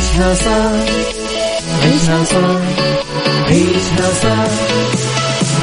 عيشها 0.00 0.34
صح 0.34 0.92
عيشها 1.82 2.24
صح 2.24 2.60
عيشها 3.48 4.08
صح 4.22 4.50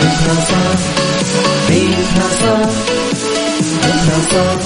عيشها 0.02 0.36
صح 0.50 0.80
عيشها 1.70 2.30
صح 2.42 2.70
عيشها 3.84 4.20
صح 4.32 4.60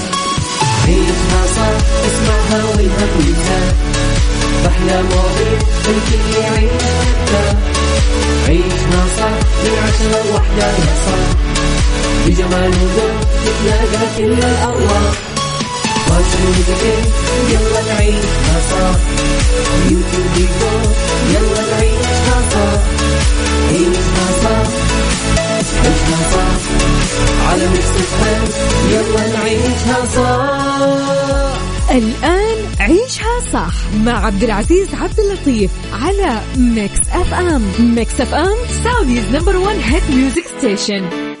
عيشها 0.86 1.42
صح 1.56 1.72
اسمعها 2.06 2.64
والهم 2.64 3.20
ينزاح 3.26 3.74
أحلى 4.66 5.02
مواضيع 5.02 5.58
الكل 5.88 6.40
يعيش 6.40 6.82
عيشها 8.48 9.04
صح 9.18 9.34
من 9.64 9.72
عشرة 9.84 10.22
لوحدة 10.30 10.66
يا 10.66 10.94
صاح 11.06 11.28
بجمال 12.26 12.70
وذوق 12.70 13.20
تتلاقى 13.44 14.06
كل 14.18 14.32
الأرواح 14.32 15.31
يلا 17.50 17.80
نعيشها 17.94 18.60
صح 18.70 18.98
يلا 21.32 21.62
نعيشها 21.70 22.38
صح 22.52 22.80
عيشها 23.70 24.26
صح 24.42 24.68
عيشها 25.88 26.20
صح 26.32 27.48
على 27.48 27.64
الآن 31.90 32.56
عيشها 32.80 33.40
صح 33.52 33.74
مع 34.04 34.26
عبد 34.26 34.44
العزيز 34.44 34.88
عبد 34.94 35.20
اللطيف 35.20 35.70
على 35.92 36.40
ميكس 36.56 36.98
اف 37.12 37.34
ام 37.34 37.62
ميكس 37.78 38.20
اف 38.20 38.34
ام 38.34 38.56
سعوديز 38.84 39.24
نمبر 39.32 39.56
1 39.56 39.78
هيت 39.82 40.10
ميوزك 40.10 40.44
ستيشن 40.58 41.31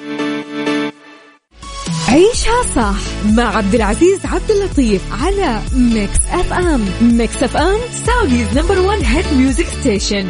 عيشها 2.12 2.62
صح 2.76 2.94
مع 3.36 3.56
عبد 3.56 3.74
العزيز 3.74 4.20
عبد 4.26 4.50
اللطيف 4.50 5.02
على 5.22 5.60
ميكس 5.76 6.18
اف 6.30 6.52
ام 6.52 6.84
ميكس 7.02 7.42
اف 7.42 7.56
ام 7.56 7.78
سعوديز 8.06 8.58
نمبر 8.58 8.80
1 8.80 9.02
هيت 9.04 9.32
ميوزك 9.32 9.66
ستيشن 9.80 10.26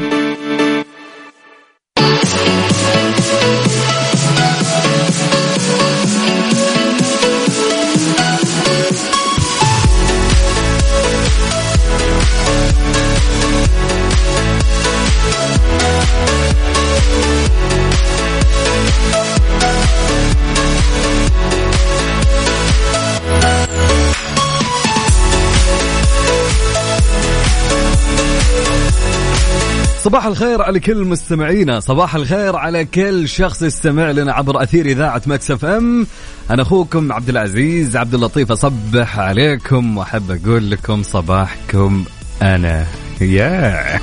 صباح 30.13 30.27
الخير 30.27 30.63
على 30.63 30.81
كل 30.81 31.05
مستمعينا 31.05 31.81
صباح 31.81 32.15
الخير 32.15 32.57
على 32.57 32.85
كل 32.85 33.29
شخص 33.29 33.63
يستمع 33.63 34.11
لنا 34.11 34.33
عبر 34.33 34.63
أثير 34.63 34.87
إذاعة 34.87 35.23
Mix 35.27 35.65
FM. 35.65 36.07
أنا 36.51 36.63
أخوكم 36.63 37.13
عبد 37.13 37.29
العزيز 37.29 37.97
عبد 37.97 38.15
اللطيف 38.15 38.53
أصبح 38.53 39.19
عليكم 39.19 39.97
وأحب 39.99 40.31
أقول 40.31 40.71
لكم 40.71 41.03
صباحكم 41.03 42.05
أنا. 42.43 42.87
يا 43.21 44.01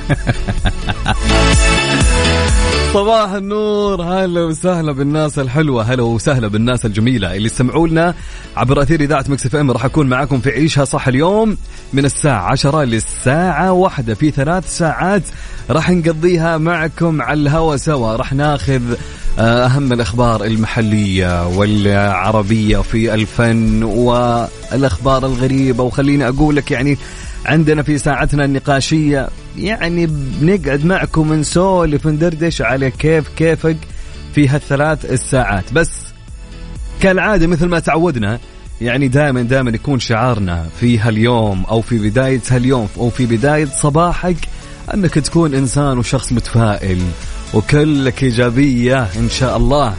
صباح 2.94 3.30
النور. 3.32 4.02
هلا 4.02 4.40
وسهلا 4.40 4.92
بالناس 4.92 5.38
الحلوة 5.38 5.82
هلا 5.82 6.02
وسهلا 6.02 6.48
بالناس 6.48 6.86
الجميلة 6.86 7.36
اللي 7.36 7.46
يستمعوا 7.46 7.88
لنا 7.88 8.14
عبر 8.56 8.82
أثير 8.82 9.00
إذاعة 9.00 9.24
Mix 9.28 9.56
FM. 9.56 9.70
راح 9.70 9.84
أكون 9.84 10.06
معاكم 10.06 10.40
في 10.40 10.50
عيشها 10.50 10.84
صح 10.84 11.08
اليوم 11.08 11.56
من 11.92 12.04
الساعة 12.04 12.50
عشرة 12.52 12.84
للساعة 12.84 13.72
واحدة. 13.72 14.14
في 14.14 14.30
ثلاث 14.30 14.76
ساعات 14.78 15.22
راح 15.70 15.90
نقضيها 15.90 16.58
معكم 16.58 17.22
على 17.22 17.40
الهوا 17.40 17.76
سوا. 17.76 18.16
راح 18.16 18.32
ناخذ 18.32 18.82
آه، 19.38 19.66
أهم 19.66 19.92
الأخبار 19.92 20.44
المحلية 20.44 21.48
والعربية 21.48 22.78
في 22.78 23.14
الفن 23.14 23.82
والأخبار 23.82 25.26
الغريبة. 25.26 25.84
وخليني 25.84 26.28
أقول 26.28 26.56
لك 26.56 26.70
يعني 26.70 26.98
عندنا 27.50 27.82
في 27.82 27.98
ساعتنا 27.98 28.44
النقاشية 28.44 29.28
يعني 29.58 30.06
بنقعد 30.40 30.84
معكم 30.84 31.32
نسولف 31.32 32.06
ندردش 32.06 32.62
على 32.62 32.90
كيف 32.90 33.28
كيفك 33.36 33.76
في 34.34 34.48
هالثلاث 34.48 35.04
الساعات. 35.12 35.72
بس 35.72 35.90
كالعادة 37.00 37.46
مثل 37.46 37.66
ما 37.66 37.78
تعودنا 37.78 38.38
يعني 38.80 39.08
دائما 39.08 39.42
دائما 39.42 39.70
يكون 39.70 40.00
شعارنا 40.00 40.66
في 40.80 40.98
هاليوم 40.98 41.64
أو 41.64 41.80
في 41.82 41.98
بداية 41.98 42.40
هاليوم 42.50 42.88
أو 42.96 43.10
في 43.10 43.26
بداية 43.26 43.66
صباحك 43.66 44.36
أنك 44.94 45.14
تكون 45.14 45.54
إنسان 45.54 45.98
وشخص 45.98 46.32
متفائل 46.32 47.02
وكلك 47.54 48.22
إيجابية 48.22 49.06
إن 49.18 49.28
شاء 49.30 49.56
الله. 49.56 49.94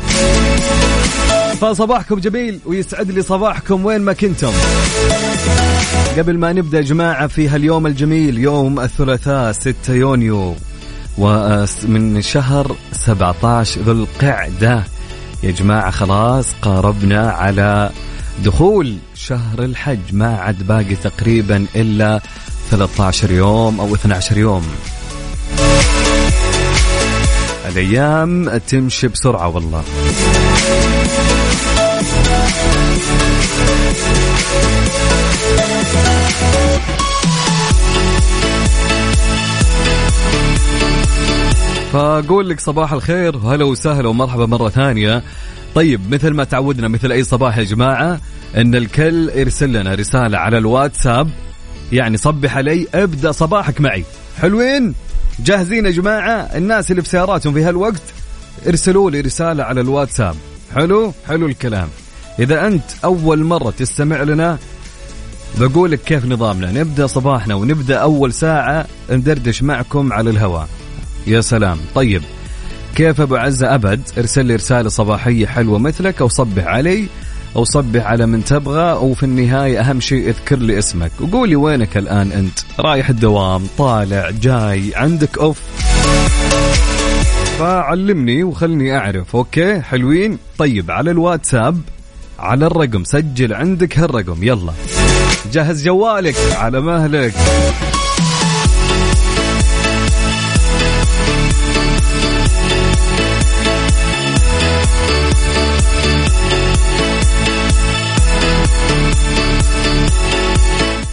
فصباحكم 1.61 2.19
جميل 2.19 2.59
ويسعد 2.65 3.11
لي 3.11 3.21
صباحكم 3.21 3.85
وين 3.85 4.01
ما 4.01 4.13
كنتم. 4.13 4.51
قبل 6.17 6.37
ما 6.37 6.53
نبدأ 6.53 6.77
يا 6.77 6.83
جماعة 6.83 7.27
في 7.27 7.47
هاليوم 7.47 7.87
الجميل 7.87 8.37
يوم 8.37 8.79
الثلاثاء 8.79 9.51
6 9.51 9.93
يونيو 9.93 10.55
ومن 11.17 12.21
شهر 12.21 12.75
17 12.91 13.81
ذو 13.81 13.91
القعدة. 13.91 14.83
يا 15.43 15.51
جماعة 15.51 15.91
خلاص 15.91 16.45
قاربنا 16.61 17.31
على 17.31 17.89
دخول 18.45 18.97
شهر 19.15 19.63
الحج. 19.63 20.13
ما 20.13 20.37
عاد 20.37 20.67
باقي 20.67 20.95
تقريبا 20.95 21.65
إلا 21.75 22.21
13 22.71 23.31
يوم 23.31 23.79
أو 23.79 23.95
12 23.95 24.37
يوم. 24.37 24.67
الأيام 27.71 28.57
تمشي 28.57 29.07
بسرعة 29.07 29.47
والله. 29.47 29.83
فأقول 41.91 42.49
لك 42.49 42.59
صباح 42.59 42.93
الخير. 42.93 43.37
هلا 43.37 43.65
وسهلا 43.65 44.09
ومرحبا 44.09 44.45
مرة 44.45 44.69
ثانية. 44.69 45.23
طيب 45.75 46.13
مثل 46.13 46.29
ما 46.29 46.43
تعودنا 46.43 46.87
مثل 46.87 47.11
أي 47.11 47.23
صباح 47.23 47.57
يا 47.57 47.63
جماعة 47.63 48.19
إن 48.57 48.75
الكل 48.75 49.29
يرسل 49.35 49.73
لنا 49.73 49.95
رسالة 49.95 50.37
على 50.37 50.57
الواتساب. 50.57 51.29
يعني 51.91 52.17
صبح 52.17 52.57
علي 52.57 52.87
ابدأ 52.95 53.31
صباحك 53.31 53.81
معي. 53.81 54.03
حلوين؟ 54.41 54.93
جاهزين 55.39 55.85
يا 55.85 55.91
جماعة؟ 55.91 56.49
الناس 56.55 56.91
اللي 56.91 57.01
في 57.01 57.09
سياراتهم 57.09 57.53
في 57.53 57.63
هالوقت 57.63 58.01
ارسلوا 58.67 59.11
لي 59.11 59.21
رسالة 59.21 59.63
على 59.63 59.81
الواتساب. 59.81 60.35
حلو؟ 60.75 61.13
حلو 61.27 61.45
الكلام. 61.45 61.87
إذا 62.39 62.67
أنت 62.67 62.83
أول 63.03 63.43
مرة 63.43 63.73
تستمع 63.77 64.23
لنا 64.23 64.57
بقول 65.57 65.91
لك 65.91 66.01
كيف 66.01 66.25
نظامنا. 66.25 66.71
نبدأ 66.71 67.07
صباحنا 67.07 67.55
ونبدأ 67.55 67.97
أول 67.97 68.33
ساعة 68.33 68.85
ندردش 69.09 69.63
معكم 69.63 70.13
على 70.13 70.29
الهواء. 70.29 70.69
يا 71.27 71.41
سلام. 71.41 71.77
طيب 71.95 72.21
كيف 72.95 73.21
أبو 73.21 73.35
عزة 73.35 73.75
أبد؟ 73.75 74.01
ارسل 74.17 74.45
لي 74.45 74.55
رسالة 74.55 74.89
صباحية 74.89 75.45
حلوة 75.45 75.79
مثلك 75.79 76.21
أو 76.21 76.27
صبح 76.27 76.63
علي 76.67 77.05
أو 77.55 77.63
صبح 77.63 78.05
على 78.05 78.25
من 78.25 78.45
تبغى 78.45 78.93
وفي 78.93 79.23
النهاية 79.23 79.79
أهم 79.79 79.99
شيء 79.99 80.29
اذكر 80.29 80.59
لي 80.59 80.79
اسمك. 80.79 81.11
وقولي 81.19 81.55
وينك 81.55 81.97
الآن 81.97 82.31
أنت؟ 82.31 82.59
رايح 82.79 83.09
الدوام 83.09 83.67
طالع 83.77 84.29
جاي 84.29 84.91
عندك 84.95 85.37
أوف. 85.37 85.59
فعلمني 87.59 88.43
وخلني 88.43 88.97
أعرف 88.97 89.35
أوكي؟ 89.35 89.81
حلوين؟ 89.81 90.37
طيب 90.57 90.91
على 90.91 91.11
الواتساب 91.11 91.81
على 92.39 92.65
الرقم 92.65 93.03
سجل 93.03 93.53
عندك 93.53 93.99
هالرقم 93.99 94.43
يلا. 94.43 94.73
جهز 95.51 95.85
جوالك 95.85 96.35
على 96.57 96.81
مهلك. 96.81 97.33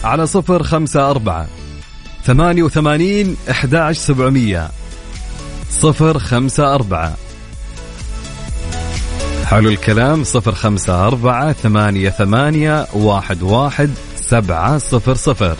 على 0.09 0.27
صفر 0.27 0.63
خمسة 0.63 1.09
أربعة 1.11 1.47
ثمانية 2.23 2.63
وثمانين 2.63 3.35
أحداش 3.49 3.97
سبعمية. 3.97 4.69
صفر 5.69 6.19
خمسة 6.19 6.75
أربعة. 6.75 7.15
حلو 9.45 9.69
الكلام. 9.69 10.23
صفر 10.23 10.51
خمسة 10.51 11.07
أربعة 11.07 11.53
ثمانية 11.53 12.09
ثمانية 12.09 12.87
واحد 12.93 13.43
واحد 13.43 13.89
سبعة 14.15 14.77
صفر 14.77 15.15
صفر. 15.15 15.55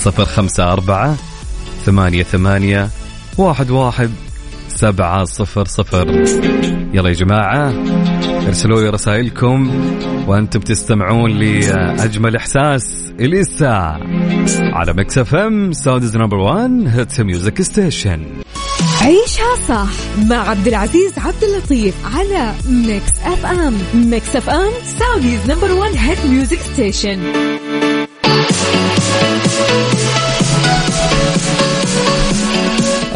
صفر 0.00 0.24
خمسة 0.24 0.72
أربعة 0.72 1.16
ثمانية 1.84 2.22
ثمانية 2.22 2.88
واحد 3.38 3.70
واحد 3.70 4.10
سبعة 4.68 5.24
صفر 5.24 5.64
صفر. 5.64 6.08
يلا 6.94 7.08
يا 7.08 7.14
جماعة. 7.14 7.74
ارسلوا 8.46 8.80
لي 8.80 8.88
رسائلكم 8.88 9.70
وأنتم 10.28 10.60
بتستمعون 10.60 11.30
لأجمل 11.30 12.36
إحساس 12.36 13.12
إليسا 13.20 13.98
على 14.72 14.92
Mix 14.92 15.18
FM 15.18 15.72
Saudi's 15.72 16.16
number 16.16 16.36
1 16.36 16.84
hit 16.88 17.20
music 17.20 17.62
station 17.62 18.22
عيشها 19.02 19.56
صح 19.68 19.88
مع 20.30 20.48
عبد 20.50 20.68
العزيز 20.68 21.18
عبد 21.18 21.44
اللطيف 21.44 21.94
على 22.16 22.52
Mix 22.68 23.12
FM 23.24 23.74
Mix 23.94 24.36
FM 24.36 24.70
Saudi's 24.98 25.50
number 25.50 25.72
1 25.72 25.94
hit 25.96 26.26
music 26.26 26.58
station 26.58 27.18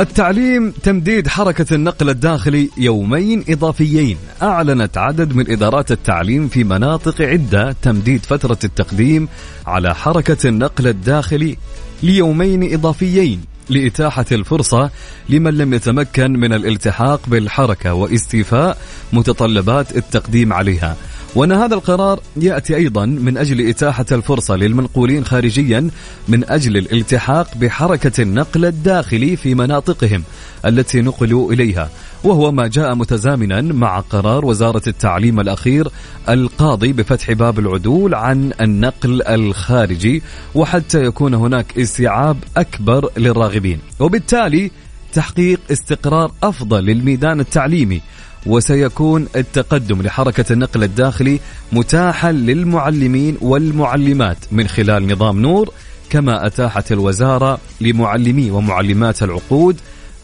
التعليم 0.00 0.70
تمديد 0.70 1.28
حركة 1.28 1.74
النقل 1.74 2.10
الداخلي 2.10 2.70
يومين 2.78 3.44
إضافيين. 3.48 4.16
أعلنت 4.42 4.98
عدد 4.98 5.36
من 5.36 5.50
إدارات 5.50 5.92
التعليم 5.92 6.48
في 6.48 6.64
مناطق 6.64 7.22
عدة 7.22 7.76
تمديد 7.82 8.24
فترة 8.24 8.58
التقديم 8.64 9.28
على 9.66 9.94
حركة 9.94 10.48
النقل 10.48 10.86
الداخلي 10.86 11.56
ليومين 12.02 12.74
إضافيين 12.74 13.40
لإتاحة 13.70 14.24
الفرصة 14.32 14.90
لمن 15.28 15.54
لم 15.54 15.74
يتمكن 15.74 16.32
من 16.32 16.52
الالتحاق 16.52 17.20
بالحركة 17.26 17.94
واستيفاء 17.94 18.78
متطلبات 19.12 19.96
التقديم 19.96 20.52
عليها. 20.52 20.96
وأن 21.36 21.52
هذا 21.52 21.74
القرار 21.74 22.20
يأتي 22.36 22.76
أيضا 22.76 23.06
من 23.06 23.36
أجل 23.36 23.68
إتاحة 23.68 24.06
الفرصة 24.12 24.56
للمنقولين 24.56 25.24
خارجيا 25.24 25.90
من 26.28 26.50
أجل 26.50 26.76
الالتحاق 26.76 27.56
بحركة 27.56 28.22
النقل 28.22 28.64
الداخلي 28.64 29.36
في 29.36 29.54
مناطقهم 29.54 30.22
التي 30.66 31.02
نقلوا 31.02 31.52
إليها 31.52 31.90
وهو 32.24 32.52
ما 32.52 32.66
جاء 32.66 32.94
متزامنا 32.94 33.60
مع 33.60 34.00
قرار 34.00 34.44
وزارة 34.44 34.82
التعليم 34.86 35.40
الأخير 35.40 35.88
القاضي 36.28 36.92
بفتح 36.92 37.32
باب 37.32 37.58
العدول 37.58 38.14
عن 38.14 38.52
النقل 38.60 39.22
الخارجي 39.22 40.22
وحتى 40.54 41.04
يكون 41.04 41.34
هناك 41.34 41.78
استيعاب 41.78 42.36
أكبر 42.56 43.10
للراغبين. 43.16 43.78
وبالتالي 44.00 44.70
تحقيق 45.12 45.60
استقرار 45.72 46.32
أفضل 46.42 46.84
للميدان 46.84 47.40
التعليمي 47.40 48.02
وسيكون 48.46 49.26
التقدم 49.36 50.02
لحركة 50.02 50.52
النقل 50.52 50.82
الداخلي 50.82 51.40
متاحا 51.72 52.32
للمعلمين 52.32 53.36
والمعلمات 53.40 54.36
من 54.52 54.68
خلال 54.68 55.06
نظام 55.12 55.40
نور 55.40 55.70
كما 56.10 56.46
أتاحت 56.46 56.92
الوزارة 56.92 57.58
لمعلمي 57.80 58.50
ومعلمات 58.50 59.22
العقود 59.22 59.76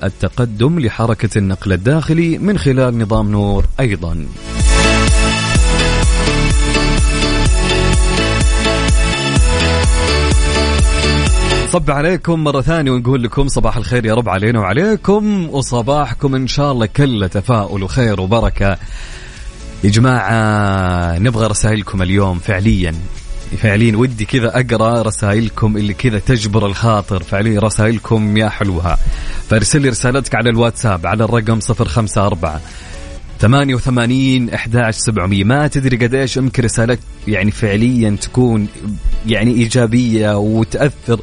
التقدم 0.04 0.80
لحركة 0.80 1.38
النقل 1.38 1.72
الداخلي 1.72 2.38
من 2.38 2.58
خلال 2.58 2.98
نظام 2.98 3.30
نور 3.30 3.64
أيضا. 3.80 4.26
صب 11.72 11.90
عليكم 11.90 12.44
مرة 12.44 12.60
ثانية 12.60 12.90
ونقول 12.90 13.22
لكم 13.22 13.48
صباح 13.48 13.76
الخير 13.76 14.04
يا 14.06 14.14
رب 14.14 14.28
علينا 14.28 14.60
وعليكم 14.60 15.48
وصباحكم 15.50 16.34
إن 16.34 16.46
شاء 16.46 16.72
الله 16.72 16.86
كله 16.86 17.26
تفاؤل 17.26 17.82
وخير 17.82 18.20
وبركة. 18.20 18.78
يا 19.84 19.90
جماعة 19.90 21.18
نبغى 21.18 21.46
رسائلكم 21.46 22.02
اليوم 22.02 22.38
فعليا. 22.38 22.94
فعليا 23.58 23.96
ودي 23.96 24.24
كذا 24.24 24.60
أقرأ 24.60 25.02
رسائلكم 25.02 25.76
اللي 25.76 25.94
كذا 25.94 26.18
تجبر 26.18 26.66
الخاطر. 26.66 27.22
فعليا 27.22 27.60
رسائلكم 27.60 28.36
يا 28.36 28.48
حلوها. 28.48 28.98
فارسل 29.48 29.82
لي 29.82 29.88
رسالتك 29.88 30.34
على 30.34 30.50
الواتساب 30.50 31.06
على 31.06 31.24
الرقم 31.24 31.58
054 31.70 32.60
88 33.40 34.50
11 34.50 34.98
700 34.98 35.44
ما 35.44 35.66
تدري 35.66 36.06
قد 36.06 36.14
إيش 36.14 36.36
يمكن 36.36 36.62
رسالتك 36.62 37.00
يعني 37.28 37.50
فعليا 37.50 38.16
تكون 38.20 38.68
يعني 39.26 39.50
إيجابية 39.50 40.38
وتأثر 40.38 41.20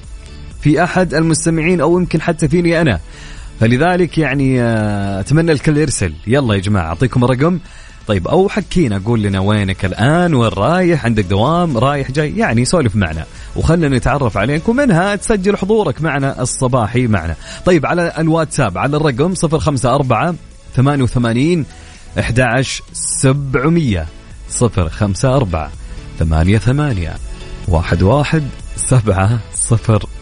في 0.61 0.83
أحد 0.83 1.13
المستمعين 1.13 1.81
أو 1.81 1.99
يمكن 1.99 2.21
حتى 2.21 2.47
فيني 2.47 2.81
أنا. 2.81 2.99
فلذلك 3.59 4.17
يعني 4.17 4.61
آه، 4.61 5.19
أتمنى 5.19 5.51
الكل 5.51 5.77
يرسل. 5.77 6.13
يلا 6.27 6.53
يا 6.53 6.59
جماعة 6.59 6.87
أعطيكم 6.87 7.23
الرقم. 7.23 7.59
طيب 8.07 8.27
أو 8.27 8.49
حكينا 8.49 9.01
قول 9.05 9.21
لنا 9.21 9.39
وينك 9.39 9.85
الآن؟ 9.85 10.33
وين 10.33 10.49
رايح؟ 10.49 11.05
عندك 11.05 11.25
دوام؟ 11.25 11.77
رايح 11.77 12.11
جاي؟ 12.11 12.37
يعني 12.37 12.65
سولف 12.65 12.95
معنا. 12.95 13.25
وخلنا 13.55 13.89
نتعرف 13.89 14.37
عليك 14.37 14.69
ومنها 14.69 15.15
تسجل 15.15 15.57
حضورك 15.57 16.01
معنا 16.01 16.41
الصباحي 16.41 17.07
معنا. 17.07 17.35
طيب 17.65 17.85
على 17.85 18.13
الواتساب 18.17 18.77
على 18.77 18.97
الرقم 18.97 19.33
054 19.43 20.37
88 20.75 21.65
11 22.19 22.83
700 22.93 24.05
054 24.61 25.69
88 26.19 27.09
11 27.69 28.41
700 28.75 29.39
صفر. 29.53 30.18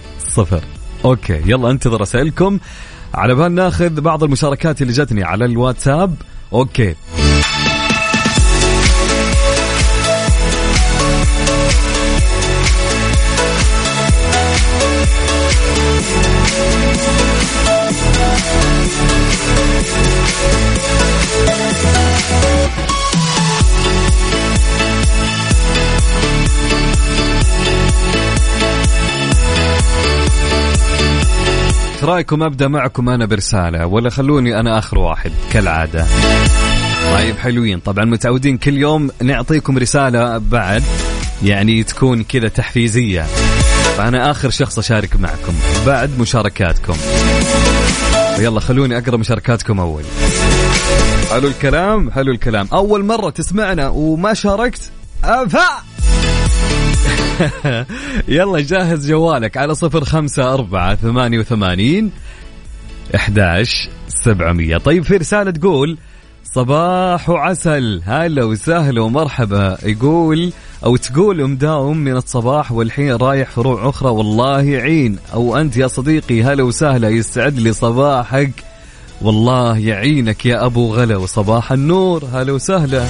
أوكي 1.05 1.41
يلا 1.45 1.71
انتظر 1.71 2.01
رسائلكم 2.01 2.59
على 3.13 3.35
بال 3.35 3.51
ناخذ 3.51 4.01
بعض 4.01 4.23
المشاركات 4.23 4.81
اللي 4.81 4.93
جتني 4.93 5.23
على 5.23 5.45
الواتساب. 5.45 6.15
أوكي. 6.53 6.95
رأيكم 32.03 32.43
أبدأ 32.43 32.67
معكم 32.67 33.09
أنا 33.09 33.25
برسالة 33.25 33.85
ولا 33.85 34.09
خلوني 34.09 34.59
أنا 34.59 34.79
آخر 34.79 34.97
واحد 34.97 35.31
كالعادة. 35.51 36.05
طيب 37.11 37.37
حلوين. 37.37 37.79
طبعا 37.79 38.05
متعودين 38.05 38.57
كل 38.57 38.77
يوم 38.77 39.09
نعطيكم 39.21 39.77
رسالة 39.77 40.37
بعد 40.37 40.83
يعني 41.43 41.83
تكون 41.83 42.23
كذا 42.23 42.47
تحفيزية. 42.47 43.25
فأنا 43.97 44.31
آخر 44.31 44.49
شخص 44.49 44.77
أشارك 44.79 45.15
معكم 45.15 45.53
بعد 45.85 46.19
مشاركاتكم. 46.19 46.97
يلا 48.39 48.59
خلوني 48.59 48.97
أقرأ 48.97 49.17
مشاركاتكم 49.17 49.79
أول. 49.79 50.03
حلو 51.31 51.47
الكلام 51.47 52.11
حلو 52.11 52.31
الكلام. 52.31 52.67
أول 52.73 53.05
مرة 53.05 53.29
تسمعنا 53.29 53.89
وما 53.89 54.33
شاركت 54.33 54.91
افا 55.23 55.67
يلا 58.27 58.59
جهز 58.59 59.09
جوالك 59.09 59.57
على 59.57 59.75
صفر 59.75 60.03
خمسة 60.03 60.53
أربعة 60.53 60.95
ثمانية 60.95 61.39
وثمانين 61.39 62.11
أحداش 63.15 63.89
سبعمية. 64.07 64.77
طيب 64.77 65.03
في 65.03 65.17
رسالة 65.17 65.51
تقول 65.51 65.97
صباح 66.43 67.29
وعسل. 67.29 68.01
هلا 68.05 68.43
وسهلا 68.43 69.01
ومرحبا. 69.01 69.77
يقول 69.83 70.51
أو 70.85 70.95
تقول 70.95 71.49
مداوم 71.49 71.97
من 71.97 72.17
الصباح 72.17 72.71
والحين 72.71 73.11
رايح 73.11 73.49
فروع 73.49 73.89
أخرى 73.89 74.09
والله 74.09 74.61
يعين 74.61 75.17
أو 75.33 75.57
أنت 75.57 75.77
يا 75.77 75.87
صديقي 75.87 76.43
هلا 76.43 76.63
وسهلا 76.63 77.09
يستعد 77.09 77.59
لي 77.59 77.73
صباحك. 77.73 78.63
والله 79.21 79.77
يعينك 79.77 80.45
يا 80.45 80.65
أبو 80.65 80.93
غلا 80.93 81.17
وصباح 81.17 81.71
النور. 81.71 82.25
هلا 82.33 82.51
وسهلا. 82.51 83.05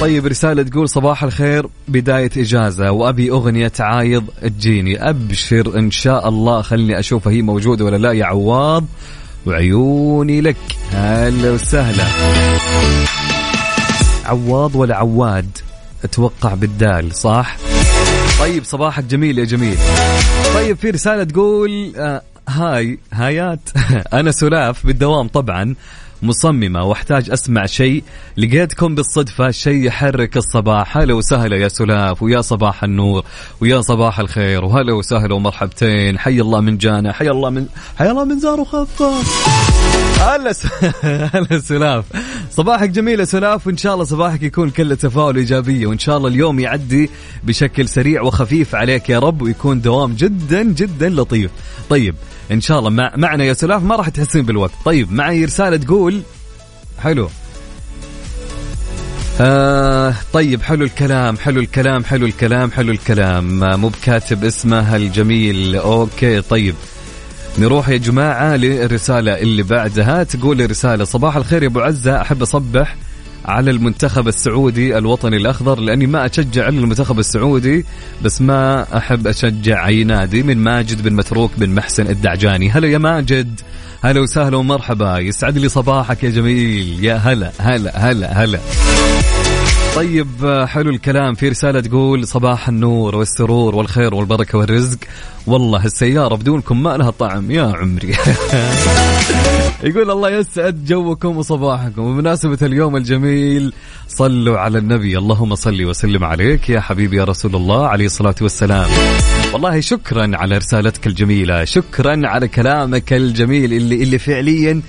طيب 0.00 0.26
رسالة 0.26 0.62
تقول 0.62 0.88
صباح 0.88 1.22
الخير 1.22 1.66
بداية 1.88 2.30
إجازة 2.36 2.90
وأبي 2.90 3.30
أغنية 3.30 3.72
عايض 3.80 4.24
تجيني. 4.42 5.08
أبشر 5.08 5.78
إن 5.78 5.90
شاء 5.90 6.28
الله 6.28 6.62
خلني 6.62 6.98
أشوفها 6.98 7.32
هي 7.32 7.42
موجودة 7.42 7.84
ولا 7.84 7.96
لا 7.96 8.12
يا 8.12 8.24
عواض 8.24 8.84
وعيوني 9.46 10.40
لك. 10.40 10.56
هلا 10.92 11.50
وسهلا. 11.50 12.04
عواض 14.26 14.74
ولا 14.74 14.96
عواد؟ 14.96 15.58
أتوقع 16.04 16.54
بالدال 16.54 17.14
صح؟ 17.14 17.56
طيب 18.40 18.64
صباحك 18.64 19.04
جميل 19.04 19.38
يا 19.38 19.44
جميل. 19.44 19.76
طيب 20.54 20.76
في 20.76 20.90
رسالة 20.90 21.24
تقول 21.24 21.92
آه 21.96 22.22
هاي 22.48 22.98
هايات. 23.12 23.60
أنا 24.12 24.30
سلاف 24.30 24.86
بالدوام 24.86 25.28
طبعا. 25.28 25.74
مصممة 26.22 26.84
واحتاج 26.84 27.30
أسمع 27.30 27.66
شيء. 27.66 28.02
لقيتكم 28.36 28.94
بالصدفة 28.94 29.50
شيء 29.50 29.86
يحرك 29.86 30.36
الصباح. 30.36 30.96
هلا 30.96 31.14
وسهلا 31.14 31.56
يا 31.56 31.68
سلاف 31.68 32.22
ويا 32.22 32.40
صباح 32.40 32.84
النور 32.84 33.24
ويا 33.60 33.80
صباح 33.80 34.20
الخير 34.20 34.64
وهلا 34.64 34.92
وسهلا 34.92 35.34
ومرحبتين. 35.34 36.18
حي 36.18 36.40
الله 36.40 36.60
من 36.60 36.78
جانا 36.78 37.12
حي 37.12 37.28
الله 37.28 37.50
من 37.50 37.66
حي 37.98 38.10
الله 38.10 38.24
من 38.24 38.38
زار 38.40 38.60
وخفة 38.60 39.12
هلا. 40.20 40.52
هلا 41.34 41.60
سلاف. 41.60 42.04
صباحك 42.50 42.90
جميل 42.90 43.20
يا 43.20 43.24
سلاف 43.24 43.66
وإن 43.66 43.76
شاء 43.76 43.94
الله 43.94 44.04
صباحك 44.04 44.42
يكون 44.42 44.70
كله 44.70 44.94
تفاؤل 44.94 45.36
إيجابية 45.36 45.86
وإن 45.86 45.98
شاء 45.98 46.16
الله 46.16 46.28
اليوم 46.28 46.60
يعدي 46.60 47.10
بشكل 47.44 47.88
سريع 47.88 48.22
وخفيف 48.22 48.74
عليك 48.74 49.10
يا 49.10 49.18
رب 49.18 49.42
ويكون 49.42 49.80
دوام 49.80 50.14
جدا 50.14 50.62
جدا 50.62 51.08
لطيف. 51.08 51.50
طيب 51.90 52.14
إن 52.52 52.60
شاء 52.60 52.78
الله. 52.78 52.90
مع 52.90 53.12
معنا 53.16 53.44
يا 53.44 53.52
سلاف 53.52 53.82
ما 53.82 53.96
راح 53.96 54.08
تحسين 54.08 54.42
بالوقت. 54.42 54.70
طيب 54.84 55.12
معي 55.12 55.44
رسالة 55.44 55.76
تقول 55.76 56.22
حلو. 56.98 57.28
آه 59.40 60.14
طيب 60.32 60.62
حلو 60.62 60.84
الكلام 60.84 61.36
حلو 61.36 61.60
الكلام 61.60 62.04
حلو 62.04 62.26
الكلام 62.26 62.70
حلو 62.70 62.92
الكلام. 62.92 63.64
آه، 63.64 63.76
مو 63.76 63.88
بكاتب 63.88 64.44
اسمه 64.44 64.96
الجميل. 64.96 65.76
أوكي 65.76 66.40
طيب. 66.40 66.74
نروح 67.58 67.88
يا 67.88 67.96
جماعة 67.96 68.56
للرسالة 68.56 69.38
اللي 69.38 69.62
بعدها. 69.62 70.22
تقول 70.22 70.70
رسالة. 70.70 71.04
صباح 71.04 71.36
الخير 71.36 71.62
يا 71.62 71.68
أبو 71.68 71.80
عزة. 71.80 72.20
أحب 72.20 72.42
أصبح 72.42 72.96
على 73.50 73.70
المنتخب 73.70 74.28
السعودي 74.28 74.98
الوطني 74.98 75.36
الأخضر 75.36 75.80
لأني 75.80 76.06
ما 76.06 76.26
أشجع 76.26 76.68
إلا 76.68 76.80
المنتخب 76.80 77.18
السعودي 77.18 77.84
بس 78.22 78.42
ما 78.42 78.86
أحب 78.96 79.26
أشجع 79.26 79.86
أي 79.86 80.04
نادي 80.04 80.42
من 80.42 80.58
ماجد 80.58 81.02
بن 81.02 81.12
متروك 81.12 81.50
بن 81.58 81.70
محسن 81.70 82.06
الدعجاني. 82.06 82.70
هلا 82.70 82.88
يا 82.88 82.98
ماجد. 82.98 83.60
هلا 84.04 84.20
وسهلا 84.20 84.56
ومرحبا. 84.56 85.18
يسعد 85.18 85.58
لي 85.58 85.68
صباحك 85.68 86.24
يا 86.24 86.30
جميل. 86.30 87.04
يا 87.04 87.14
هلا 87.14 87.52
هلا 87.58 88.10
هلا 88.10 88.44
هلا. 88.44 88.60
طيب 89.96 90.64
حلو 90.68 90.90
الكلام. 90.90 91.34
في 91.34 91.48
رسالة 91.48 91.80
تقول 91.80 92.26
صباح 92.26 92.68
النور 92.68 93.16
والسرور 93.16 93.74
والخير 93.74 94.14
والبركة 94.14 94.58
والرزق. 94.58 94.98
والله 95.46 95.84
السيارة 95.84 96.34
بدونكم 96.34 96.82
ما 96.82 96.96
لها 96.96 97.10
طعم. 97.10 97.50
يا 97.50 97.62
عمري. 97.62 98.14
يقول 99.82 100.10
الله 100.10 100.30
يسعد 100.30 100.84
جوكم 100.84 101.36
وصباحكم. 101.36 102.02
وبمناسبة 102.02 102.58
اليوم 102.62 102.96
الجميل 102.96 103.72
صلوا 104.08 104.58
على 104.58 104.78
النبي. 104.78 105.18
اللهم 105.18 105.54
صل 105.54 105.84
وسلم 105.84 106.24
عليك 106.24 106.70
يا 106.70 106.80
حبيبي 106.80 107.16
يا 107.16 107.24
رسول 107.24 107.56
الله 107.56 107.86
عليه 107.86 108.06
الصلاة 108.06 108.34
والسلام. 108.40 108.90
والله 109.52 109.80
شكرا 109.80 110.30
على 110.36 110.56
رسالتك 110.56 111.06
الجميلة. 111.06 111.64
شكرا 111.64 112.28
على 112.28 112.48
كلامك 112.48 113.12
الجميل 113.12 113.72
اللي, 113.72 114.02
اللي 114.02 114.18
فعليا 114.18 114.82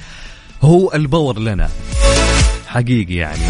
هو 0.62 0.91
البور 0.93 1.39
لنا. 1.39 1.69
حقيقي 2.67 3.15
يعني. 3.15 3.43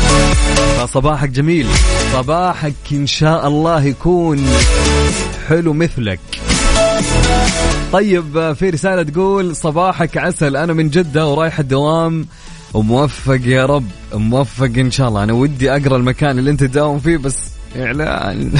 فصباحك 0.77 1.29
جميل. 1.29 1.67
صباحك 2.13 2.73
إن 2.91 3.07
شاء 3.07 3.47
الله 3.47 3.83
يكون 3.83 4.45
حلو 5.47 5.73
مثلك. 5.73 6.19
طيب 7.91 8.53
في 8.53 8.69
رسالة 8.69 9.03
تقول 9.03 9.55
صباحك 9.55 10.17
عسل 10.17 10.57
أنا 10.57 10.73
من 10.73 10.89
جدة 10.89 11.27
ورايح 11.27 11.59
الدوام. 11.59 12.25
وموفق 12.73 13.39
يا 13.45 13.65
رب 13.65 13.85
موفق 14.13 14.71
إن 14.77 14.91
شاء 14.91 15.07
الله. 15.07 15.23
أنا 15.23 15.33
ودي 15.33 15.71
أقرأ 15.71 15.97
المكان 15.97 16.39
اللي 16.39 16.51
أنت 16.51 16.63
تداوم 16.63 16.99
فيه 16.99 17.17
بس 17.17 17.37
إعلان. 17.75 18.51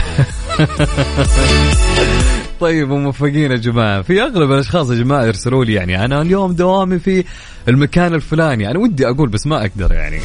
طيب 2.61 2.89
موفقين 2.89 3.51
يا 3.51 3.57
جماعة. 3.57 4.01
في 4.01 4.21
أغلب 4.21 4.51
الأشخاص 4.51 4.89
يا 4.89 4.95
جماعة 4.95 5.25
يرسلوا 5.25 5.65
لي 5.65 5.73
يعني 5.73 6.05
أنا 6.05 6.21
اليوم 6.21 6.53
دوامي 6.53 6.99
في 6.99 7.23
المكان 7.67 8.13
الفلاني. 8.13 8.71
أنا 8.71 8.79
ودي 8.79 9.07
أقول 9.07 9.29
بس 9.29 9.47
ما 9.47 9.61
أقدر 9.61 9.91
يعني. 9.91 10.19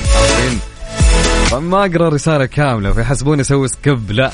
ما 1.53 1.85
أقرأ 1.85 2.09
رسالة 2.09 2.47
كاملة. 2.47 2.93
فيحسبوني 2.93 3.41
أسوي 3.41 3.69
skip 3.69 4.11
لا. 4.11 4.31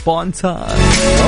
sponsor 0.00 0.66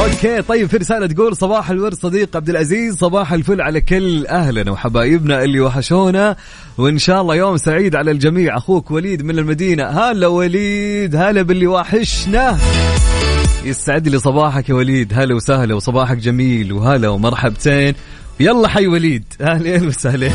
okay 0.02 0.42
طيب 0.42 0.68
في 0.68 0.76
رسالة 0.76 1.06
تقول 1.06 1.36
صباح 1.36 1.70
الورد 1.70 1.94
صديق 1.94 2.36
عبد 2.36 2.48
العزيز 2.48 2.96
صباح 2.96 3.32
الفل 3.32 3.60
على 3.60 3.80
كل 3.80 4.26
أهلنا 4.26 4.70
وحبايبنا 4.70 5.44
اللي 5.44 5.60
وحشونا 5.60 6.36
وإن 6.78 6.98
شاء 6.98 7.20
الله 7.20 7.34
يوم 7.34 7.56
سعيد 7.56 7.96
على 7.96 8.10
الجميع. 8.10 8.56
أخوك 8.56 8.90
وليد 8.90 9.22
من 9.22 9.38
المدينة. 9.38 9.84
هلا 9.84 10.26
وليد 10.26 11.16
هلا 11.16 11.42
باللي 11.42 11.66
وحشنا. 11.66 12.58
يسعد 13.64 14.08
لي 14.08 14.18
صباحك 14.18 14.68
يا 14.68 14.74
وليد. 14.74 15.12
هلا 15.14 15.34
وسهلا 15.34 15.74
وصباحك 15.74 16.16
جميل 16.16 16.72
وهلا 16.72 17.08
ومرحبتين. 17.08 17.94
يلا 18.40 18.68
حي 18.68 18.86
وليد. 18.86 19.24
أهلين 19.40 19.86
وسهلا 19.86 20.30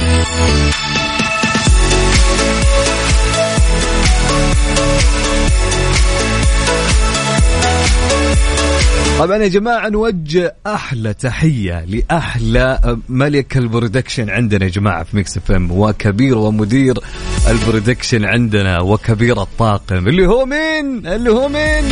طبعا 9.20 9.38
يا 9.38 9.48
جماعة 9.48 9.90
نوجه 9.90 10.56
أحلى 10.68 11.14
تحية 11.14 11.86
لأحلى 11.86 12.98
ملك 13.10 13.58
ال 13.58 13.64
production 13.64 14.30
عندنا 14.30 14.66
يا 14.66 14.70
جماعة 14.70 15.04
في 15.04 15.16
Mix 15.16 15.38
FM 15.38 15.72
وكبير 15.72 16.38
ومدير 16.38 17.00
البرودكشن 17.48 18.26
عندنا 18.26 18.82
وكبير 18.82 19.42
الطاقم 19.42 20.08
اللي 20.08 20.28
هو 20.28 20.46
مين؟ 20.46 21.08
اللي 21.08 21.30
هو 21.30 21.50
مين؟ 21.50 21.84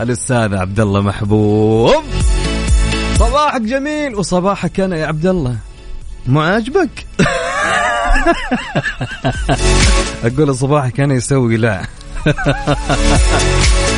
الأستاذ 0.00 0.54
عبد 0.54 0.80
الله 0.80 1.00
محبوب 1.00 2.04
صباحك 3.18 3.60
جميل 3.60 4.14
وصباحك 4.14 4.80
أنا 4.80 4.96
يا 4.96 5.06
عبد 5.06 5.26
الله 5.26 5.56
مو 6.26 6.40
عاجبك؟ 6.40 7.06
أقول 10.24 10.54
صباحك 10.54 11.00
أنا 11.00 11.14
يسوي 11.14 11.56
لا 11.56 11.82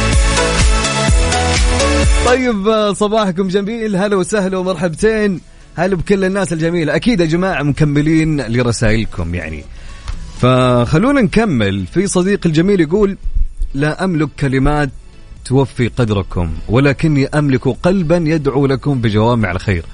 طيب 2.26 2.92
صباحكم 2.92 3.48
جميل. 3.48 3.96
هلا 3.96 4.16
وسهلا 4.16 4.58
ومرحبتين. 4.58 5.40
هلا 5.76 5.96
بكل 5.96 6.24
الناس 6.24 6.52
الجميلة. 6.52 6.96
أكيد 6.96 7.20
يا 7.20 7.26
جماعة 7.26 7.62
مكملين 7.62 8.40
لرسائلكم 8.40 9.34
يعني. 9.34 9.64
فخلونا 10.40 11.20
نكمل. 11.20 11.86
في 11.86 12.06
صديق 12.06 12.40
الجميل 12.46 12.80
يقول 12.80 13.16
لا 13.74 14.04
أملك 14.04 14.28
كلمات 14.40 14.90
توفي 15.44 15.88
قدركم 15.88 16.50
ولكني 16.68 17.26
أملك 17.26 17.68
قلبا 17.68 18.16
يدعو 18.16 18.66
لكم 18.66 19.00
بجوامع 19.00 19.50
الخير. 19.50 19.84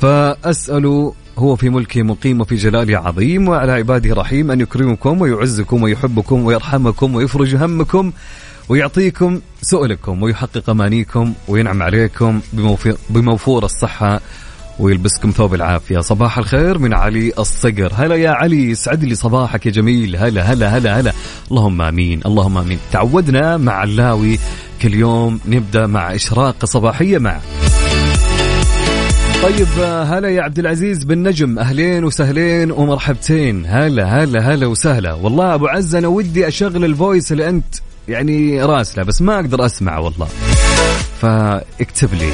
فأسأل 0.00 1.12
هو 1.38 1.56
في 1.56 1.68
ملكه 1.68 2.02
مقيم 2.02 2.40
وفي 2.40 2.54
جلاله 2.54 2.98
عظيم 2.98 3.48
وعلى 3.48 3.72
عباده 3.72 4.14
رحيم 4.14 4.50
أن 4.50 4.60
يكرمكم 4.60 5.20
ويعزكم 5.20 5.82
ويحبكم 5.82 6.44
ويرحمكم 6.44 7.14
ويفرج 7.14 7.56
همكم 7.56 8.12
ويعطيكم 8.68 9.40
سؤلكم 9.62 10.22
ويحقق 10.22 10.70
أمانيكم 10.70 11.34
وينعم 11.48 11.82
عليكم 11.82 12.40
بموفور 13.10 13.64
الصحة 13.64 14.20
ويلبسكم 14.78 15.30
ثوب 15.30 15.54
العافية. 15.54 16.00
صباح 16.00 16.38
الخير 16.38 16.78
من 16.78 16.94
علي 16.94 17.32
الصقر. 17.38 17.92
هلا 17.94 18.14
يا 18.14 18.30
علي 18.30 18.70
يسعد 18.70 19.04
لي 19.04 19.14
صباحك 19.14 19.66
يا 19.66 19.70
جميل. 19.70 20.16
هلا 20.16 20.42
هلا 20.52 20.76
هلا 20.76 21.00
هلا. 21.00 21.12
اللهم 21.50 21.82
آمين 21.82 22.20
اللهم 22.26 22.58
آمين. 22.58 22.78
تعودنا 22.92 23.56
مع 23.56 23.84
اللاوي. 23.84 24.38
كل 24.82 24.94
يوم 24.94 25.40
نبدأ 25.46 25.86
مع 25.86 26.14
اشراقه 26.14 26.66
صباحية 26.66 27.18
معه 27.18 27.40
طيب 29.42 29.68
هلا 30.06 30.28
يا 30.28 30.42
عبد 30.42 30.58
العزيز 30.58 31.04
بن 31.04 31.28
نجم. 31.28 31.58
أهلين 31.58 32.04
وسهلين 32.04 32.70
ومرحبتين. 32.70 33.66
هلا 33.66 34.22
هلا 34.22 34.54
هلا 34.54 34.66
وسهلا. 34.66 35.12
والله 35.12 35.54
أبو 35.54 35.66
عز 35.66 35.94
أنا 35.94 36.08
ودي 36.08 36.48
أشغل 36.48 36.84
الفويس 36.84 37.32
اللي 37.32 37.48
أنت 37.48 37.74
يعني 38.08 38.62
راسلة 38.62 39.04
بس 39.04 39.22
ما 39.22 39.34
أقدر 39.34 39.66
أسمع 39.66 39.98
والله. 39.98 40.28
فاكتب 41.20 42.14
لي. 42.14 42.30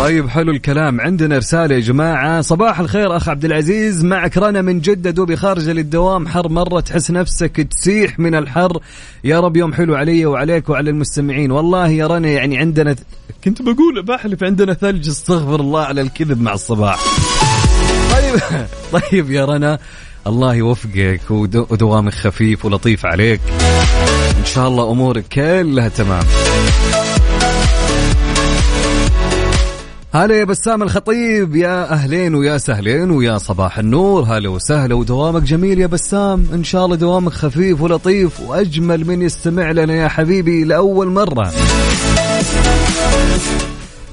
طيب 0.00 0.28
حلو 0.28 0.52
الكلام. 0.52 1.00
عندنا 1.00 1.38
رسالة 1.38 1.74
يا 1.74 1.80
جماعة. 1.80 2.40
صباح 2.40 2.80
الخير 2.80 3.16
أخ 3.16 3.28
عبد 3.28 3.44
العزيز. 3.44 4.04
معك 4.04 4.38
رنا 4.38 4.62
من 4.62 4.80
جدة 4.80 5.10
دوبي 5.10 5.36
خارجة 5.36 5.72
للدوام. 5.72 6.28
حر 6.28 6.48
مرة 6.48 6.80
تحس 6.80 7.10
نفسك 7.10 7.68
تسيح 7.70 8.18
من 8.18 8.34
الحر. 8.34 8.78
يا 9.24 9.40
رب 9.40 9.56
يوم 9.56 9.74
حلو 9.74 9.94
علي 9.94 10.26
وعليك 10.26 10.68
وعلى 10.68 10.90
المستمعين. 10.90 11.50
والله 11.50 11.88
يا 11.88 12.06
رنا 12.06 12.28
يعني 12.28 12.58
عندنا. 12.58 12.96
كنت 13.44 13.62
بقول 13.62 14.02
بحلف 14.02 14.42
عندنا 14.44 14.74
ثلج 14.74 15.08
استغفر 15.08 15.60
الله 15.60 15.84
على 15.84 16.00
الكذب 16.00 16.40
مع 16.40 16.52
الصباح. 16.52 17.00
طيب 18.12 18.40
طيب 19.00 19.30
يا 19.30 19.44
رنا. 19.44 19.78
الله 20.26 20.54
يوفقك 20.54 21.20
ودوامك 21.30 22.14
خفيف 22.14 22.64
ولطيف 22.64 23.06
عليك. 23.06 23.40
إن 24.38 24.44
شاء 24.44 24.68
الله 24.68 24.90
أمورك 24.90 25.24
كلها 25.28 25.88
تمام. 25.88 26.24
هلا 30.14 30.34
يا 30.34 30.44
بسام 30.44 30.82
الخطيب 30.82 31.56
يا 31.56 31.92
أهلين 31.92 32.34
ويا 32.34 32.58
سهلين 32.58 33.10
ويا 33.10 33.38
صباح 33.38 33.78
النور. 33.78 34.22
هلا 34.22 34.48
وسهلا 34.48 34.94
ودوامك 34.94 35.42
جميل 35.42 35.80
يا 35.80 35.86
بسام. 35.86 36.46
إن 36.54 36.64
شاء 36.64 36.84
الله 36.84 36.96
دوامك 36.96 37.32
خفيف 37.32 37.80
ولطيف 37.80 38.40
وأجمل 38.40 39.06
من 39.06 39.22
يستمع 39.22 39.70
لنا 39.70 39.94
يا 39.94 40.08
حبيبي 40.08 40.64
لأول 40.64 41.06
مرة. 41.06 41.52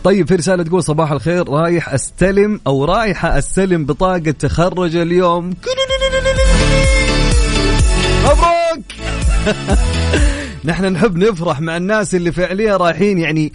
طيب 0.04 0.28
في 0.28 0.36
رسالة 0.36 0.64
تقول 0.64 0.84
صباح 0.84 1.12
الخير. 1.12 1.50
رايح 1.50 1.94
أستلم 1.94 2.60
أو 2.68 2.86
رايحة 2.86 3.38
أستلم 3.38 3.86
بطاقة 3.86 4.32
تخرج 4.32 4.96
اليوم؟ 4.96 5.46
مبروك 5.46 5.83
نحن 10.66 10.86
نحب 10.86 11.18
نفرح 11.18 11.62
مع 11.62 11.78
الناس 11.78 12.16
اللي 12.16 12.32
فعليا 12.32 12.78
رايحين. 12.78 13.18
يعني 13.18 13.54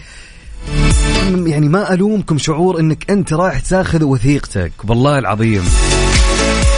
يعني 1.47 1.69
ما 1.69 1.95
ألومكم 1.95 2.39
شعور 2.39 2.81
إنك 2.81 3.11
أنت 3.11 3.33
رايح 3.33 3.61
تاخذ 3.61 4.05
وثيقتك. 4.05 4.73
والله 4.89 5.19
العظيم. 5.19 5.63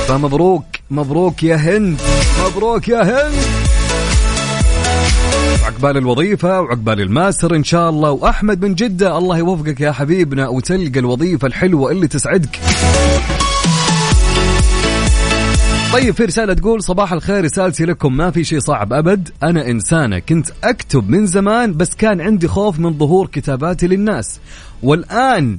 فمبروك 0.09 0.64
مبروك 0.90 1.43
يا 1.43 1.57
هند. 1.57 2.00
مبروك 2.47 2.88
يا 2.88 3.02
هند. 3.02 3.35
عقبال 5.64 5.97
الوظيفة 5.97 6.61
وعقبال 6.61 7.00
الماستر 7.00 7.57
إن 7.57 7.64
شاء 7.64 7.90
الله. 7.90 8.11
وأحمد 8.11 8.64
من 8.64 8.75
جدة 8.75 9.19
الله 9.19 9.38
يوفقك 9.38 9.81
يا 9.81 9.93
حبيبنا 9.93 10.49
وتلقى 10.49 11.00
الوظيفة 11.00 11.47
الحلوة 11.47 11.90
اللي 11.90 12.09
تسعدك. 12.09 12.61
طيب 15.92 16.14
في 16.14 16.25
رسالة 16.25 16.54
تقول 16.54 16.82
صباح 16.82 17.12
الخير 17.12 17.44
رسالتي 17.44 17.85
لكم 17.85 18.16
ما 18.16 18.30
في 18.30 18.44
شيء 18.44 18.59
صعب 18.61 18.92
أبد. 18.92 19.28
أنا 19.42 19.68
إنسانة 19.70 20.18
كنت 20.18 20.49
أكتب 20.64 21.11
من 21.11 21.26
زمان 21.26 21.76
بس 21.76 21.94
كان 21.94 22.20
عندي 22.20 22.49
خوف 22.49 22.78
من 22.78 22.99
ظهور 22.99 23.26
كتاباتي 23.26 23.87
للناس. 23.87 24.40
والآن 24.82 25.59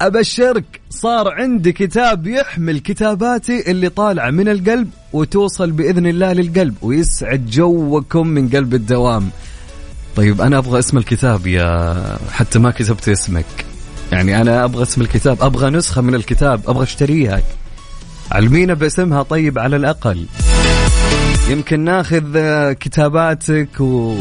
أبشرك 0.00 0.80
صار 0.90 1.28
عندي 1.28 1.72
كتاب 1.72 2.26
يحمل 2.26 2.78
كتاباتي 2.78 3.70
اللي 3.70 3.88
طالعة 3.88 4.30
من 4.30 4.48
القلب 4.48 4.90
وتوصل 5.12 5.70
بإذن 5.70 6.06
الله 6.06 6.32
للقلب 6.32 6.74
ويسعد 6.82 7.46
جوكم 7.46 8.26
من 8.26 8.48
قلب 8.48 8.74
الدوام. 8.74 9.30
طيب 10.16 10.40
أنا 10.40 10.58
أبغى 10.58 10.78
اسم 10.78 10.98
الكتاب 10.98 11.46
يا 11.46 12.18
حتى 12.30 12.58
ما 12.58 12.70
كتبت 12.70 13.08
اسمك. 13.08 13.46
يعني 14.12 14.40
أنا 14.40 14.64
أبغى 14.64 14.82
اسم 14.82 15.00
الكتاب 15.00 15.42
أبغى 15.42 15.70
نسخة 15.70 16.02
من 16.02 16.14
الكتاب 16.14 16.60
أبغى 16.68 16.82
أشتريها. 16.82 17.42
علمينا 18.32 18.74
باسمها 18.74 19.22
طيب 19.22 19.58
على 19.58 19.76
الأقل. 19.76 20.26
يمكن 21.48 21.80
ناخذ 21.80 22.22
كتاباتك 22.72 23.80
و 23.80 24.18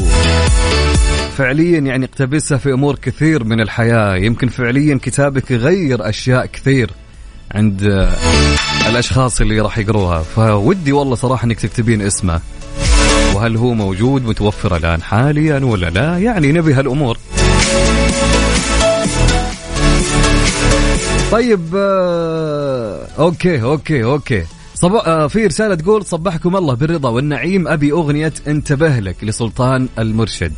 فعليا 1.37 1.79
يعني 1.79 2.05
اقتبسها 2.05 2.57
في 2.57 2.73
أمور 2.73 2.95
كثير 2.95 3.43
من 3.43 3.61
الحياة. 3.61 4.15
يمكن 4.15 4.47
فعليا 4.47 4.99
كتابك 5.01 5.51
يغير 5.51 6.09
أشياء 6.09 6.45
كثير 6.45 6.91
عند 7.51 8.07
الأشخاص 8.89 9.41
اللي 9.41 9.59
راح 9.59 9.77
يقروها. 9.77 10.19
فودي 10.19 10.91
والله 10.91 11.15
صراحة 11.15 11.45
إنك 11.45 11.59
تكتبين 11.59 12.01
اسمه. 12.01 12.39
وهل 13.35 13.57
هو 13.57 13.73
موجود 13.73 14.25
متوفر 14.25 14.75
الآن 14.75 15.01
حاليا 15.01 15.59
ولا 15.59 15.89
لا؟ 15.89 16.17
يعني 16.17 16.51
نبي 16.51 16.73
هالأمور. 16.73 17.17
طيب 21.31 21.75
آه 21.75 23.07
okay 23.19 23.61
okay 23.61 24.03
okay. 24.03 24.43
صب... 24.75 24.93
آه 24.95 25.27
في 25.27 25.45
رسالة 25.45 25.75
تقول 25.75 26.05
صبحكم 26.05 26.55
الله 26.55 26.73
بالرضا 26.75 27.09
والنعيم 27.09 27.67
أبي 27.67 27.91
أغنية 27.91 28.33
انتبه 28.47 28.99
لك 28.99 29.15
لسلطان 29.23 29.87
المرشد. 29.99 30.53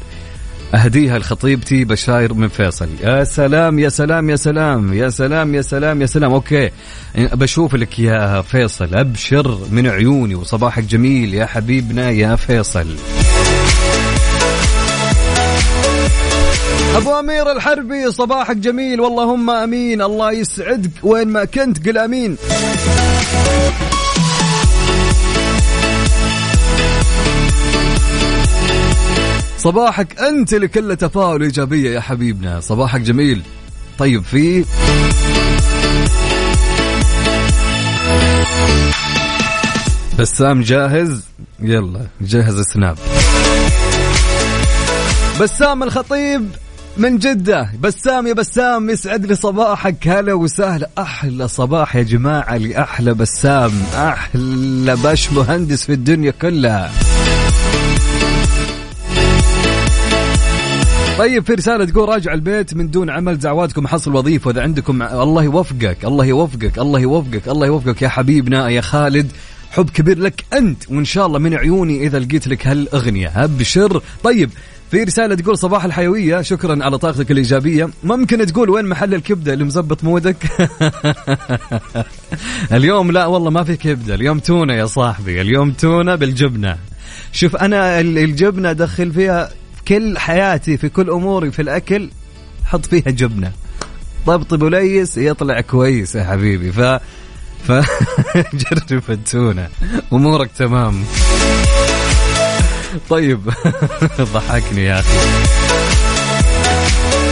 أهديها 0.74 1.20
لخطيبتي 1.20 1.86
بشاير 1.86 2.34
من 2.34 2.48
فيصل. 2.48 2.90
يا 3.04 3.24
سلام 3.24 3.80
يا 3.80 3.90
سلام 3.90 4.30
يا 4.30 4.36
سلام 4.36 4.94
يا 4.94 5.10
سلام 5.10 5.56
يا 5.56 5.62
سلام 5.62 6.02
يا 6.02 6.06
سلام. 6.06 6.32
okay. 6.34 6.70
بشوف 7.18 7.76
لك 7.76 8.00
يا 8.00 8.42
فيصل 8.42 8.96
أبشر 8.96 9.58
من 9.72 9.88
عيوني 9.88 10.36
وصباحك 10.36 10.84
جميل 10.84 11.34
يا 11.34 11.46
حبيبنا 11.46 12.10
يا 12.10 12.36
فيصل. 12.36 12.88
أبو 16.96 17.20
أمير 17.20 17.52
الحربي 17.52 18.12
صباحك 18.12 18.58
جميل. 18.58 19.02
واللهم 19.02 19.50
آمين. 19.50 20.02
الله 20.02 20.32
يسعدك 20.32 20.92
وين 21.04 21.28
ما 21.28 21.46
كنت. 21.46 21.88
قل 21.88 21.98
آمين. 21.98 22.38
صباحك 29.58 30.20
أنت 30.20 30.54
لكل 30.54 30.96
تفاؤل 30.96 31.42
إيجابية 31.42 31.96
يا 31.96 32.00
حبيبنا. 32.00 32.60
صباحك 32.60 33.02
جميل. 33.02 33.42
طيب 33.98 34.24
في 34.24 34.66
بسام 40.20 40.62
جاهز؟ 40.62 41.22
يلا 41.60 42.08
جهز 42.22 42.62
سناب 42.62 42.98
بسام 45.42 45.84
الخطيب 45.84 46.50
من 46.98 47.18
جدة. 47.18 47.70
بسام 47.82 48.28
يا 48.28 48.34
بسام 48.34 48.90
يسعد 48.90 49.26
لي 49.26 49.36
صباحك. 49.36 50.08
هلا 50.08 50.34
وسهلا. 50.34 50.90
أحلى 50.98 51.48
صباح 51.48 51.96
يا 51.96 52.04
جماعة 52.04 52.58
لأحلى 52.58 53.14
بسام. 53.14 53.72
أحلى 53.96 54.96
باش 54.96 55.32
مهندس 55.34 55.86
في 55.86 55.94
الدنيا 55.94 56.32
كلها. 56.32 56.92
طيب 61.18 61.46
في 61.46 61.54
رسالة 61.54 61.86
تقول 61.86 62.10
راجع 62.10 62.34
البيت 62.34 62.74
من 62.74 62.92
دون 62.92 63.10
عمل 63.10 63.38
دعواتكم 63.40 63.88
حصل 63.88 64.16
وظيفة. 64.16 64.48
وإذا 64.48 64.62
عندكم 64.62 65.02
الله 65.02 65.44
يوفقك 65.44 65.98
الله 66.06 66.26
يوفقك 66.26 66.80
الله 66.80 67.00
يوفقك 67.00 67.48
الله 67.48 67.68
يوفقك 67.68 68.02
يا 68.02 68.10
حبيبنا 68.10 68.70
يا 68.70 68.82
خالد. 68.82 69.32
حب 69.72 69.90
كبير 69.90 70.20
لك 70.20 70.46
أنت 70.54 70.84
وإن 70.90 71.06
شاء 71.06 71.26
الله 71.26 71.40
من 71.40 71.54
عيوني 71.54 72.08
إذا 72.08 72.20
لقيت 72.20 72.48
لك 72.48 72.68
هالأغنية. 72.68 73.44
أبشر 73.44 74.02
طيب 74.24 74.50
في 74.92 75.04
رسالة 75.04 75.36
تقول 75.36 75.58
صباح 75.58 75.86
الحيوية 75.86 76.42
شكرا 76.42 76.84
على 76.84 76.98
طاقتك 76.98 77.32
الإيجابية. 77.32 77.90
ممكن 78.04 78.46
تقول 78.46 78.70
وين 78.70 78.86
محل 78.86 79.14
الكبدة 79.14 79.54
اللي 79.54 79.64
مزبط 79.64 80.04
مودك؟ 80.04 80.38
اليوم 82.72 83.12
لا 83.12 83.26
والله 83.26 83.50
ما 83.50 83.64
في 83.64 83.78
كبدة. 83.78 84.16
اليوم 84.16 84.40
تونة 84.40 84.74
يا 84.74 84.86
صاحبي 84.86 85.42
اليوم 85.42 85.72
تونة 85.72 86.16
بالجبنة. 86.16 86.78
شوف 87.32 87.56
أنا 87.56 88.00
الجبنة 88.00 88.70
أدخل 88.70 89.12
فيها 89.12 89.50
كل 89.88 90.18
حياتي 90.18 90.78
في 90.78 90.90
كل 90.90 91.10
أموري 91.10 91.52
في 91.52 91.62
الأكل 91.62 92.10
حط 92.66 92.86
فيها 92.86 93.12
جبنة. 93.12 93.52
طبطب 94.26 94.62
وليس 94.62 95.18
يطلع 95.18 95.62
كويس 95.62 96.16
يا 96.16 96.24
حبيبي. 96.24 96.72
ف 96.72 96.80
فجرب 97.68 99.04
التونة. 99.10 99.68
أمورك 100.14 100.52
تمام. 100.52 101.04
طيب. 103.10 103.40
ضحكني 104.34 104.84
يا 104.86 105.00
أخي. 105.00 105.18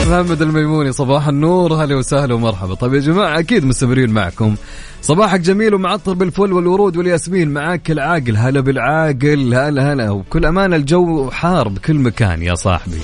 محمد 0.10 0.41
الميموني 0.41 0.91
صباح 0.91 1.28
النور 1.28 1.74
هلا 1.74 1.95
وسهلا 1.95 2.34
ومرحبا. 2.34 2.74
طيب 2.74 2.93
يا 2.93 3.00
جماعة 3.00 3.39
أكيد 3.39 3.65
مستمرين 3.65 4.10
معكم. 4.10 4.56
صباحك 5.02 5.39
جميل 5.39 5.74
ومعطر 5.76 6.13
بالفل 6.13 6.54
والورود 6.54 6.98
والياسمين. 6.98 7.50
معاك 7.54 7.91
العاقل 7.91 8.38
هلا 8.38 8.60
بالعاقل 8.60 9.54
هلا 9.56 9.93
هلا. 9.93 10.10
وبكل 10.10 10.45
أمانة 10.45 10.76
الجو 10.76 11.32
حار 11.32 11.67
بكل 11.67 11.95
مكان 11.95 12.41
يا 12.41 12.56
صاحبي. 12.56 13.00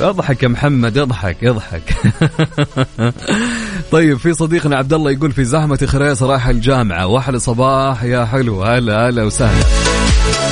طيب 0.00 0.08
أضحك 0.08 0.42
يا 0.42 0.48
محمد 0.48 0.98
أضحك 0.98 1.44
أضحك. 1.44 1.82
طيب 3.92 4.18
في 4.18 4.34
صديقنا 4.34 4.76
عبد 4.76 4.92
الله 4.92 5.10
يقول 5.10 5.32
في 5.32 5.44
زحمة 5.44 5.78
خريص 5.86 6.22
رايح 6.22 6.46
الجامعة. 6.48 7.06
واحلى 7.06 7.38
صباح 7.38 8.04
يا 8.04 8.24
حلو. 8.24 8.62
هلا 8.62 9.08
هلا 9.08 9.22
وسهلا. 9.22 9.64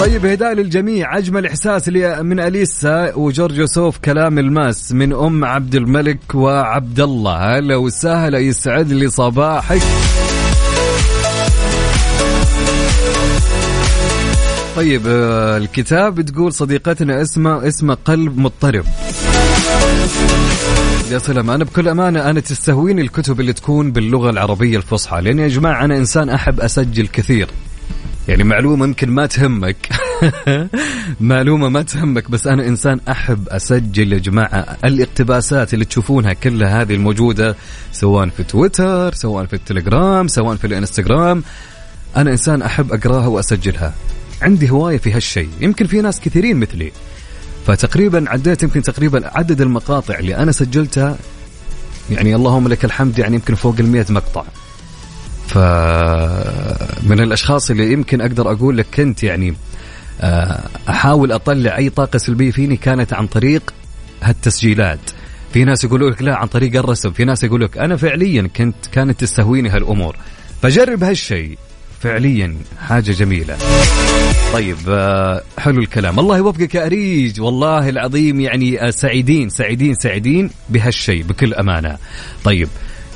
طيب 0.00 0.26
هداء 0.26 0.52
للجميع. 0.52 1.18
اجمل 1.18 1.46
احساس 1.46 1.88
لي 1.88 2.22
من 2.22 2.40
أليسا 2.40 3.14
وجورج 3.14 3.58
يوسف 3.58 3.98
كلام 4.04 4.38
الماس 4.38 4.92
من 4.92 5.12
أم 5.12 5.44
عبد 5.44 5.74
الملك 5.74 6.34
وعبد 6.34 7.00
الله 7.00 7.58
هلا 7.58 7.76
وسهلا 7.76 8.38
يسعد 8.38 8.92
لي 8.92 9.10
صباحك. 9.10 9.82
طيب 14.76 15.02
آه، 15.06 15.56
الكتاب 15.56 16.20
تقول 16.20 16.52
صديقتنا 16.52 17.22
اسمه 17.22 17.68
اسمه 17.68 17.94
قلب 17.94 18.38
مضطرب. 18.38 18.84
يا 21.10 21.18
سلام. 21.18 21.50
أنا 21.50 21.64
بكل 21.64 21.88
أمانة 21.88 22.30
أنا 22.30 22.40
تستهويني 22.40 23.02
الكتب 23.02 23.40
اللي 23.40 23.52
تكون 23.52 23.92
باللغة 23.92 24.30
العربية 24.30 24.76
الفصحى 24.76 25.20
لأن 25.20 25.38
يا 25.38 25.48
جماعة 25.48 25.84
أنا 25.84 25.96
إنسان 25.96 26.30
أحب 26.30 26.60
أسجل 26.60 27.06
كثير. 27.06 27.48
يعني 28.28 28.44
معلومة 28.44 28.84
يمكن 28.84 29.10
ما 29.10 29.26
تهمك. 29.26 29.76
معلومة 31.20 31.68
ما 31.68 31.82
تهمك 31.82 32.30
بس 32.30 32.46
أنا 32.46 32.66
إنسان 32.66 33.00
أحب 33.08 33.48
أسجل 33.48 34.12
يا 34.12 34.18
جماعة 34.18 34.76
الاقتباسات 34.84 35.74
اللي 35.74 35.84
تشوفونها 35.84 36.32
كلها 36.32 36.82
هذه 36.82 36.94
الموجودة 36.94 37.56
سواء 37.92 38.28
في 38.28 38.42
تويتر 38.42 39.14
سواء 39.14 39.46
في 39.46 39.54
التليجرام 39.54 40.28
سواء 40.28 40.56
في 40.56 40.66
الإنستغرام. 40.66 41.42
أنا 42.16 42.30
إنسان 42.30 42.62
أحب 42.62 42.92
أقراها 42.92 43.26
وأسجلها. 43.26 43.94
عندي 44.42 44.70
هواية 44.70 44.98
في 44.98 45.12
هالشيء. 45.12 45.48
يمكن 45.60 45.86
في 45.86 46.00
ناس 46.00 46.20
كثيرين 46.20 46.56
مثلي. 46.56 46.92
فتقريبا 47.68 48.24
عديت 48.30 48.62
يمكن 48.62 48.82
تقريبا 48.82 49.30
عدد 49.34 49.60
المقاطع 49.60 50.18
اللي 50.18 50.36
أنا 50.36 50.52
سجلتها. 50.52 51.16
يعني 52.10 52.34
اللهم 52.34 52.68
لك 52.68 52.84
الحمد 52.84 53.18
يعني 53.18 53.34
يمكن 53.34 53.54
فوق 53.54 53.74
ال 53.80 54.04
مقطع. 54.08 54.44
فمن 55.48 57.20
الأشخاص 57.20 57.70
اللي 57.70 57.92
يمكن 57.92 58.20
أقدر 58.20 58.52
أقول 58.52 58.78
لك 58.78 58.86
كنت 58.94 59.22
يعني 59.22 59.54
آه، 60.20 60.60
أحاول 60.88 61.32
أطلع 61.32 61.76
أي 61.76 61.90
طاقة 61.90 62.18
سلبية 62.18 62.50
فيني 62.50 62.76
كانت 62.76 63.12
عن 63.12 63.26
طريق 63.26 63.74
هالتسجيلات. 64.22 65.10
في 65.52 65.64
ناس 65.64 65.84
يقولوا 65.84 66.10
لك 66.10 66.22
لا 66.22 66.36
عن 66.36 66.46
طريق 66.46 66.76
الرسم. 66.76 67.12
في 67.12 67.24
ناس 67.24 67.44
يقول 67.44 67.60
لك 67.60 67.78
أنا 67.78 67.96
فعليا 67.96 68.48
كنت 68.56 68.86
كانت 68.92 69.20
تستهويني 69.20 69.68
هالأمور. 69.68 70.16
فجرب 70.62 71.04
هالشيء. 71.04 71.58
فعليا. 72.00 72.56
حاجة 72.88 73.10
جميلة. 73.10 73.56
طيب 74.52 74.76
آه، 74.88 75.42
حلو 75.58 75.80
الكلام. 75.80 76.20
الله 76.20 76.36
يوفقك 76.36 76.74
يا 76.74 76.86
أريج. 76.86 77.40
والله 77.40 77.88
العظيم 77.88 78.40
يعني 78.40 78.82
آه، 78.86 78.90
سعيدين 78.90 79.48
سعيدين 79.48 79.94
سعيدين 79.94 80.50
بهالشيء 80.68 81.22
بكل 81.22 81.54
أمانة. 81.54 81.96
طيب 82.44 82.68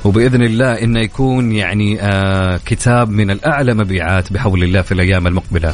وبإذن 0.05 0.43
الله 0.43 0.73
إنه 0.73 0.99
يكون 0.99 1.51
يعني 1.51 2.01
آه 2.01 2.59
كتاب 2.65 3.09
من 3.09 3.31
الأعلى 3.31 3.73
مبيعات 3.73 4.33
بحول 4.33 4.63
الله 4.63 4.81
في 4.81 4.91
الأيام 4.91 5.27
المقبلة. 5.27 5.73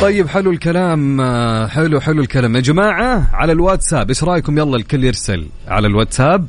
طيب 0.00 0.28
حلو 0.28 0.50
الكلام 0.50 1.22
حلو 1.68 2.00
حلو 2.00 2.22
الكلام. 2.22 2.56
يا 2.56 2.60
جماعة 2.60 3.30
على 3.32 3.52
الواتساب. 3.52 4.08
إيش 4.08 4.24
رأيكم؟ 4.24 4.58
يلا 4.58 4.76
الكل 4.76 5.04
يرسل. 5.04 5.46
على 5.68 5.86
الواتساب 5.86 6.46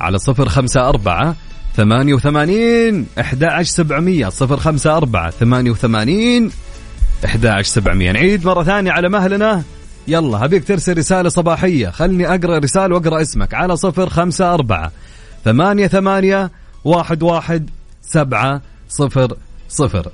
على 0.00 0.18
صفر 0.18 0.48
خمسة 0.48 0.88
أربعة 0.88 1.36
ثمانية 1.76 2.14
وثمانين 2.14 3.06
أحد 3.20 3.44
عشر 3.44 3.70
سبعمية 3.70 4.28
صفر 4.28 4.56
خمسة 4.56 4.96
أربعة 4.96 5.30
ثمانية 5.30 5.70
وثمانين 5.70 6.50
أحد 7.24 7.46
عشر 7.46 7.68
سبعمية 7.68 8.12
نعيد 8.12 8.46
مرة 8.46 8.62
ثانية 8.62 8.92
على 8.92 9.08
مهلنا. 9.08 9.62
يلا 10.08 10.44
هبيك 10.44 10.64
ترسل 10.64 10.98
رسالة 10.98 11.28
صباحية. 11.28 11.88
خلني 11.88 12.34
أقرأ 12.34 12.58
رسالة 12.58 12.94
وأقرأ 12.94 13.22
اسمك 13.22 13.54
على 13.54 13.76
صفر 13.76 14.08
خمسة 14.08 14.54
أربعة 14.54 14.92
ثمانية 15.44 15.86
ثمانية 15.86 16.50
واحد 16.84 17.22
واحد 17.22 17.70
سبعة 18.02 18.62
صفر 18.88 19.36
صفر. 19.68 20.12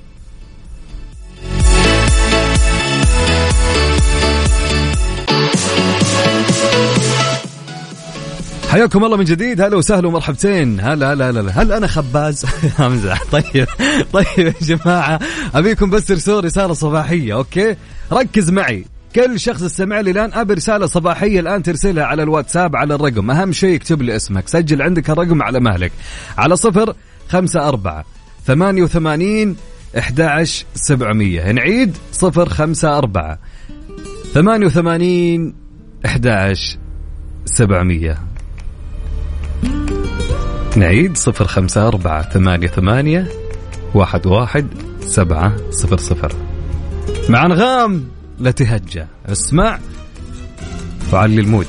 حياكم 8.69 9.03
الله 9.05 9.17
من 9.17 9.23
جديد. 9.23 9.61
هلا 9.61 9.77
وسهلا 9.77 10.07
ومرحبتين. 10.07 10.79
هلا 10.79 11.13
هلا 11.13 11.29
هلا 11.29 11.61
هل 11.61 11.71
أنا 11.71 11.87
خباز؟ 11.87 12.45
امزح 12.79 13.23
طيب 13.31 13.67
طيب 14.13 14.25
يا 14.37 14.53
جماعة. 14.61 15.19
أبيكم 15.55 15.89
بس 15.89 16.05
ترسلوا 16.05 16.39
رسالة 16.39 16.73
صباحية 16.73 17.33
أوكي؟ 17.33 17.75
ركز 18.11 18.49
معي. 18.49 18.85
كل 19.15 19.39
شخص 19.39 19.63
استمع 19.63 19.99
لي 19.99 20.11
الآن 20.11 20.33
ابي 20.33 20.53
رسالة 20.53 20.85
صباحية 20.85 21.39
الآن 21.39 21.63
ترسلها 21.63 22.03
على 22.03 22.23
الواتساب 22.23 22.75
على 22.75 22.95
الرقم. 22.95 23.31
أهم 23.31 23.51
شيء 23.51 23.75
اكتب 23.75 24.01
لي 24.01 24.15
اسمك. 24.15 24.47
سجل 24.47 24.81
عندك 24.81 25.09
الرقم 25.09 25.41
على 25.41 25.59
مهلك. 25.59 25.91
على 26.37 26.55
صفر 26.55 26.93
خمسة 27.29 27.67
أربعة 27.67 28.05
ثمانية 28.45 28.83
وثمانين 28.83 29.55
أحد 29.97 30.47
سبعمية. 30.75 31.51
نعيد 31.51 31.97
صفر 32.11 32.49
خمسة 32.49 32.97
أربعة 32.97 33.39
ثمانية 34.33 34.65
وثمانين 34.65 35.55
أحد 36.05 36.55
سبعمية. 37.45 38.28
نعيد 40.77 41.17
صفر 41.17 41.47
خمسة 41.47 41.87
أربعة 41.87 42.29
ثمانية 42.29 42.67
ثمانية 42.67 43.27
واحد 43.93 44.27
واحد 44.27 44.67
سبعة 45.01 45.71
صفر 45.71 45.97
صفر. 45.97 46.31
مع 47.29 47.45
أنغام 47.45 48.07
لا 48.39 48.51
تهجى 48.51 49.05
اسمع 49.25 49.79
وعلي 51.13 51.41
ال 51.41 51.46
mood 51.46 51.67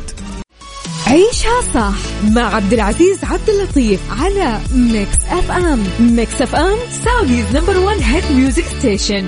عيشها 1.06 1.60
صح 1.74 1.94
مع 2.34 2.54
عبد 2.54 2.72
العزيز 2.72 3.24
عبد 3.24 3.50
اللطيف 3.50 4.00
على 4.22 4.58
Mix 4.74 5.24
FM 5.28 5.84
Mix 6.00 6.42
FM 6.42 6.76
Saudi's 7.04 7.56
number 7.56 7.78
1 7.78 8.00
hit 8.02 8.32
music 8.32 8.64
station 8.64 9.24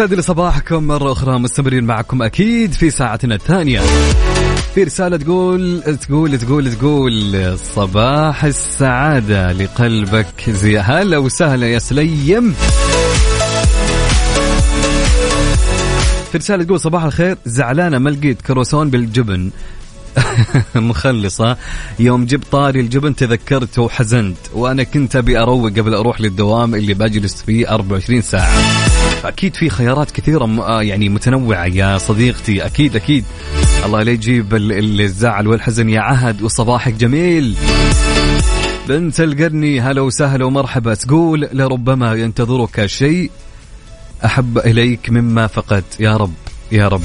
يسعد 0.00 0.14
لي 0.14 0.22
صباحكم 0.22 0.84
مرة 0.86 1.12
أخرى 1.12 1.38
مستمرين 1.38 1.84
معكم 1.84 2.22
أكيد 2.22 2.72
في 2.72 2.90
ساعتنا 2.90 3.34
الثانية. 3.34 3.80
في 4.74 4.82
رسالة 4.82 5.16
تقول 5.16 5.82
تقول 5.82 6.38
تقول 6.38 6.72
تقول 6.72 7.58
صباح 7.58 8.44
السعادة 8.44 9.52
لقلبك. 9.52 10.50
زي 10.50 10.78
هلا 10.78 11.18
وسهلا 11.18 11.66
يا 11.66 11.78
سليم. 11.78 12.54
في 16.32 16.38
رسالة 16.38 16.64
تقول 16.64 16.80
صباح 16.80 17.04
الخير 17.04 17.36
زعلانة 17.46 17.98
ما 17.98 18.10
لقيت 18.10 18.42
كروسون 18.42 18.90
بالجبن. 18.90 19.50
مخلصة. 20.74 21.56
يوم 21.98 22.24
جبت 22.24 22.46
طاري 22.52 22.80
الجبن 22.80 23.16
تذكرت 23.16 23.78
وحزنت 23.78 24.36
وأنا 24.54 24.82
كنت 24.82 25.16
أبي 25.16 25.38
أروق 25.38 25.70
قبل 25.70 25.94
أروح 25.94 26.20
للدوام 26.20 26.74
اللي 26.74 26.94
بجلس 26.94 27.42
فيه 27.42 27.74
24 27.74 28.22
ساعة. 28.22 28.50
أكيد 29.24 29.54
في 29.54 29.70
خيارات 29.70 30.10
كثيرة 30.10 30.44
آه، 30.44 30.82
يعني 30.82 31.08
متنوعة 31.08 31.66
يا 31.66 31.98
صديقتي. 31.98 32.66
أكيد 32.66 32.96
أكيد. 32.96 33.24
الله 33.84 34.02
لا 34.02 34.12
يجيب 34.12 34.54
الزعل 34.54 35.46
والحزن 35.46 35.88
يا 35.88 36.00
عهد 36.00 36.42
وصباحك 36.42 36.92
جميل. 36.92 37.56
بنت 38.88 39.20
القرني 39.20 39.80
هلا 39.80 40.00
وسهلا 40.00 40.44
ومرحبا. 40.44 40.94
تقول 40.94 41.48
لربما 41.52 42.14
ينتظرك 42.14 42.86
شيء 42.86 43.30
أحب 44.24 44.58
إليك 44.58 45.10
مما 45.10 45.46
فقدت. 45.46 46.00
يا 46.00 46.16
رب 46.16 46.34
يا 46.72 46.88
رب. 46.88 47.02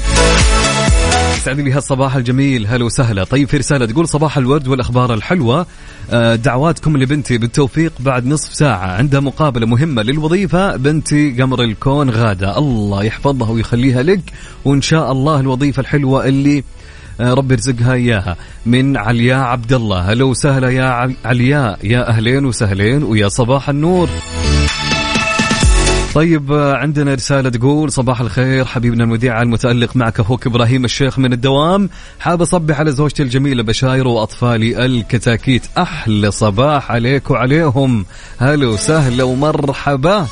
يسعد 1.46 1.60
لي 1.60 1.72
هالصباح 1.72 2.16
الجميل. 2.16 2.66
هلا 2.66 2.84
وسهلا. 2.84 3.24
طيب 3.24 3.48
في 3.48 3.56
رسالة 3.56 3.86
تقول 3.86 4.08
صباح 4.08 4.38
الورد 4.38 4.68
والأخبار 4.68 5.14
الحلوة. 5.14 5.66
آه، 6.10 6.34
دعواتكم 6.34 6.96
لبنتي 6.96 7.38
بالتوفيق 7.38 7.92
بعد 8.00 8.26
نصف 8.26 8.54
ساعة. 8.54 8.86
عندها 8.86 9.20
مقابلة 9.20 9.66
مهمة 9.66 10.02
للوظيفة 10.02 10.76
بنتي 10.76 11.42
قمر 11.42 11.62
الكون 11.62 12.10
غادة. 12.10 12.58
الله 12.58 13.04
يحفظها 13.04 13.50
ويخليها 13.50 14.02
لك 14.02 14.20
وإن 14.64 14.80
شاء 14.80 15.12
الله 15.12 15.40
الوظيفة 15.40 15.80
الحلوة 15.80 16.26
اللي 16.26 16.64
آه، 17.20 17.34
ربي 17.34 17.54
يرزقها 17.54 17.94
إياها. 17.94 18.36
من 18.66 18.96
علياء 18.96 19.38
عبد 19.38 19.72
الله. 19.72 20.12
هلا 20.12 20.24
وسهلا 20.24 20.70
يا 20.70 21.14
علياء. 21.24 21.78
يا 21.82 22.08
أهلين 22.08 22.44
وسهلين 22.44 23.02
ويا 23.02 23.28
صباح 23.28 23.68
النور. 23.68 24.08
طيب 26.16 26.52
عندنا 26.52 27.14
رسالة 27.14 27.50
تقول 27.50 27.92
صباح 27.92 28.20
الخير 28.20 28.64
حبيبنا 28.64 29.04
المذيع 29.04 29.42
المتألق 29.42 29.96
معك 29.96 30.20
أخوك 30.20 30.46
إبراهيم 30.46 30.84
الشيخ 30.84 31.18
من 31.18 31.32
الدوام. 31.32 31.90
حاب 32.20 32.42
أصبح 32.42 32.80
على 32.80 32.92
زوجتي 32.92 33.22
الجميلة 33.22 33.62
بشاير 33.62 34.08
وأطفالي 34.08 34.86
الكتاكيت. 34.86 35.62
أحلى 35.78 36.30
صباح 36.30 36.92
عليك 36.92 37.30
وعليهم. 37.30 38.06
هلا 38.38 38.66
وسهلا 38.66 39.24
ومرحبا. 39.24 40.26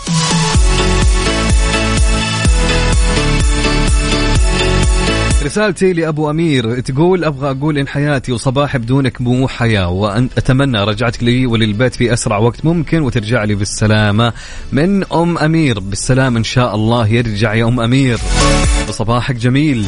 رسالتي 5.45 5.93
لأبو 5.93 6.31
أمير. 6.31 6.81
تقول 6.81 7.25
أبغى 7.25 7.51
أقول 7.51 7.79
إن 7.79 7.89
حياتي 7.89 8.33
وصباحي 8.33 8.79
بدونك 8.79 9.21
مو 9.21 9.49
حياة 9.49 9.89
وان 9.89 10.29
أتمنى 10.39 10.85
رجعتك 10.85 11.23
لي 11.23 11.47
وللبيت 11.47 11.95
في 11.95 12.13
أسرع 12.13 12.39
وقت 12.39 12.65
ممكن 12.65 13.03
وترجع 13.03 13.45
لي 13.45 13.55
بالسلامة. 13.55 14.33
من 14.73 15.05
أم 15.05 15.39
أمير. 15.39 15.81
بالسلامة 15.81 16.39
إن 16.39 16.45
شاء 16.45 16.75
الله 16.75 17.09
يرجع 17.09 17.55
يا 17.55 17.65
أم 17.65 17.81
أمير. 17.81 18.19
وصباحك 18.89 19.35
جميل. 19.35 19.85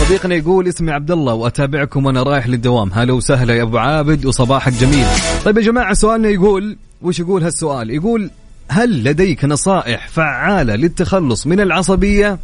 صديقنا 0.00 0.34
يقول 0.34 0.68
اسمي 0.68 0.92
عبد 0.92 1.10
الله 1.10 1.34
وأتابعكم 1.34 2.06
وأنا 2.06 2.22
رايح 2.22 2.46
للدوام. 2.46 2.90
هلا 2.92 3.12
وسهلا 3.12 3.54
يا 3.54 3.62
أبو 3.62 3.78
عابد 3.78 4.26
وصباحك 4.26 4.72
جميل. 4.72 5.06
طيب 5.44 5.58
يا 5.58 5.62
جماعة 5.62 5.94
سؤالنا 5.94 6.28
يقول 6.28 6.76
وش 7.02 7.20
يقول 7.20 7.42
هالسؤال؟ 7.42 7.90
يقول 7.90 8.30
هل 8.68 9.04
لديك 9.04 9.44
نصائح 9.44 10.08
فعالة 10.08 10.76
للتخلص 10.76 11.46
من 11.46 11.60
العصبية؟ 11.60 12.38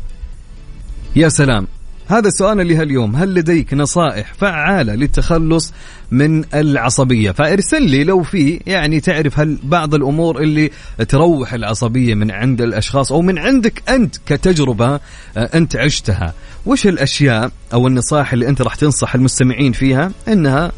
يا 1.17 1.29
سلام. 1.29 1.67
هذا 2.09 2.29
السؤال 2.29 2.61
اللي 2.61 2.77
هاليوم 2.77 3.17
هل 3.17 3.35
لديك 3.35 3.75
نصائح 3.75 4.35
فعالة 4.35 4.95
للتخلص 4.95 5.73
من 6.11 6.45
العصبية؟ 6.55 7.31
فارسل 7.31 7.83
لي 7.83 8.05
لو 8.05 8.23
في 8.23 8.61
يعني 8.67 9.01
تعرف 9.01 9.41
هل 9.41 9.59
بعض 9.63 9.95
الأمور 9.95 10.41
اللي 10.41 10.71
تروح 11.09 11.53
العصبية 11.53 12.15
من 12.15 12.31
عند 12.31 12.61
الأشخاص 12.61 13.13
أو 13.13 13.23
من 13.23 13.39
عندك 13.39 13.83
أنت 13.89 14.17
كتجربة 14.27 14.95
آه، 14.95 15.01
أنت 15.37 15.77
عشتها 15.77 16.35
وش 16.67 16.87
الأشياء 16.87 17.51
أو 17.73 17.87
النصائح 17.87 18.33
اللي 18.33 18.49
أنت 18.49 18.63
راح 18.63 18.75
تنصح 18.75 19.15
المستمعين 19.15 19.73
فيها؟ 19.73 20.11
أنها 20.29 20.73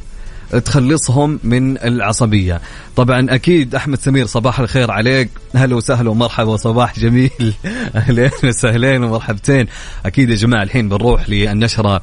تخلصهم 0.59 1.41
من 1.45 1.79
العصبية. 1.79 2.61
طبعا 2.97 3.27
أكيد 3.35 3.75
أحمد 3.75 3.99
سمير 3.99 4.27
صباح 4.27 4.61
الخير 4.61 4.91
عليك. 4.91 5.31
هلا 5.55 5.77
وسهلا 5.77 6.11
ومرحبا 6.11 6.53
وصباح 6.53 6.99
جميل. 6.99 7.55
أهلين 7.97 8.31
وسهلين 8.45 9.05
ومرحبتين. 9.05 9.67
أكيد 10.07 10.31
يا 10.31 10.35
جماعة 10.35 10.63
الحين 10.63 10.89
بنروح 10.89 11.29
للنشرة 11.29 12.01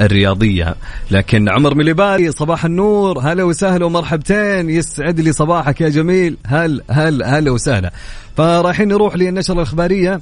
الرياضية. 0.00 0.74
لكن 1.10 1.48
عمر 1.48 1.74
مليباري 1.74 2.32
صباح 2.32 2.64
النور. 2.64 3.18
هلا 3.18 3.44
وسهلا 3.44 3.84
ومرحبتين. 3.84 4.70
يسعد 4.70 5.20
لي 5.20 5.32
صباحك 5.32 5.80
يا 5.80 5.88
جميل. 5.88 6.36
هل 6.46 6.82
هل 6.90 7.22
هلا 7.22 7.50
وسهلا. 7.50 7.92
فرايحين 8.36 8.88
نروح 8.88 9.16
للنشرة 9.16 9.54
الإخبارية. 9.54 10.20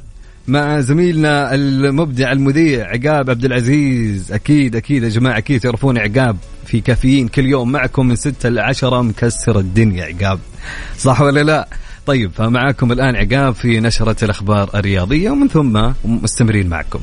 مع 0.48 0.80
زميلنا 0.80 1.54
المبدع 1.54 2.32
المذيع 2.32 2.86
عقاب 2.86 3.30
عبد 3.30 3.44
العزيز 3.44 4.32
أكيد 4.32 4.76
أكيد 4.76 5.02
يا 5.02 5.08
جماعة 5.08 5.38
أكيد 5.38 5.60
تعرفون 5.60 5.98
عقاب 5.98 6.36
في 6.66 6.80
كافيين 6.80 7.28
كل 7.28 7.46
يوم 7.46 7.72
معكم 7.72 8.06
من 8.06 8.16
6 8.16 8.48
ل 8.48 8.58
10 8.58 9.02
مكسر 9.02 9.58
الدنيا 9.58 10.04
عقاب 10.04 10.38
صح 10.98 11.20
ولا 11.20 11.42
لا؟ 11.42 11.68
طيب 12.06 12.30
فمعاكم 12.34 12.92
الآن 12.92 13.16
عقاب 13.16 13.54
في 13.54 13.80
نشرة 13.80 14.24
الأخبار 14.24 14.70
الرياضية 14.74 15.30
ومن 15.30 15.48
ثم 15.48 15.90
مستمرين 16.04 16.66
معكم. 16.68 17.00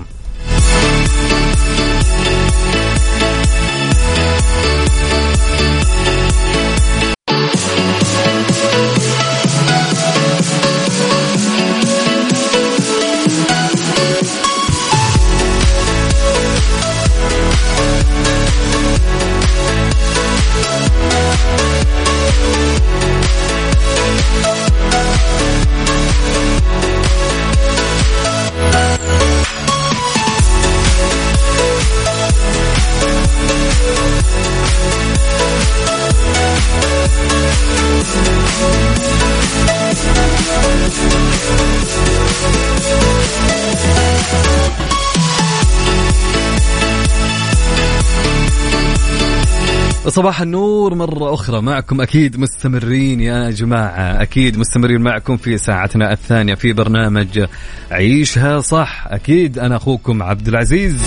صباح 50.23 50.41
النور 50.41 50.95
مرة 50.95 51.33
أخرى. 51.33 51.61
معكم 51.61 52.01
أكيد 52.01 52.39
مستمرين 52.39 53.19
يا 53.19 53.49
جماعة. 53.49 54.21
أكيد 54.21 54.57
مستمرين 54.57 55.01
معكم 55.01 55.37
في 55.37 55.57
ساعتنا 55.57 56.11
الثانية 56.11 56.55
في 56.55 56.73
برنامج 56.73 57.45
عيشها 57.91 58.59
صح. 58.59 59.07
أكيد 59.07 59.59
أنا 59.59 59.75
أخوكم 59.75 60.23
عبد 60.23 60.47
العزيز. 60.47 61.01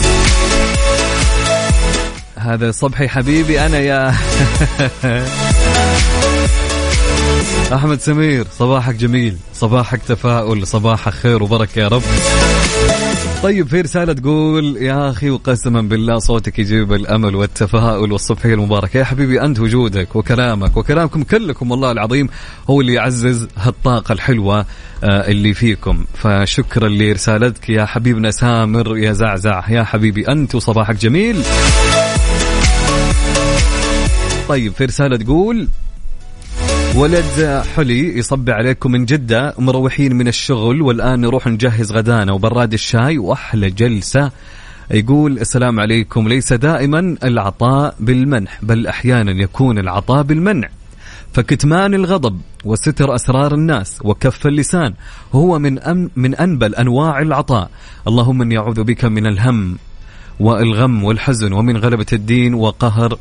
هذا 2.37 2.71
صبحي 2.71 3.09
حبيبي 3.09 3.67
أنا 3.67 3.79
يا 3.79 4.15
أحمد 7.75 8.01
سمير. 8.01 8.47
صباحك 8.59 8.95
جميل. 8.95 9.37
صباحك 9.55 10.03
تفاؤل. 10.03 10.67
صباحك 10.67 11.13
خير 11.13 11.43
وبركة 11.43 11.79
يا 11.81 11.89
رب. 11.89 12.03
طيب 13.43 13.67
في 13.69 13.81
رسالة 13.81 14.13
تقول 14.13 14.77
يا 14.77 15.11
أخي 15.11 15.31
وقسما 15.31 15.83
بالله 15.83 16.19
صوتك 16.19 16.59
يجيب 16.59 16.93
الأمل 16.93 17.35
والتفاؤل 17.35 18.13
والصبحية 18.13 18.55
المباركة. 18.55 18.99
يا 18.99 19.05
حبيبي 19.05 19.41
أنت 19.43 19.61
وجودك 19.61 20.17
وكلامك 20.17 20.77
وكلامكم 20.77 21.23
كلكم 21.23 21.71
والله 21.71 21.93
العظيم 21.93 22.29
هو 22.71 22.81
اللي 22.81 22.93
يعزز 22.95 23.49
هالطاقة 23.57 24.13
الحلوة 24.13 24.59
آه، 25.05 25.29
اللي 25.29 25.55
فيكم. 25.55 26.05
فشكرا 26.15 26.89
لرسالتك 26.89 27.69
يا 27.71 27.85
حبيبنا 27.85 28.31
سامر 28.31 28.97
يا 28.99 29.13
زعزع. 29.13 29.65
يا 29.71 29.83
حبيبي 29.85 30.29
أنت 30.29 30.55
وصباحك 30.55 30.95
جميل. 30.97 31.43
طيب 34.49 34.73
في 34.73 34.85
رسالة 34.85 35.17
تقول 35.17 35.69
ولد 36.97 37.63
حلي 37.77 38.19
يصبي 38.19 38.53
عليكم 38.53 38.93
من 38.93 39.05
جدة 39.05 39.55
مروحين 39.59 40.17
من 40.17 40.29
الشغل 40.29 40.83
والآن 40.83 41.21
نروح 41.21 41.47
نجهز 41.47 41.93
غدانا 41.93 42.33
وبراد 42.33 42.73
الشاي 42.73 43.19
وأحلى 43.19 43.71
جلسة. 43.71 44.31
يقول 44.91 45.39
السلام 45.39 45.81
عليكم 45.81 46.29
ليس 46.29 46.53
دائما 46.53 47.17
العطاء 47.25 47.95
بالمنح 48.01 48.59
بل 48.63 48.87
أحيانا 48.87 49.43
يكون 49.43 49.79
العطاء 49.79 50.23
بالمنع. 50.23 50.69
فكتمان 51.33 51.95
الغضب 51.95 52.41
وستر 52.65 53.15
أسرار 53.15 53.55
الناس 53.55 53.99
وكف 54.05 54.47
اللسان 54.47 54.95
هو 55.33 55.59
من 55.59 55.79
أم 55.79 56.11
من 56.17 56.35
أنبل 56.35 56.75
أنواع 56.75 57.23
العطاء. 57.23 57.71
اللهم 58.09 58.43
إني 58.43 58.59
أعوذ 58.59 58.85
بك 58.85 59.05
من 59.05 59.27
الهم 59.27 59.77
والغم 60.41 61.05
والحزن 61.05 61.53
ومن 61.53 61.77
غلبة 61.77 62.07
الدين 62.13 62.55
وقهر 62.55 63.19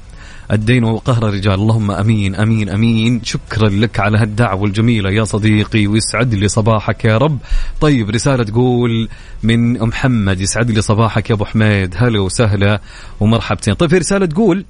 الدين 0.52 0.84
وقهر 0.84 1.30
الرجال 1.30 1.54
اللهم 1.54 1.92
أمين 1.92 2.36
أمين 2.36 2.70
أمين. 2.70 3.24
شكرا 3.24 3.70
لك 3.70 4.00
على 4.00 4.18
هالدعوة 4.18 4.66
الجميلة 4.66 5.12
يا 5.12 5.24
صديقي. 5.24 5.88
ويسعد 5.88 6.34
لي 6.34 6.48
صباحك 6.48 7.06
يا 7.06 7.18
رب. 7.18 7.38
طيب 7.82 8.10
رسالة 8.10 8.44
تقول 8.44 9.10
من 9.44 9.80
محمد 9.80 10.42
يسعد 10.42 10.72
لي 10.72 10.82
صباحك 10.82 11.30
يا 11.30 11.36
أبو 11.36 11.46
حميد. 11.46 11.96
هلا 11.98 12.20
وسهلا 12.20 12.82
ومرحبتين. 13.20 13.74
طيب 13.74 13.90
في 13.90 13.98
رسالة 13.98 14.26
تقول 14.26 14.66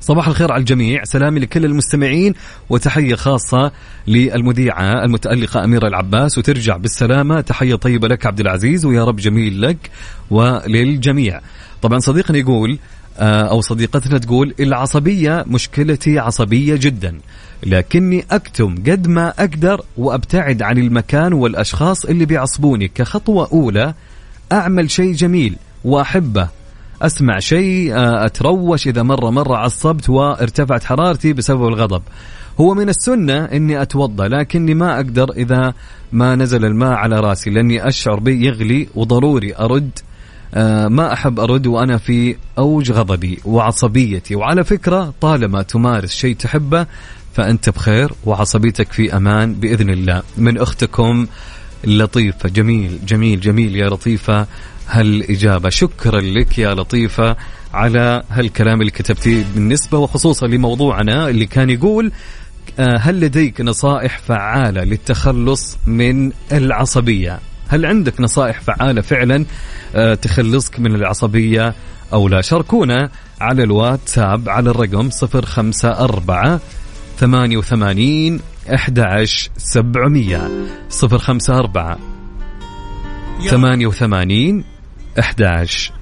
صباح 0.00 0.28
الخير 0.28 0.52
على 0.52 0.60
الجميع. 0.60 1.04
سلامي 1.04 1.40
لكل 1.40 1.64
المستمعين 1.64 2.34
وتحية 2.70 3.14
خاصة 3.14 3.72
للمذيعة 4.06 5.04
المتألقة 5.04 5.64
أميرة 5.64 5.88
العباس. 5.88 6.38
وترجع 6.38 6.76
بالسلامة. 6.76 7.40
تحية 7.40 7.74
طيبة 7.74 8.08
لك 8.08 8.26
عبد 8.26 8.40
العزيز 8.40 8.84
ويا 8.84 9.04
رب 9.04 9.16
جميل 9.16 9.62
لك 9.62 9.90
وللجميع. 10.30 11.40
طبعا 11.82 11.98
صديقنا 11.98 12.38
يقول 12.38 12.78
أو 13.18 13.60
صديقتنا 13.60 14.18
تقول 14.18 14.54
العصبية 14.60 15.44
مشكلتي 15.46 16.18
عصبية 16.18 16.76
جدا 16.76 17.18
لكني 17.62 18.24
أكتم 18.30 18.74
قد 18.74 19.08
ما 19.08 19.28
أقدر 19.28 19.80
وأبتعد 19.96 20.62
عن 20.62 20.78
المكان 20.78 21.32
والأشخاص 21.32 22.04
اللي 22.04 22.24
بيعصبوني. 22.24 22.88
كخطوة 22.88 23.48
أولى 23.52 23.94
أعمل 24.52 24.90
شيء 24.90 25.12
جميل 25.12 25.56
وأحبه 25.84 26.48
أسمع 27.02 27.38
شيء 27.38 27.94
آه، 27.94 28.26
أتروش 28.26 28.86
إذا 28.86 29.02
مرة 29.02 29.30
مرة 29.30 29.56
عصبت 29.56 30.10
وارتفعت 30.10 30.84
حرارتي 30.84 31.32
بسبب 31.32 31.66
الغضب. 31.66 32.02
هو 32.60 32.74
من 32.74 32.88
السنة 32.88 33.44
أني 33.44 33.82
أتوضأ 33.82 34.28
لكني 34.28 34.74
ما 34.74 34.96
أقدر 34.96 35.30
إذا 35.30 35.74
ما 36.12 36.34
نزل 36.34 36.64
الماء 36.64 36.92
على 36.92 37.20
راسي 37.20 37.50
لأني 37.50 37.88
أشعر 37.88 38.20
بي 38.20 38.46
يغلي 38.46 38.88
وضروري 38.94 39.56
أرد 39.56 39.90
آه، 39.98 40.09
ما 40.88 41.12
أحب 41.12 41.40
أرد 41.40 41.66
وأنا 41.66 41.98
في 41.98 42.36
أوج 42.58 42.92
غضبي 42.92 43.38
وعصبيتي. 43.44 44.34
وعلى 44.34 44.64
فكرة 44.64 45.14
طالما 45.20 45.62
تمارس 45.62 46.10
شيء 46.12 46.36
تحبه 46.36 46.86
فأنت 47.34 47.68
بخير 47.70 48.12
وعصبيتك 48.24 48.92
في 48.92 49.16
أمان 49.16 49.54
بإذن 49.54 49.90
الله. 49.90 50.22
من 50.36 50.58
أختكم 50.58 51.26
لطيفة. 51.84 52.48
جميل 52.48 52.98
جميل 53.06 53.40
جميل 53.40 53.76
يا 53.76 53.88
لطيفة 53.88 54.46
هالإجابة. 54.88 55.68
شكرا 55.68 56.20
لك 56.20 56.58
يا 56.58 56.74
لطيفة 56.74 57.36
على 57.74 58.22
هالكلام 58.30 58.80
اللي 58.80 58.90
كتبتيه. 58.90 59.44
بالنسبة 59.54 59.98
وخصوصا 59.98 60.46
لموضوعنا 60.46 61.28
اللي 61.28 61.46
كان 61.46 61.70
يقول 61.70 62.12
آه، 62.78 62.96
هل 62.98 63.20
لديك 63.20 63.60
نصائح 63.60 64.18
فعالة 64.18 64.84
للتخلص 64.84 65.78
من 65.86 66.32
العصبية؟ 66.52 67.38
هل 67.70 67.86
عندك 67.86 68.20
نصائح 68.20 68.60
فعالة 68.60 69.00
فعلا 69.00 69.44
آه، 69.94 70.14
تخلصك 70.14 70.80
من 70.80 70.94
العصبية 70.94 71.74
أو 72.12 72.28
لا؟ 72.28 72.40
شاركونا 72.40 73.10
على 73.40 73.62
الواتساب 73.62 74.48
على 74.48 74.70
الرقم 74.70 75.10
054 75.34 76.60
88 77.18 78.40
11 78.72 79.50
700 79.56 80.50
054 81.02 81.96
88 83.50 84.64
11 85.18 85.92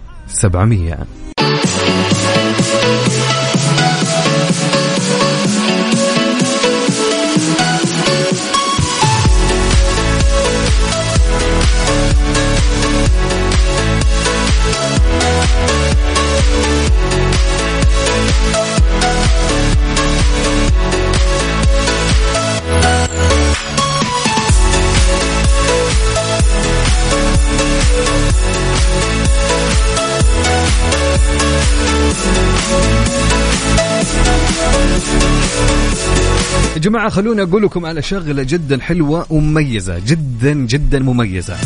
جماعة 36.78 37.08
خلوني 37.08 37.42
أقول 37.42 37.62
لكم 37.62 37.86
على 37.86 38.02
شغلة 38.02 38.42
جدا 38.42 38.80
حلوة 38.80 39.26
ومميزة 39.30 39.98
جدا 40.06 40.52
جدا 40.52 40.98
مميزة. 40.98 41.56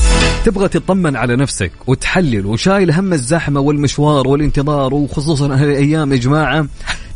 تبغى 0.44 0.68
تطمن 0.68 1.16
على 1.16 1.36
نفسك 1.36 1.72
وتحلل 1.86 2.46
وشايل 2.46 2.90
هم 2.90 3.12
الزحمة 3.12 3.60
والمشوار 3.60 4.28
والانتظار 4.28 4.94
وخصوصا 4.94 5.46
هالأيام 5.54 6.12
يا 6.12 6.16
جماعة. 6.16 6.66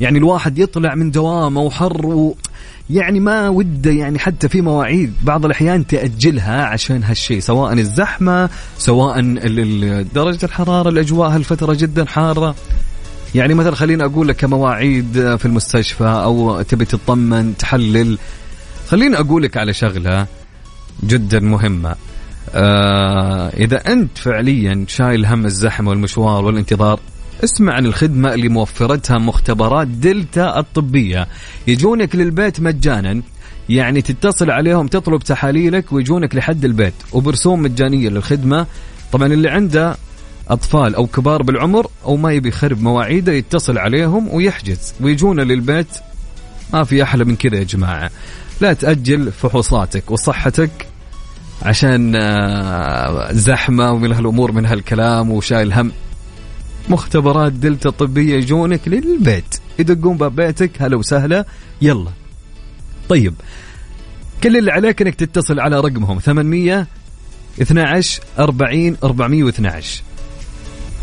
يعني 0.00 0.18
الواحد 0.18 0.58
يطلع 0.58 0.94
من 0.94 1.10
دوامة 1.10 1.60
وحر 1.60 2.06
و 2.06 2.36
يعني 2.90 3.20
ما 3.20 3.48
وده 3.48 3.90
يعني 3.90 4.18
حتى 4.18 4.48
في 4.48 4.60
مواعيد 4.60 5.12
بعض 5.22 5.44
الأحيان 5.44 5.86
تأجلها 5.86 6.64
عشان 6.64 7.02
هالشيء 7.02 7.40
سواء 7.40 7.72
الزحمة 7.72 8.50
سواء 8.78 9.20
درجة 10.14 10.44
الحرارة 10.44 10.88
الأجواء 10.88 11.30
هالفترة 11.30 11.74
جدا 11.74 12.04
حارة. 12.04 12.54
يعني 13.34 13.54
مثلا 13.54 13.74
خليني 13.74 14.04
أقول 14.04 14.28
لك 14.28 14.44
مواعيد 14.44 15.36
في 15.36 15.44
المستشفى 15.46 16.04
أو 16.04 16.62
تبي 16.62 16.84
تطمن 16.84 17.56
تحلل 17.56 18.18
خليني 18.88 19.18
أقول 19.18 19.42
لك 19.42 19.56
على 19.56 19.72
شغلة 19.72 20.26
جدا 21.04 21.40
مهمة. 21.40 21.94
آه 22.54 23.48
إذا 23.48 23.92
أنت 23.92 24.18
فعليا 24.18 24.84
شايل 24.88 25.26
هم 25.26 25.46
الزحمة 25.46 25.90
والمشوار 25.90 26.44
والانتظار 26.44 27.00
اسمع 27.44 27.72
عن 27.72 27.86
الخدمة 27.86 28.34
اللي 28.34 28.48
موفرتها 28.48 29.18
مختبرات 29.18 29.88
دلتا 29.88 30.58
الطبية. 30.58 31.28
يجونك 31.66 32.16
للبيت 32.16 32.60
مجانا 32.60 33.22
يعني 33.68 34.02
تتصل 34.02 34.50
عليهم 34.50 34.86
تطلب 34.86 35.22
تحاليلك 35.22 35.92
ويجونك 35.92 36.34
لحد 36.34 36.64
البيت. 36.64 36.94
وبرسوم 37.12 37.62
مجانية 37.62 38.08
للخدمة. 38.08 38.66
طبعا 39.12 39.26
اللي 39.26 39.48
عنده 39.48 39.96
أطفال 40.48 40.94
أو 40.94 41.06
كبار 41.06 41.42
بالعمر 41.42 41.86
أو 42.04 42.16
ما 42.16 42.32
يبي 42.32 42.48
يخرب 42.48 42.82
مواعيده 42.82 43.32
يتصل 43.32 43.78
عليهم 43.78 44.28
ويحجز. 44.34 44.94
ويجونا 45.00 45.42
للبيت. 45.42 45.86
ما 46.72 46.84
في 46.84 47.02
أحلى 47.02 47.24
من 47.24 47.36
كذا 47.36 47.56
يا 47.56 47.64
جماعة. 47.64 48.10
لا 48.60 48.72
تأجل 48.72 49.32
فحوصاتك 49.32 50.10
وصحتك 50.10 50.88
عشان 51.62 52.12
آه، 52.16 53.32
زحمة 53.32 53.92
ومن 53.92 54.12
هالأمور 54.12 54.52
من 54.52 54.66
هالكلام 54.66 55.30
وشايل 55.30 55.72
هم. 55.72 55.92
مختبرات 56.88 57.52
دلتا 57.52 57.88
الطبيه 57.88 58.34
يجونك 58.34 58.80
للبيت. 58.88 59.60
يدقون 59.78 60.16
باب 60.16 60.36
بيتك 60.36 60.82
هلا 60.82 60.96
وسهلا 60.96 61.46
يلا. 61.82 62.10
طيب. 63.08 63.34
كل 64.42 64.56
اللي 64.56 64.72
عليك 64.72 65.02
إنك 65.02 65.14
تتصل 65.14 65.60
على 65.60 65.80
رقمهم. 65.80 66.18
800 66.18 66.86
12 67.60 68.22
40 68.38 68.96
412 69.04 70.05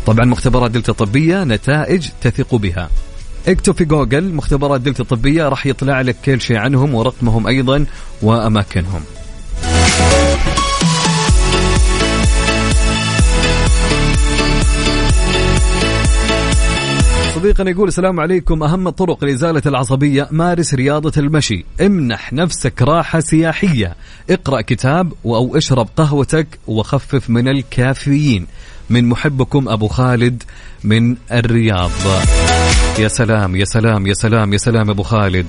طبعا 0.06 0.24
مختبرات 0.24 0.70
دلتا 0.70 0.92
طبية 0.92 1.44
نتائج 1.44 2.08
تثق 2.20 2.54
بها. 2.54 2.90
اكتب 3.48 3.74
في 3.74 3.84
جوجل 3.84 4.34
مختبرات 4.34 4.80
دلتا 4.80 5.02
الطبية 5.02 5.48
راح 5.48 5.66
يطلع 5.66 6.00
لك 6.00 6.16
كل 6.24 6.40
شيء 6.40 6.56
عنهم 6.56 6.94
ورقمهم 6.94 7.46
أيضا 7.46 7.86
وأماكنهم. 8.22 9.00
صديقنا 17.44 17.70
يقول 17.70 17.88
السلام 17.88 18.20
عليكم. 18.20 18.62
أهم 18.62 18.88
الطرق 18.88 19.24
لإزالة 19.24 19.62
العصبية 19.66 20.28
مارس 20.30 20.74
رياضة 20.74 21.12
المشي. 21.16 21.64
امنح 21.80 22.32
نفسك 22.32 22.82
راحة 22.82 23.20
سياحية. 23.20 23.96
اقرأ 24.30 24.60
كتاب 24.60 25.12
أو 25.24 25.56
اشرب 25.56 25.88
قهوتك 25.96 26.46
وخفف 26.66 27.30
من 27.30 27.48
الكافيين. 27.48 28.46
من 28.90 29.08
محبكم 29.08 29.68
أبو 29.68 29.88
خالد 29.88 30.42
من 30.84 31.16
الرياض. 31.32 31.90
يا 32.98 33.08
سلام 33.08 33.56
يا 33.56 33.64
سلام 33.64 34.06
يا 34.06 34.14
سلام 34.14 34.52
يا 34.52 34.58
سلام 34.58 34.90
أبو 34.90 35.02
خالد. 35.02 35.46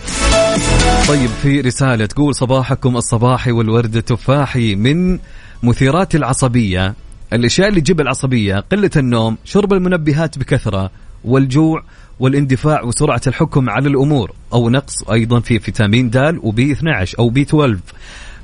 طيب 1.07 1.29
في 1.41 1.61
رسالة 1.61 2.05
تقول 2.05 2.35
صباحكم 2.35 2.97
الصباحي 2.97 3.51
والورد 3.51 3.95
التفاحي. 3.95 4.75
من 4.75 5.19
مثيرات 5.63 6.15
العصبية 6.15 6.93
الأشياء 7.33 7.67
اللي 7.67 7.81
تجيب 7.81 8.01
العصبية 8.01 8.55
قلة 8.71 8.91
النوم 8.97 9.37
شرب 9.45 9.73
المنبهات 9.73 10.37
بكثرة. 10.39 10.91
والجوع 11.25 11.83
والاندفاع 12.19 12.83
وسرعة 12.83 13.21
الحكم 13.27 13.69
على 13.69 13.89
الأمور 13.89 14.31
أو 14.53 14.69
نقص 14.69 15.03
أيضا 15.11 15.39
في 15.39 15.59
فيتامين 15.59 16.09
د 16.09 16.39
وبي 16.43 16.71
12 16.71 17.19
أو 17.19 17.29
بي 17.29 17.41
12 17.41 17.77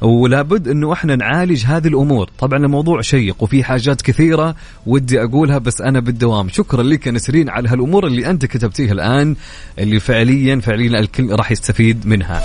ولابد 0.02 0.68
إنه 0.68 0.94
إحنا 0.94 1.16
نعالج 1.16 1.66
هذه 1.66 1.88
الأمور. 1.88 2.30
طبعا 2.40 2.60
الموضوع 2.60 3.02
شيق 3.02 3.44
وفي 3.44 3.64
حاجات 3.64 4.02
كثيرة 4.02 4.56
ودي 4.86 5.24
أقولها 5.24 5.58
بس 5.58 5.82
أنا 5.82 6.00
بالدوام. 6.00 6.50
شكرا 6.50 6.84
لك 6.84 7.08
نسرين 7.08 7.50
على 7.50 7.70
هالأمور 7.70 8.08
اللي 8.08 8.30
أنت 8.30 8.46
كتبتيها 8.46 8.92
الآن 8.92 9.36
اللي 9.80 10.00
فعليا 10.00 10.60
فعليا 10.60 11.00
الكل 11.00 11.32
راح 11.32 11.52
يستفيد 11.52 12.08
منها. 12.08 12.40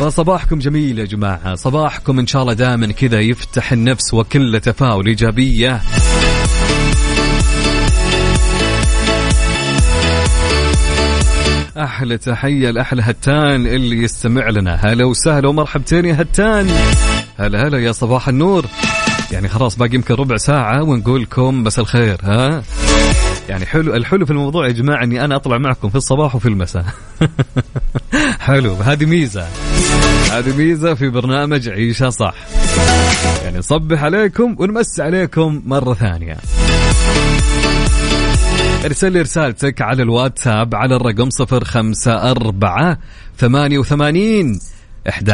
فصباحكم 0.00 0.58
جميل 0.58 0.98
يا 0.98 1.04
جماعة. 1.04 1.54
صباحكم 1.54 2.18
إن 2.18 2.26
شاء 2.26 2.42
الله 2.42 2.52
دائما 2.52 2.86
كذا 2.86 3.20
يفتح 3.20 3.72
النفس 3.72 4.14
وكل 4.14 4.60
تفاؤل 4.60 5.06
إيجابية. 5.06 5.80
أحلى 11.78 12.18
تحية 12.18 12.70
لأحلى 12.70 13.02
هتان 13.02 13.66
اللي 13.66 14.02
يستمع 14.02 14.48
لنا. 14.48 14.74
هلا 14.74 15.04
وسهلا 15.04 15.48
ومرحبتين 15.48 16.04
يا 16.04 16.22
هتان. 16.22 16.66
هلا 17.38 17.68
هلا 17.68 17.78
يا 17.78 17.92
صباح 17.92 18.28
النور. 18.28 18.64
يعني 19.32 19.48
خلاص 19.48 19.76
باقي 19.76 19.94
يمكن 19.94 20.14
ربع 20.14 20.36
ساعة 20.36 20.82
ونقول 20.82 21.22
لكم 21.22 21.64
بس 21.64 21.78
الخير 21.78 22.20
ها؟ 22.22 22.62
يعني 23.48 23.66
حلو 23.66 23.94
الحلو 23.94 24.26
في 24.26 24.30
الموضوع 24.30 24.66
يا 24.66 24.72
جماعة 24.72 25.04
إني 25.04 25.24
أنا 25.24 25.36
أطلع 25.36 25.58
معكم 25.58 25.88
في 25.88 25.96
الصباح 25.96 26.34
وفي 26.34 26.48
المساء. 26.48 26.84
حلو 28.46 28.74
هذه 28.74 29.04
ميزة. 29.04 29.46
هذه 30.32 30.56
ميزة 30.56 30.94
في 30.94 31.08
برنامج 31.08 31.68
عيشها 31.68 32.10
صح. 32.10 32.34
يعني 33.44 33.58
نصبح 33.58 34.02
عليكم 34.02 34.56
ونمس 34.58 35.00
عليكم 35.00 35.62
مرة 35.66 35.94
ثانية. 35.94 36.36
ارسل 38.84 39.12
لي 39.12 39.20
رسالتك 39.20 39.82
على 39.82 40.02
الواتساب 40.02 40.74
على 40.74 40.96
الرقم 40.96 41.30
صفر 41.30 41.64
خمسة 41.64 42.30
أربعة 42.30 42.98
ثمانية 43.36 43.78
وثمانين 43.78 44.60
أحد 45.08 45.32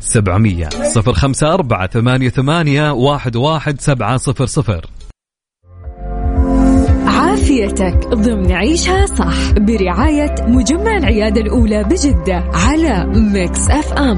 سبعمية 0.00 0.68
صفر 0.68 1.12
خمسة 1.12 1.54
أربعة 1.54 1.86
ثمانية 1.86 2.28
ثمانية 2.28 2.90
واحد 2.90 3.36
واحد 3.36 3.80
سبعة 3.80 4.16
صفر 4.16 4.46
صفر. 4.46 4.86
عافيتك 7.06 8.08
ضمن 8.08 8.52
عيشها 8.52 9.06
صح 9.06 9.52
برعاية 9.52 10.34
مجمع 10.40 10.96
العيادة 10.96 11.40
الأولى 11.40 11.84
بجدة 11.84 12.50
على 12.54 13.06
Mix 13.06 13.70
FM 13.70 14.16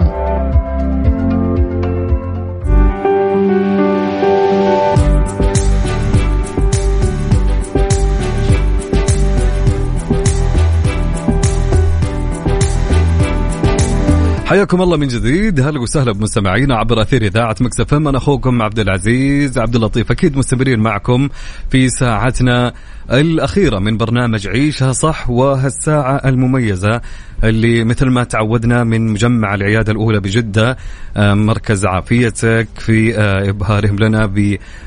حياكم 14.49 14.83
الله 14.83 14.97
من 14.97 15.09
جديد. 15.09 15.61
هلا 15.61 15.81
وسهلا 15.81 16.13
بمستمعينا 16.13 16.77
عبر 16.77 17.03
أثير 17.03 17.23
إذاعة 17.23 17.57
مكسف 17.61 17.95
أنا 17.95 18.19
أخوكم 18.19 18.63
عبد 18.63 18.79
العزيز 18.79 19.59
عبد 19.59 19.75
اللطيف 19.75 20.11
أكيد 20.11 20.37
مستمرين 20.37 20.81
معكم 20.81 21.29
في 21.71 21.89
ساعتنا. 21.89 22.73
الأخيرة 23.13 23.79
من 23.79 23.97
برنامج 23.97 24.49
عيشها 24.49 24.93
صح 24.93 25.31
وهالساعة 25.31 26.17
المميزة 26.25 27.01
اللي 27.45 27.85
مثل 27.85 28.07
ما 28.07 28.25
تعودنا 28.25 28.85
من 28.85 29.07
مجمع 29.07 29.55
العيادة 29.55 29.93
الأولى 29.93 30.21
بجدة 30.21 30.77
آه، 31.17 31.35
مركز 31.35 31.87
عافيتك 31.87 32.69
في 32.79 33.19
آه، 33.19 33.49
إبهارهم 33.49 33.97
لنا 33.99 34.33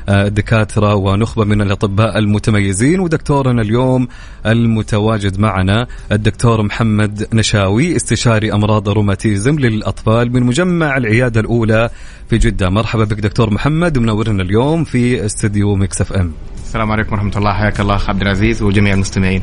بدكاترة 0.08 0.94
ونخبة 0.94 1.44
من 1.44 1.60
الأطباء 1.60 2.18
المتميزين 2.18 3.00
ودكتورنا 3.00 3.62
اليوم 3.62 4.08
المتواجد 4.46 5.40
معنا 5.40 5.86
الدكتور 6.12 6.62
محمد 6.62 7.26
نشاوي 7.32 7.96
استشاري 7.96 8.52
أمراض 8.52 8.88
الروماتيزم 8.88 9.58
للأطفال 9.58 10.32
من 10.32 10.42
مجمع 10.42 10.96
العيادة 10.96 11.40
الأولى 11.40 11.90
في 12.30 12.38
جدة. 12.38 12.70
مرحبا 12.70 13.04
بك 13.04 13.20
دكتور 13.20 13.50
محمد 13.50 13.98
منورنا 13.98 14.42
اليوم 14.42 14.84
في 14.84 15.26
استديو 15.26 15.74
Mix 15.74 16.00
FM. 16.00 16.32
السلام 16.72 16.92
عليكم 16.92 17.12
ورحمة 17.12 17.32
الله 17.36 17.52
حياك 17.52 17.80
الله 17.80 17.94
أخ 17.94 18.10
عبد 18.10 18.22
العزيز 18.22 18.62
وجميع 18.62 18.94
المستمعين. 18.94 19.42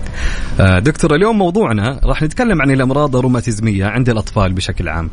آه 0.60 0.80
دكتور 0.80 1.16
اليوم 1.16 1.38
موضوعنا 1.38 2.00
راح 2.04 2.24
نتكلم 2.24 2.62
عن 2.62 2.72
الأمراض 2.72 3.16
الروماتيزمية 3.16 3.86
عند 3.86 4.10
الأطفال 4.10 4.54
بشكل 4.54 4.90
عام. 4.90 5.10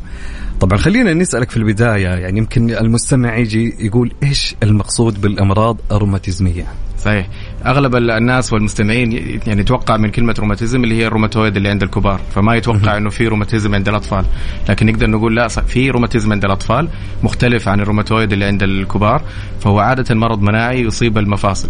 طبعا 0.60 0.78
خلينا 0.78 1.14
نسألك 1.14 1.50
في 1.50 1.56
البداية 1.56 2.08
يعني 2.08 2.38
يمكن 2.38 2.70
المستمع 2.70 3.36
يجي 3.36 3.74
يقول 3.78 4.12
إيش 4.22 4.54
المقصود 4.62 5.20
بالأمراض 5.20 5.76
الروماتيزمية؟ 5.92 6.66
صحيح 6.98 7.28
أغلب 7.66 7.96
الناس 7.96 8.52
والمستمعين 8.52 9.12
يعني 9.46 9.60
يتوقع 9.60 9.96
من 9.96 10.10
كلمة 10.10 10.34
روماتيزم 10.38 10.84
اللي 10.84 10.94
هي 10.94 11.06
الروماتويد 11.06 11.56
اللي 11.56 11.68
عند 11.68 11.82
الكبار 11.82 12.20
فما 12.34 12.54
يتوقع 12.54 12.96
إنه 12.96 13.10
في 13.10 13.28
روماتيزم 13.28 13.74
عند 13.74 13.88
الأطفال. 13.88 14.24
لكن 14.68 14.86
نقدر 14.86 15.10
نقول 15.10 15.36
لا 15.36 15.48
في 15.48 15.90
روماتيزم 15.90 16.32
عند 16.32 16.44
الأطفال 16.44 16.88
مختلف 17.22 17.68
عن 17.68 17.80
الروماتويد 17.80 18.32
اللي 18.32 18.44
عند 18.44 18.62
الكبار 18.62 19.22
فهو 19.60 19.78
عادة 19.78 20.14
مرض 20.14 20.42
مناعي 20.42 20.80
يصيب 20.80 21.18
المفاصل. 21.18 21.68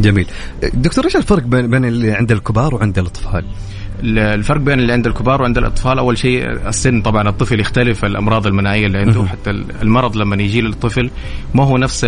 جميل. 0.00 0.26
دكتور 0.74 1.04
إيش 1.04 1.16
الفرق 1.16 1.42
بين 1.42 1.84
اللي 1.84 2.12
عند 2.12 2.32
الكبار 2.32 2.74
وعند 2.74 2.98
الأطفال؟ 2.98 3.44
الفرق 4.04 4.60
بين 4.60 4.80
اللي 4.80 4.92
عند 4.92 5.06
الكبار 5.06 5.42
وعند 5.42 5.58
الأطفال 5.58 5.98
أول 5.98 6.18
شيء 6.18 6.50
السن. 6.68 7.02
طبعا 7.02 7.28
الطفل 7.28 7.60
يختلف 7.60 8.04
الأمراض 8.04 8.46
المناعية 8.46 8.86
اللي 8.86 8.98
عنده 8.98 9.26
حتى 9.26 9.50
المرض 9.82 10.16
لما 10.16 10.36
يجي 10.42 10.60
للطفل 10.60 11.10
ما 11.54 11.64
هو 11.64 11.76
نفس 11.76 12.06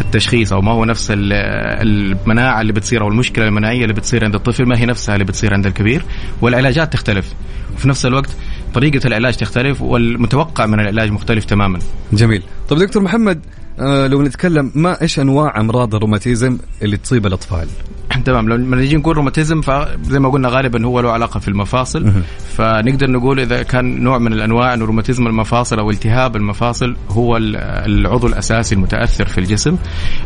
التشخيص 0.00 0.52
أو 0.52 0.60
ما 0.60 0.72
هو 0.72 0.84
نفس 0.84 1.12
المناعة 1.16 2.60
اللي 2.60 2.72
بتصير 2.72 3.02
أو 3.02 3.08
المشكلة 3.08 3.48
المناعية 3.48 3.82
اللي 3.82 3.94
بتصير 3.94 4.24
عند 4.24 4.34
الطفل 4.34 4.68
ما 4.68 4.78
هي 4.78 4.86
نفسها 4.86 5.14
اللي 5.14 5.24
بتصير 5.24 5.54
عند 5.54 5.66
الكبير. 5.66 6.02
والعلاجات 6.40 6.92
تختلف. 6.92 7.34
وفي 7.74 7.88
نفس 7.88 8.06
الوقت 8.06 8.36
طريقة 8.74 9.06
العلاج 9.06 9.36
تختلف 9.36 9.82
والمتوقع 9.82 10.66
من 10.66 10.80
العلاج 10.80 11.10
مختلف 11.10 11.44
تماما. 11.44 11.78
جميل. 12.12 12.42
طيب 12.68 12.78
دكتور 12.78 13.02
محمد 13.02 13.40
آه 13.80 14.06
لو 14.06 14.22
نتكلم 14.22 14.72
ما 14.74 15.02
إيش 15.02 15.20
أنواع 15.20 15.60
أمراض 15.60 15.94
الروماتيزم 15.94 16.58
اللي 16.82 16.96
تصيب 16.96 17.26
الأطفال؟ 17.26 17.68
تمام 18.26 18.48
لما 18.48 18.76
نجي 18.76 18.96
نقول 18.96 19.16
روماتيزم 19.16 19.60
فزي 19.60 20.18
ما 20.18 20.28
قلنا 20.28 20.48
غالبا 20.48 20.86
هو 20.86 21.00
له 21.00 21.10
علاقة 21.12 21.40
في 21.40 21.48
المفاصل. 21.48 22.12
فنقدر 22.56 23.10
نقول 23.10 23.40
إذا 23.40 23.62
كان 23.62 24.02
نوع 24.02 24.18
من 24.18 24.32
الأنواع 24.32 24.74
انه 24.74 24.84
روماتيزم 24.84 25.26
المفاصل 25.26 25.78
أو 25.78 25.90
التهاب 25.90 26.36
المفاصل 26.36 26.96
هو 27.10 27.36
العضو 27.36 28.26
الأساسي 28.26 28.74
المتأثر 28.74 29.26
في 29.26 29.38
الجسم. 29.38 29.76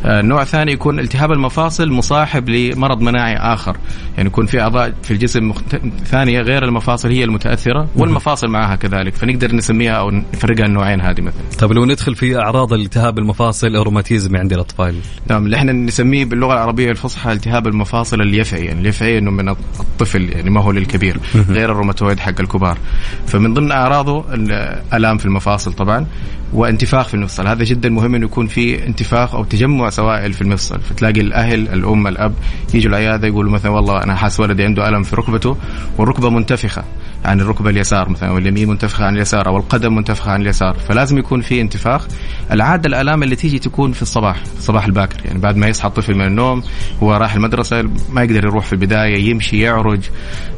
آه، 0.05 0.23
نوع 0.23 0.45
ثاني 0.45 0.73
يكون 0.73 1.01
التهاب 1.01 1.33
المفاصل 1.33 1.91
مصاحب 1.91 2.49
لمرض 2.49 3.01
مناعي 3.01 3.37
آخر. 3.37 3.77
يعني 4.17 4.29
يكون 4.29 4.47
في 4.47 4.61
أعضاء 4.61 4.95
في 5.03 5.11
الجسم 5.11 5.49
مخت... 5.49 5.77
ثانية 6.05 6.41
غير 6.41 6.65
المفاصل 6.65 7.09
هي 7.09 7.25
المتأثرة 7.25 7.89
والمفاصل 7.97 8.49
معها 8.49 8.77
كذلك. 8.77 9.15
فنقدر 9.15 9.55
نسميها 9.55 9.93
أو 9.93 10.11
نفرقها 10.11 10.67
النوعين 10.67 11.01
هذه 11.01 11.21
مثلا. 11.21 11.43
طيب 11.59 11.73
لو 11.73 11.85
ندخل 11.85 12.15
في 12.15 12.30
أعراض 12.39 12.73
التهاب 12.73 13.19
المفاصل 13.19 13.67
الروماتيزم 13.67 14.37
عند 14.37 14.53
الأطفال؟ 14.53 14.95
نعم 15.31 15.45
اللي 15.45 15.57
إحنا 15.57 15.73
نسميه 15.73 16.25
باللغة 16.25 16.53
العربية 16.53 16.91
الفصحى 16.91 17.33
التهاب 17.33 17.67
المفاصل 17.67 18.21
اليفعي 18.21 18.65
يعني 18.65 18.81
اليفعي 18.81 19.19
إنه 19.19 19.31
من 19.31 19.49
الطفل 19.49 20.29
يعني 20.33 20.51
ما 20.51 20.63
هو 20.63 20.73
للكبير 20.73 21.21
غير 21.35 21.73
الروماتويد 21.73 22.21
حق 22.21 22.41
الكبار. 22.41 22.79
فمن 23.27 23.55
ضمن 23.55 23.73
أعراضه 23.73 24.25
الآلام 24.35 25.19
في 25.19 25.27
المفاصل 25.27 25.73
طبعا 25.73 26.07
وانتفاخ 26.53 27.09
في 27.09 27.15
المفصل. 27.15 27.47
هذا 27.47 27.65
جدا 27.65 27.89
مهم 27.89 28.15
إنه 28.15 28.25
يكون 28.25 28.47
في 28.47 28.87
انتفاخ 28.87 29.35
أو 29.35 29.45
تجمع 29.45 29.91
سوائل 29.91 30.33
في 30.33 30.43
المفصل. 30.43 30.81
فتلاقي 30.81 31.21
الأهل 31.21 31.69
الأم 31.69 32.07
الأب 32.07 32.35
يجوا 32.75 32.91
العيادة 32.91 33.29
يقولوا 33.29 33.53
مثلا 33.53 33.71
والله 33.71 34.05
أنا 34.05 34.15
حاسس 34.15 34.41
ولدي 34.41 34.65
عنده 34.65 34.89
ألم 34.89 35.03
في 35.03 35.17
ركبته 35.17 35.57
والركبة 35.99 36.31
منتفخة. 36.31 36.85
عن 37.25 37.41
الركبة 37.41 37.71
اليسار 37.71 38.09
مثلا 38.09 38.31
واليمين 38.31 38.69
منتفخة 38.69 39.05
عن 39.05 39.15
اليسار 39.17 39.47
أو 39.47 39.57
القدم 39.57 39.95
منتفخة 39.95 40.31
عن 40.31 40.43
اليسار. 40.43 40.77
فلازم 40.89 41.19
يكون 41.19 41.41
في 41.41 41.61
انتفاخ. 41.61 42.07
العادة 42.53 42.89
الألام 42.89 43.23
اللي 43.23 43.37
تيجي 43.37 43.59
تكون 43.59 43.93
في 43.93 44.03
الصباح 44.03 44.45
في 44.45 44.59
الصباح 44.59 44.85
الباكر. 44.85 45.25
يعني 45.25 45.39
بعد 45.39 45.57
ما 45.57 45.69
يصحى 45.69 45.89
الطفل 45.89 46.15
من 46.15 46.27
النوم 46.27 46.63
هو 47.03 47.15
راح 47.15 47.35
المدرسة 47.35 47.91
ما 48.11 48.23
يقدر 48.23 48.45
يروح 48.45 48.65
في 48.65 48.73
البداية 48.73 49.31
يمشي 49.31 49.61
يعرج. 49.61 50.01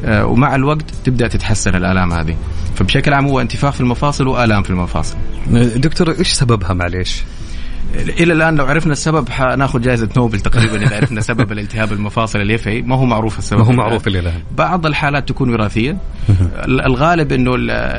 آه، 0.05 0.27
ومع 0.27 0.55
الوقت 0.55 0.85
تبدأ 1.05 1.29
تتحسن 1.29 1.75
الألام 1.75 2.13
هذه. 2.13 2.37
فبشكل 2.77 3.15
عام 3.15 3.27
هو 3.27 3.41
انتفاخ 3.41 3.75
في 3.75 3.81
المفاصل 3.81 4.27
وآلام 4.27 4.63
في 4.63 4.71
المفاصل. 4.71 5.17
دكتور 5.77 6.11
إيش 6.19 6.33
سببها؟ 6.33 6.73
معليش؟ 6.73 7.23
إلى 7.95 8.33
الآن 8.33 8.57
لو 8.57 8.67
عرفنا 8.67 8.93
السبب 8.93 9.29
حناخذ 9.29 9.81
جائزة 9.81 10.09
نوبل 10.17 10.41
تقريبا 10.41 10.87
إذا 10.87 10.97
عرفنا 10.97 11.21
سبب 11.21 11.53
الالتهاب 11.53 11.93
المفاصل 11.93 12.41
اليفعي 12.41 12.83
ما 12.83 12.97
هو 12.97 13.05
معروف 13.05 13.39
السبب؟ 13.39 13.61
ما 13.61 13.67
هو 13.67 13.73
معروف 13.73 14.09
إلى 14.09 14.19
الآن. 14.19 14.43
بعض 14.57 14.87
الحالات 14.87 15.29
تكون 15.29 15.51
وراثية. 15.51 15.97
الغالب 16.69 17.33
إنه 17.33 17.51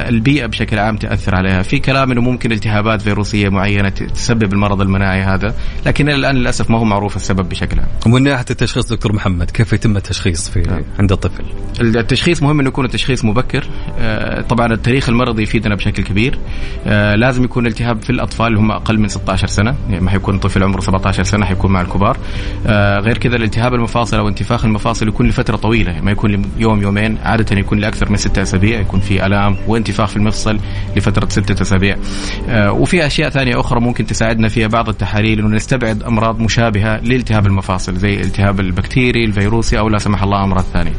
البيئة 0.09 0.45
بشكل 0.45 0.79
عام 0.79 0.97
تأثر 0.97 1.35
عليها. 1.35 1.61
في 1.61 1.79
كلام 1.79 2.11
إنه 2.11 2.21
ممكن 2.21 2.51
التهابات 2.51 3.01
فيروسية 3.01 3.49
معينة 3.49 3.89
تسبب 3.89 4.53
المرض 4.53 4.81
المناعي 4.81 5.21
هذا 5.21 5.55
لكن 5.85 6.09
إلى 6.09 6.15
الآن 6.15 6.35
للأسف 6.35 6.69
ما 6.71 6.79
هو 6.79 6.83
معروف 6.83 7.15
السبب 7.15 7.49
بشكل 7.49 7.79
عام. 7.79 7.87
ومن 8.05 8.23
ناحية 8.23 8.45
التشخيص 8.49 8.85
دكتور 8.91 9.13
محمد 9.13 9.51
كيف 9.51 9.73
يتم 9.73 9.97
التشخيص 9.97 10.49
في 10.49 10.59
نعم. 10.59 10.81
عند 10.99 11.11
الطفل؟ 11.11 11.43
التشخيص 11.81 12.43
مهم 12.43 12.59
إنه 12.59 12.69
يكون 12.69 12.85
التشخيص 12.85 13.25
مبكر. 13.25 13.67
آه، 13.99 14.41
طبعا 14.41 14.67
التاريخ 14.73 15.09
المرضي 15.09 15.43
يفيدنا 15.43 15.75
بشكل 15.75 16.03
كبير. 16.03 16.39
آه، 16.85 17.15
لازم 17.15 17.43
يكون 17.43 17.67
التهاب 17.67 18.01
في 18.01 18.09
الأطفال 18.09 18.47
اللي 18.47 18.59
هم 18.59 18.71
أقل 18.71 18.99
من 18.99 19.07
16 19.07 19.47
سنة. 19.47 19.75
يعني 19.89 20.01
ما 20.03 20.09
حيكون 20.09 20.39
طفل 20.39 20.63
عمره 20.63 20.81
17 20.81 21.23
سنة 21.23 21.45
حيكون 21.45 21.71
مع 21.71 21.81
الكبار. 21.81 22.17
آه 22.67 22.99
غير 22.99 23.17
كذا 23.17 23.35
الالتهاب 23.35 23.73
المفاصل 23.73 24.17
أو 24.17 24.27
انتفاخ 24.27 24.65
المفاصل 24.65 25.07
يكون 25.07 25.27
لفترة 25.27 25.55
طويلة. 25.55 26.01
ما 26.01 26.11
يكون 26.11 26.45
يوم 26.57 26.81
يومين 26.81 27.17
عادة 27.23 27.57
يكون 27.57 27.79
لأكثر 27.79 28.09
من 28.09 28.17
ستة 28.17 28.41
أسابيع 28.41 28.79
يكون 28.79 28.99
في 28.99 29.25
ألام 29.25 29.57
وانتفاخ 29.67 30.09
في 30.09 30.17
المفصل 30.17 30.59
لفترة 30.95 31.29
ستة 31.29 31.61
أسابيع. 31.61 31.97
آه 32.49 32.71
وفي 32.71 33.05
أشياء 33.05 33.29
ثانية 33.29 33.59
أخرى 33.59 33.79
ممكن 33.79 34.05
تساعدنا 34.05 34.47
فيها 34.47 34.67
بعض 34.67 34.89
التحاليل 34.89 35.39
إنه 35.39 35.55
نستبعد 35.55 36.03
أمراض 36.03 36.39
مشابهة 36.39 36.99
لالتهاب 36.99 37.45
المفاصل 37.47 37.95
زي 37.95 38.13
الالتهاب 38.13 38.59
البكتيري 38.59 39.25
الفيروسي 39.25 39.79
أو 39.79 39.89
لا 39.89 39.97
سمح 39.97 40.23
الله 40.23 40.43
أمراض 40.43 40.63
ثانية. 40.73 40.93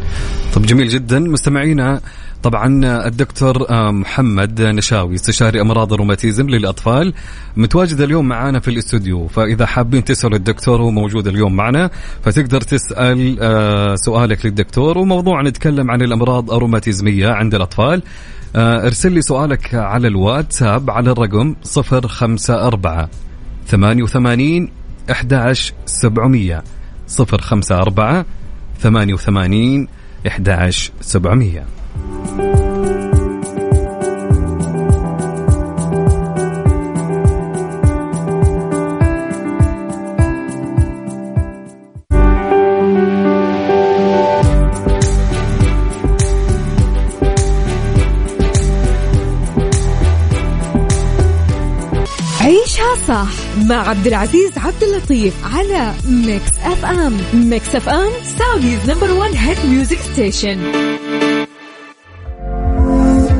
طب 0.55 0.62
جميل 0.62 0.89
جدا. 0.89 1.18
مستمعينا 1.18 2.01
طبعا 2.45 2.80
الدكتور 3.07 3.70
آه، 3.70 3.90
محمد 3.90 4.62
نشاوي 4.62 5.14
استشاري 5.14 5.61
أمراض 5.61 5.92
الروماتيزم 5.92 6.51
للأطفال 6.51 7.14
متواجد 7.57 8.01
اليوم 8.01 8.28
معنا 8.28 8.61
في 8.61 8.68
الاستوديو. 8.68 9.28
فإذا 9.28 9.66
حابين 9.66 10.05
تسالوا 10.05 10.36
الدكتور 10.36 10.82
هو 10.82 10.90
موجود 10.90 11.26
اليوم 11.26 11.57
معنا 11.57 11.90
فتقدر 12.22 12.61
تسأل 12.61 13.36
آه، 13.40 13.95
سؤالك 13.95 14.47
للدكتور. 14.47 14.99
وموضوع 14.99 15.42
نتكلم 15.42 15.90
عن 15.90 16.03
الأمراض 16.03 16.51
الروماتيزمية 16.51 17.28
عند 17.28 17.55
الأطفال. 17.55 18.03
آه، 18.57 18.86
ارسل 18.86 19.12
لي 19.12 19.22
سؤالك 19.22 19.74
على 19.74 20.09
الواتساب 20.09 20.90
على 20.90 21.11
الرقم 21.11 21.55
054 21.76 23.09
88 23.66 24.68
11700 25.11 26.62
054 27.18 28.24
88 28.79 29.89
11700 30.27 31.64
عيشها 52.41 52.95
صح. 53.09 53.43
مع 53.68 53.88
عبد 53.88 54.06
العزيز 54.06 54.58
عبد 54.58 54.82
اللطيف 54.82 55.34
على 55.56 55.92
Mix 56.09 56.59
FM 56.64 57.16
Mix 57.34 57.76
FM 57.76 58.11
Saudi's 58.38 58.90
number 58.90 59.12
1 59.12 59.34
hit 59.34 59.57
music 59.66 59.99
station 59.99 60.59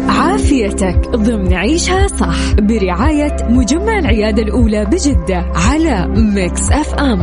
عافيتك 0.09 1.09
ضمن 1.09 1.55
عيشها 1.55 2.07
صح 2.07 2.53
برعاية 2.53 3.37
مجمع 3.49 3.99
العيادة 3.99 4.43
الأولى 4.43 4.85
بجدة 4.85 5.45
على 5.55 6.09
Mix 6.09 6.71
FM 6.73 7.19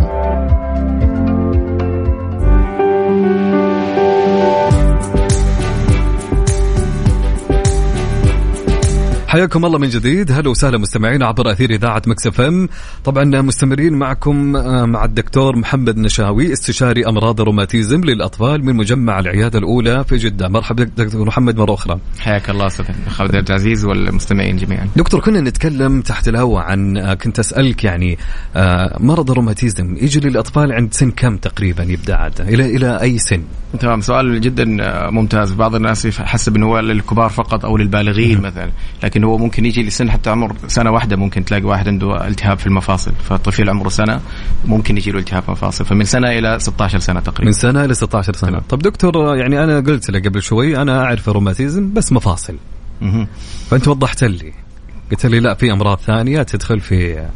حياكم 9.32 9.65
الله 9.65 9.79
من 9.79 9.89
جديد. 9.89 10.32
هلا 10.32 10.49
وسهلا 10.49 10.77
مستمعين 10.77 11.23
عبر 11.23 11.51
أثير 11.51 11.69
إذاعة 11.69 12.01
مكس 12.07 12.39
إم. 12.39 12.69
طبعا 13.03 13.41
مستمرين 13.41 13.93
معكم 13.93 14.55
آه، 14.55 14.86
مع 14.86 15.05
الدكتور 15.05 15.55
محمد 15.55 15.97
نشاوي 15.97 16.53
استشاري 16.53 17.05
أمراض 17.05 17.41
الروماتيزم 17.41 18.01
للأطفال 18.01 18.65
من 18.65 18.75
مجمع 18.75 19.19
العيادة 19.19 19.59
الأولى 19.59 20.03
في 20.03 20.17
جدة. 20.17 20.47
مرحبا 20.47 20.84
دكتور 20.84 21.27
محمد 21.27 21.57
مرة 21.57 21.73
أخرى. 21.73 21.99
حياك 22.19 22.49
الله 22.49 22.67
أستاذ 22.67 22.86
خالد 23.09 23.36
عبد 23.36 23.49
العزيز 23.49 23.86
والمستمعين 23.86 24.57
جميعا. 24.57 24.88
دكتور 24.95 25.19
كنا 25.19 25.41
نتكلم 25.41 26.01
تحت 26.01 26.27
الهواء 26.27 26.63
عن 26.63 26.97
آه، 26.97 27.13
كنت 27.13 27.39
أسألك 27.39 27.84
يعني 27.84 28.17
آه، 28.55 28.97
مرض 28.99 29.32
الروماتيزم 29.32 29.95
يجي 29.97 30.19
للأطفال 30.19 30.71
عند 30.71 30.93
سن 30.93 31.11
كم 31.11 31.38
تقريبا 31.38 31.84
يبدأ؟ 31.84 32.15
عاده 32.15 32.43
إلى 32.43 32.75
إلى 32.75 33.01
أي 33.01 33.17
سن؟ 33.17 33.43
تمام 33.79 34.01
سؤال 34.01 34.41
جدا 34.41 34.65
ممتاز. 35.09 35.53
بعض 35.53 35.75
الناس 35.75 36.05
يحسب 36.05 36.55
إنه 36.55 36.65
هو 36.65 36.79
للكبار 36.79 37.29
فقط 37.29 37.65
أو 37.65 37.77
للبالغين 37.77 38.41
مثلا 38.41 38.69
لكن 39.03 39.20
لكن 39.22 39.30
هو 39.30 39.38
ممكن 39.38 39.65
يجي 39.65 39.84
لسن 39.84 40.11
حتى 40.11 40.30
عمر 40.30 40.55
سنة 40.67 40.91
واحدة 40.91 41.15
ممكن 41.15 41.45
تلاقي 41.45 41.63
واحد 41.63 41.88
عنده 41.88 42.28
التهاب 42.28 42.59
في 42.59 42.67
المفاصل. 42.67 43.13
فطفل 43.30 43.69
عمره 43.69 43.89
سنة 43.89 44.22
ممكن 44.65 44.97
يجي 44.97 45.11
له 45.11 45.19
التهاب 45.19 45.43
مفاصل 45.47 45.86
فمن 45.86 46.05
سنة 46.05 46.30
إلى 46.30 46.59
16 46.59 46.99
سنة 46.99 47.19
تقريبا. 47.19 47.45
من 47.45 47.53
سنة 47.53 47.86
إلى 47.86 47.93
16 47.93 48.34
سنة. 48.34 48.61
طب 48.69 48.80
دكتور 48.80 49.36
يعني 49.36 49.63
أنا 49.63 49.80
قلت 49.80 50.09
لك 50.09 50.28
قبل 50.28 50.41
شوي 50.41 50.82
أنا 50.82 51.03
أعرف 51.03 51.30
الروماتيزم 51.30 51.93
بس 51.93 52.11
مفاصل. 52.11 52.55
فأنت 53.69 53.88
وضحت 53.88 54.24
لي. 54.24 54.53
قلت 55.11 55.26
لي 55.26 55.39
لا 55.39 55.53
في 55.53 55.72
أمراض 55.72 55.99
ثانية 55.99 56.43
تدخل 56.43 56.80
في 56.80 57.28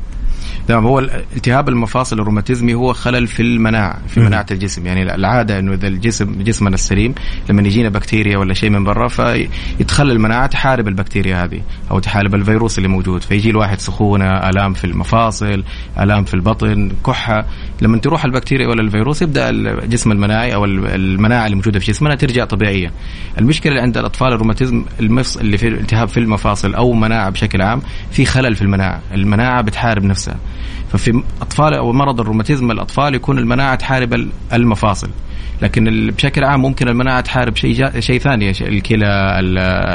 تمام 0.68 0.86
هو 0.86 1.00
التهاب 1.00 1.70
المفاصل 1.70 2.20
الروماتيزمي 2.20 2.74
هو 2.74 2.94
خلل 2.94 3.28
في 3.28 3.42
المناعة 3.42 4.08
في 4.08 4.20
مناعة 4.20 4.46
الجسم. 4.52 4.86
يعني 4.86 5.16
العادة 5.16 5.60
إنه 5.60 5.74
إذا 5.74 5.88
الجسم 5.88 6.44
جسمنا 6.44 6.76
السليم 6.76 7.16
لما 7.50 7.62
يجينا 7.62 7.90
بكتيريا 7.90 8.38
ولا 8.38 8.54
شيء 8.54 8.70
من 8.70 8.84
برا 8.84 9.08
فيتخلى 9.08 10.14
المناعه 10.14 10.48
تحارب 10.48 10.88
البكتيريا 10.88 11.44
هذه 11.44 11.62
أو 11.92 12.00
تحارب 12.00 12.36
الفيروس 12.36 12.78
اللي 12.78 12.90
موجود. 12.90 13.22
فيجي 13.22 13.50
الواحد 13.50 13.80
سخونة 13.80 14.26
آلام 14.26 14.74
في 14.74 14.84
المفاصل 14.84 15.64
آلام 16.00 16.24
في 16.24 16.34
البطن 16.34 16.92
كحة. 17.06 17.46
لما 17.82 17.98
تروح 17.98 18.26
البكتيريا 18.26 18.68
ولا 18.68 18.82
الفيروس 18.82 19.22
يبدأ 19.22 19.50
الجسم 19.50 20.12
المناعي 20.12 20.54
أو 20.54 20.66
المناعه 20.66 21.46
اللي 21.46 21.56
موجودة 21.56 21.80
في 21.80 21.92
جسمنا 21.92 22.16
ترجع 22.16 22.46
طبيعية. 22.46 22.92
المشكلة 23.40 23.72
اللي 23.72 23.82
عند 23.82 23.98
الأطفال 23.98 24.34
الروماتيزم 24.34 24.86
المفصل 25.00 25.42
اللي 25.42 25.58
في 25.58 25.68
التهاب 25.68 26.08
في 26.08 26.18
المفاصل 26.20 26.74
أو 26.74 26.94
مناعة 26.94 27.30
بشكل 27.30 27.62
عام 27.62 27.82
في 28.12 28.26
خلل 28.26 28.56
في 28.56 28.62
المناعة. 28.62 29.02
المناعة 29.14 29.62
بتحارب 29.62 30.04
نفسها. 30.04 30.38
ففي 30.92 31.24
أطفال 31.42 31.74
أو 31.74 31.94
مرض 31.94 32.20
الروماتيزم 32.20 32.72
الأطفال 32.72 33.16
يكون 33.16 33.38
المناعة 33.40 33.76
تحارب 33.76 34.30
المفاصل. 34.54 35.10
لكن 35.62 36.12
بشكل 36.18 36.44
عام 36.44 36.62
ممكن 36.62 36.88
المناعة 36.88 37.22
تحارب 37.22 37.56
شيء 37.56 38.00
شيء 38.00 38.20
ثاني 38.20 38.50
الكلى 38.50 39.40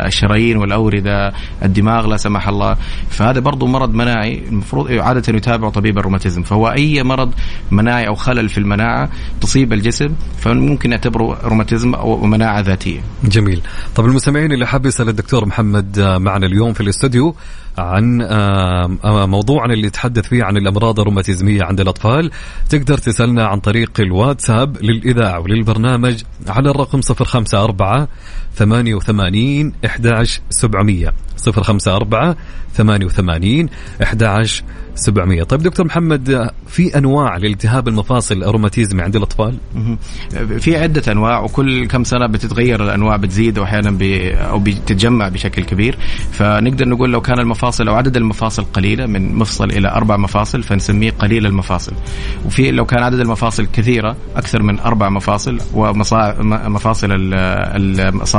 الشرايين 0.07 0.57
والأوردة 0.57 1.33
الدماغ 1.63 2.07
لا 2.07 2.17
سمح 2.17 2.49
الله 2.49 2.77
فهذا 3.11 3.41
برضه 3.41 3.67
مرض 3.67 3.95
مناعي 3.95 4.43
المفروض 4.49 4.93
عادة 4.93 5.37
يتابع 5.37 5.69
طبيب 5.69 5.99
الروماتيزم 5.99 6.43
فهو 6.43 6.69
أي 6.69 7.03
مرض 7.03 7.33
مناعي 7.71 8.09
أو 8.09 8.15
خلل 8.15 8.49
في 8.49 8.59
المناعة 8.59 9.09
تصيب 9.41 9.73
الجسم 9.73 10.15
فممكن 10.39 10.91
نعتبره 10.91 11.39
روماتيزم 11.45 11.95
أو 11.95 12.27
مناعة 12.27 12.61
ذاتية. 12.61 13.01
جميل. 13.25 13.61
طب 13.95 14.05
المستمعين 14.05 14.53
اللي 14.53 14.67
حاب 14.67 14.87
يسأل 14.87 15.09
الدكتور 15.09 15.47
محمد 15.47 16.01
معنا 16.01 16.47
اليوم 16.47 16.73
في 16.73 16.81
الاستوديو 16.81 17.35
عن 17.81 18.19
موضوعنا 19.31 19.73
اللي 19.75 19.87
يتحدث 19.87 20.29
فيه 20.29 20.45
عن 20.45 20.57
الأمراض 20.57 21.01
الروماتيزمية 21.01 21.63
عند 21.63 21.81
الأطفال. 21.81 22.31
تقدر 22.69 22.99
تسألنا 22.99 23.47
عن 23.47 23.61
طريق 23.61 24.01
الواتساب 24.01 24.77
للإذاعة 24.83 25.41
وللبرنامج 25.41 26.23
على 26.49 26.71
الرقم 26.71 27.01
054 27.01 28.07
88 28.57 29.73
11700 29.85 31.13
054 31.47 32.35
88 32.75 33.69
11 34.03 34.65
700 34.95 35.43
طيب 35.43 35.63
دكتور 35.63 35.87
محمد 35.87 36.51
في 36.67 36.99
أنواع 36.99 37.37
لالتهاب 37.37 37.89
المفاصل 37.89 38.43
الروماتيزمي 38.43 39.03
عند 39.03 39.17
الأطفال؟ 39.17 39.57
في 40.59 40.77
عدة 40.77 41.13
أنواع 41.13 41.41
وكل 41.41 41.87
كم 41.87 42.05
سنة 42.05 42.27
بتتغير 42.27 42.85
الأنواع 42.85 43.17
بتزيد 43.17 43.59
واحيانا 43.59 43.91
بي 43.91 44.35
أو 44.35 44.59
بتتجمع 44.59 45.29
بشكل 45.29 45.65
كبير. 45.65 45.99
فنقدر 46.33 46.89
نقول 46.89 47.13
لو 47.13 47.21
كان 47.21 47.39
المفاصل 47.39 47.89
أو 47.89 47.95
عدد 47.95 48.17
المفاصل 48.17 48.65
قليلة 48.65 49.07
من 49.07 49.35
مفصل 49.35 49.71
إلى 49.71 49.89
أربع 49.89 50.17
مفاصل 50.17 50.63
فنسميه 50.63 51.11
قليل 51.11 51.47
المفاصل. 51.47 51.93
وفي 52.47 52.71
لو 52.71 52.85
كان 52.87 53.03
عدد 53.03 53.21
المفاصل 53.21 53.67
كثيرة 53.67 54.17
أكثر 54.37 54.63
من 54.63 54.79
أربع 54.81 55.09
مفاصل 55.09 55.59
ومفاصل 55.75 57.35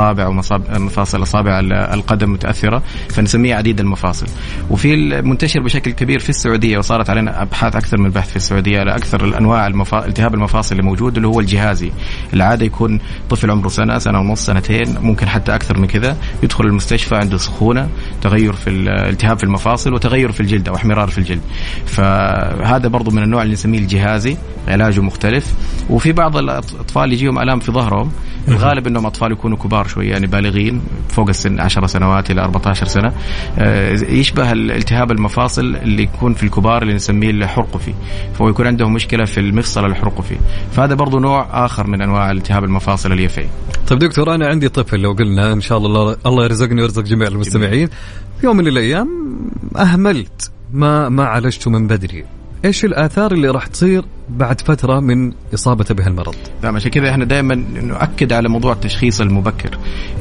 الأصابع 0.02 0.28
ومفاصل 0.76 1.22
اصابع 1.22 1.60
القدم 1.94 2.32
متأثرة 2.32 2.82
فنسميه 3.08 3.54
عديد 3.54 3.80
المفاصل. 3.80 4.26
وفي 4.70 4.96
منتشر 5.22 5.60
بشكل 5.60 5.90
كبير 5.90 6.18
في 6.18 6.30
السعودية 6.30 6.78
وصارت 6.78 7.10
علينا 7.10 7.42
أبحاث 7.42 7.76
أكثر 7.76 8.00
من 8.00 8.10
بحث 8.10 8.30
في 8.30 8.36
السعودية 8.36 8.80
على 8.80 8.96
أكثر 8.96 9.24
الأنواع 9.24 9.66
المفا... 9.66 10.06
التهاب 10.06 10.34
المفاصل 10.34 10.72
اللي 10.76 10.86
موجود 10.86 11.16
اللي 11.16 11.28
هو 11.28 11.40
الجهازي. 11.40 11.92
العادة 12.34 12.66
يكون 12.66 13.00
طفل 13.30 13.50
عمره 13.50 13.68
سنة 13.68 13.98
سنة 13.98 14.20
ونص 14.20 14.46
سنتين 14.46 14.98
ممكن 15.00 15.28
حتى 15.28 15.54
أكثر 15.54 15.78
من 15.78 15.86
كذا. 15.86 16.16
يدخل 16.42 16.64
المستشفى 16.64 17.14
عنده 17.14 17.36
سخونة 17.36 17.88
تغير 18.22 18.52
في 18.52 18.70
الالتهاب 18.70 19.38
في 19.38 19.44
المفاصل 19.44 19.94
وتغير 19.94 20.32
في 20.32 20.40
الجلد 20.40 20.68
أو 20.68 20.76
احمرار 20.76 21.08
في 21.08 21.18
الجلد. 21.18 21.40
فهذا 21.86 22.88
برضو 22.88 23.10
من 23.10 23.22
النوع 23.22 23.42
اللي 23.42 23.52
نسميه 23.52 23.78
الجهازي 23.78 24.36
علاجه 24.68 25.00
مختلف. 25.00 25.54
وفي 25.90 26.12
بعض 26.12 26.36
الأطفال 26.36 27.12
يجيهم 27.12 27.38
ألام 27.38 27.58
في 27.60 27.72
ظهرهم. 27.72 28.12
الغالب 28.48 28.86
إنهم 28.86 29.06
أطفال 29.06 29.32
يكونوا 29.32 29.56
كبار 29.58 29.86
شوي 29.88 30.06
يعني 30.06 30.26
بالغين 30.26 30.82
فوق 31.08 31.28
السن 31.28 31.60
10 31.60 31.86
سنوات 31.86 32.30
إلى 32.30 32.40
14 32.40 32.86
سنة. 32.86 33.12
آه، 33.58 33.92
يشبه 33.92 34.52
الالتهاب 34.52 35.10
المفاصل 35.10 35.76
اللي 35.76 36.02
يكون 36.02 36.34
في 36.34 36.42
الكبار 36.42 36.82
اللي 36.82 36.94
نسميه 36.94 37.30
الحرقفي 37.30 37.94
فهو 38.34 38.48
يكون 38.48 38.66
عندهم 38.66 38.92
مشكلة 38.92 39.24
في 39.24 39.40
المفصل 39.40 39.86
الحرقفي 39.86 40.36
فهذا 40.72 40.94
برضو 40.94 41.18
نوع 41.18 41.64
آخر 41.64 41.86
من 41.86 42.02
أنواع 42.02 42.30
التهاب 42.30 42.64
المفاصل 42.64 43.12
اليفي 43.12 43.46
طيب 43.88 43.98
دكتور 43.98 44.34
أنا 44.34 44.46
عندي 44.46 44.68
طفل 44.68 45.00
لو 45.00 45.12
قلنا 45.12 45.52
إن 45.52 45.60
شاء 45.60 45.78
الله 45.78 46.16
الله 46.26 46.44
يرزقني 46.44 46.80
ويرزق 46.80 47.02
جميع 47.02 47.28
المستمعين. 47.28 47.88
يوم 48.44 48.56
من 48.56 48.66
الأيام 48.66 49.08
أهملت 49.76 50.52
ما 50.72 51.08
ما 51.08 51.24
عالجته 51.24 51.70
من 51.70 51.86
بدري. 51.86 52.24
إيش 52.64 52.84
الآثار 52.84 53.32
اللي 53.32 53.48
راح 53.48 53.66
تصير 53.66 54.04
بعد 54.28 54.60
فترة 54.60 55.00
من 55.00 55.32
اصابته 55.54 55.94
بهالمرض. 55.94 56.34
نعم 56.62 56.76
عشان 56.76 56.90
كذا 56.90 57.10
إحنا 57.10 57.24
دائما 57.24 57.54
نؤكد 57.82 58.32
على 58.32 58.48
موضوع 58.48 58.72
التشخيص 58.72 59.20
المبكر. 59.20 59.78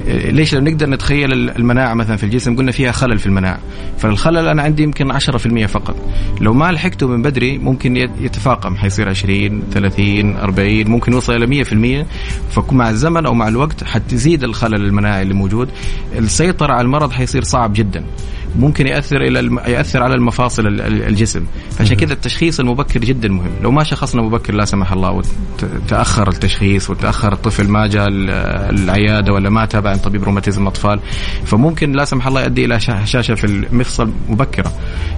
ليش؟ 0.07 0.55
لو 0.55 0.61
نقدر 0.61 0.89
نتخيل 0.89 1.49
المناعة 1.49 1.93
مثلا 1.93 2.15
في 2.15 2.23
الجسم. 2.23 2.55
قلنا 2.55 2.71
فيها 2.71 2.91
خلل 2.91 3.19
في 3.19 3.25
المناعة. 3.25 3.59
فالخلل 3.97 4.47
أنا 4.47 4.61
عندي 4.61 4.83
يمكن 4.83 5.11
10% 5.11 5.65
فقط. 5.65 5.95
لو 6.41 6.53
ما 6.53 6.71
لحقته 6.71 7.07
من 7.07 7.21
بدري 7.21 7.57
ممكن 7.57 7.95
يتفاقم. 7.97 8.75
حيصير 8.75 9.09
20 9.09 9.63
30 9.73 10.37
40 10.37 10.87
ممكن 10.87 11.13
يوصل 11.13 11.33
إلى 11.33 11.47
100% 11.47 12.05
فمع 12.49 12.89
الزمن 12.89 13.25
أو 13.25 13.33
مع 13.33 13.47
الوقت 13.47 13.83
حتزيد 13.83 14.43
الخلل 14.43 14.85
المناعي 14.85 15.21
اللي 15.21 15.33
موجود. 15.33 15.69
السيطرة 16.17 16.73
على 16.73 16.81
المرض 16.81 17.11
حيصير 17.11 17.43
صعب 17.43 17.73
جدا. 17.73 18.03
ممكن 18.59 18.87
يأثر 18.87 19.21
إلى 19.21 19.61
يأثر 19.67 20.03
على 20.03 20.15
المفاصل 20.15 20.67
الجسم. 20.81 21.43
عشان 21.79 21.97
كذا 21.97 22.13
التشخيص 22.13 22.59
المبكر 22.59 22.99
جدا 22.99 23.29
مهم. 23.29 23.51
لو 23.63 23.71
ما 23.71 23.83
شخصنا 23.91 24.21
مبكر 24.21 24.53
لا 24.53 24.65
سمح 24.65 24.91
الله 24.91 25.11
وتاخر 25.11 26.27
التشخيص 26.27 26.89
وتأخر 26.89 27.33
الطفل 27.33 27.67
ما 27.67 27.87
جاء 27.87 28.07
العيادة 28.09 29.33
ولا 29.33 29.49
ما 29.49 29.65
تابع 29.65 29.95
طبيب 29.95 30.23
روماتيزم 30.23 30.67
اطفال 30.67 30.99
فممكن 31.45 31.91
لا 31.91 32.05
سمح 32.05 32.27
الله 32.27 32.41
يؤدي 32.41 32.65
إلى 32.65 32.75
هشاشه 32.75 33.35
في 33.35 33.43
المفصل 33.43 34.11
مبكرة 34.29 34.71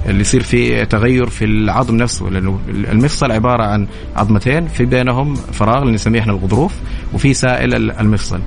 اللي 0.05 0.21
يصير 0.21 0.43
في 0.43 0.85
تغير 0.85 1.29
في 1.29 1.45
العظم 1.45 1.95
نفسه 1.95 2.25
لأنه 2.25 2.59
المفصل 2.67 3.31
عبارة 3.31 3.63
عن 3.63 3.87
عظمتين 4.15 4.67
في 4.67 4.85
بينهم 4.85 5.35
فراغ 5.35 5.81
اللي 5.81 5.93
نسميه 5.93 6.19
إحنا 6.19 6.33
الغضروف 6.33 6.73
وفي 7.13 7.33
سائل 7.33 7.91
المفصل. 7.91 8.39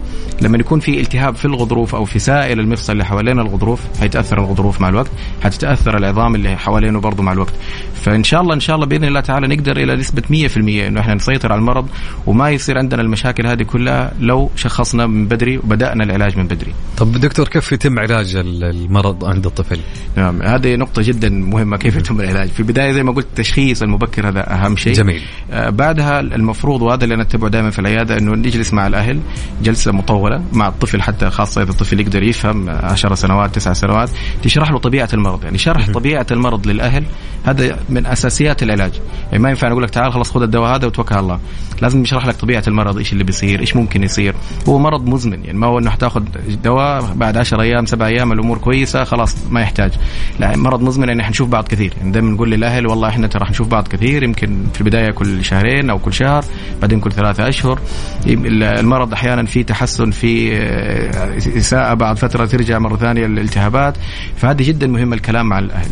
لما 0.43 0.59
يكون 0.59 0.81
في 0.81 1.01
التهاب 1.01 1.37
في 1.37 1.45
الغضروف 1.45 1.95
أو 1.95 2.05
في 2.05 2.19
سائل 2.19 2.61
المفصل 2.61 2.93
اللي 2.93 3.05
حوالين 3.05 3.39
الغضروف 3.41 3.81
حيتأثر 4.01 4.39
الغضروف 4.39 4.81
مع 4.81 4.89
الوقت 4.89 5.11
حتتأثر 5.45 5.97
العظام 5.97 6.35
اللي 6.35 6.57
حوالينه 6.57 7.01
برضه 7.01 7.23
مع 7.23 7.33
الوقت. 7.33 7.53
فإن 7.95 8.25
شاء 8.25 8.41
الله 8.41 8.55
إن 8.55 8.61
شاء 8.61 8.77
الله 8.77 8.87
بإذن 8.87 9.05
الله 9.05 9.21
تعالى 9.21 9.47
نقدر 9.57 9.77
إلى 9.77 9.97
نسبه 9.97 10.16
100% 10.25 10.57
إنه 10.57 11.01
إحنا 11.01 11.15
نسيطر 11.15 11.53
على 11.53 11.59
المرض 11.59 11.89
وما 12.27 12.51
يصير 12.51 12.79
عندنا 12.79 13.03
المشاكل 13.03 13.47
هذه 13.47 13.63
كلها 13.63 14.13
لو 14.21 14.51
شخصنا 14.57 15.07
من 15.07 15.29
بدري 15.29 15.59
وبدأنا 15.59 16.05
العلاج 16.05 16.39
من 16.39 16.47
بدري. 16.47 16.73
طب 16.97 17.13
دكتور 17.13 17.49
كيف 17.49 17.73
يتم 17.73 17.99
علاج 17.99 18.37
المرض 18.37 19.25
عند 19.25 19.47
الطفل؟ 19.47 19.81
نعم 20.17 20.43
هذه 20.43 20.77
نقطة 20.77 21.03
جدا 21.03 21.29
مهمة 21.29 21.77
كيف 21.77 21.97
يتم 21.97 22.21
العلاج، 22.21 22.49
في 22.49 22.61
البداية 22.61 22.93
زي 22.93 23.03
ما 23.03 23.13
قلت 23.13 23.27
التشخيص 23.27 23.83
المبكر 23.83 24.29
هذا 24.29 24.55
أهم 24.55 24.77
شيء. 24.77 24.93
جميل. 24.93 25.23
آه 25.53 25.71
بعدها 25.71 26.21
المفروض 26.21 26.83
وهذا 26.83 27.05
اللي 27.05 27.17
نتبعه 27.17 27.51
دائما 27.51 27.71
في 27.71 27.79
العيادة 27.79 28.19
إنه 28.19 28.35
نجلس 28.35 28.75
مع 28.75 28.87
الأهل 28.87 29.21
جلسة 29.63 29.93
مطولة 29.93 30.43
مع 30.53 30.69
الطفل 30.69 31.03
حتى 31.03 31.31
خاصة 31.31 31.63
إذا 31.63 31.71
الطفل 31.71 32.01
يقدر 32.01 32.23
يفهم 32.23 32.71
10 32.71 33.15
سنوات 33.15 33.55
9 33.55 33.75
سنوات 33.75 34.11
تشرح 34.43 34.71
له 34.71 34.79
طبيعة 34.79 35.09
المرض، 35.15 35.45
يعني 35.45 35.59
شرح 35.59 35.91
طبيعة 35.91 36.27
المرض 36.31 36.67
للأهل 36.67 37.05
هذا 37.45 37.79
من 37.89 38.07
أساسيات 38.07 38.63
العلاج، 38.63 38.93
يعني 39.33 39.43
ما 39.43 39.51
ينفع 39.51 39.69
نقول 39.69 39.83
لك 39.83 39.91
تعال 39.91 40.06
خلاص 40.11 40.31
خذ 40.31 40.43
الدواء 40.43 40.77
هذا 40.77 40.87
وتوكل 40.87 41.15
على 41.15 41.23
الله. 41.23 41.41
لازم 41.83 42.03
يشرح 42.03 42.27
لك 42.27 42.35
طبيعة 42.35 42.63
المرض 42.69 42.99
إيش 42.99 43.13
اللي 43.13 43.25
بيصير 43.25 43.61
إيش 43.61 43.77
ممكن 43.77 44.03
يصير. 44.03 44.35
هو 44.69 44.79
مرض 44.79 45.07
مزمن 45.07 45.45
يعني 45.45 45.59
ما 45.59 45.67
هو 45.67 45.79
إنه 45.79 45.91
حتاخذ 45.91 46.23
دواء 46.65 47.15
بعد 47.15 47.37
10 47.37 47.63
أيام 47.63 47.87
سبع 47.87 48.07
أيام 48.07 48.33
الأمور 48.33 48.59
كويسة 48.59 49.05
خلاص 49.05 49.37
ما 49.51 49.61
يحتاج. 49.61 49.93
لا 50.41 50.57
مرض 50.57 50.83
مزمن 50.83 51.09
يعني 51.09 51.23
حنشوف 51.23 51.49
بعض 51.49 51.69
كثير. 51.69 51.93
يعني 51.97 52.13
دائما 52.13 52.31
نقول 52.31 52.51
للأهل 52.51 52.87
والله 52.87 53.09
إحنا 53.09 53.27
ترى 53.27 53.45
حنشوف 53.45 53.69
بعض 53.69 53.89
كثير 53.89 54.23
يمكن 54.23 54.67
في 54.75 54.81
البداية 54.81 55.11
كل 55.11 55.45
شهرين 55.45 55.91
أو 55.91 55.99
كل 55.99 56.13
شهر 56.13 56.45
بعدين 56.81 57.01
كل 57.01 57.13
ثلاثة 57.13 57.49
أشهر. 57.49 57.81
المرض 58.27 59.13
أحيانا 59.13 59.45
في 59.45 59.65
تحسن 59.65 60.11
في 60.11 60.57
آه، 60.57 61.37
إساءة 61.39 61.95
بعد 61.95 62.17
فترة 62.17 62.47
ترجع 62.47 62.79
مرة 62.79 62.97
ثانية 62.97 63.27
الالتهابات 63.27 63.97
فهذه 64.37 64.63
جدا 64.63 64.87
مهم 64.87 65.13
الكلام 65.13 65.49
مع 65.49 65.59
الأهل. 65.59 65.89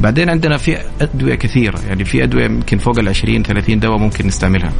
بعدين 0.00 0.30
عندنا 0.30 0.56
في 0.56 0.78
أدوية 1.00 1.34
كثيرة 1.34 1.78
يعني 1.88 2.04
في 2.04 2.22
أدوية 2.22 2.44
يمكن 2.44 2.78
فوق 2.78 2.98
ال 2.98 3.08
20 3.08 3.42
30 3.54 3.80
دواء 3.80 3.98
ممكن 3.98 4.26
نستعملها 4.26 4.72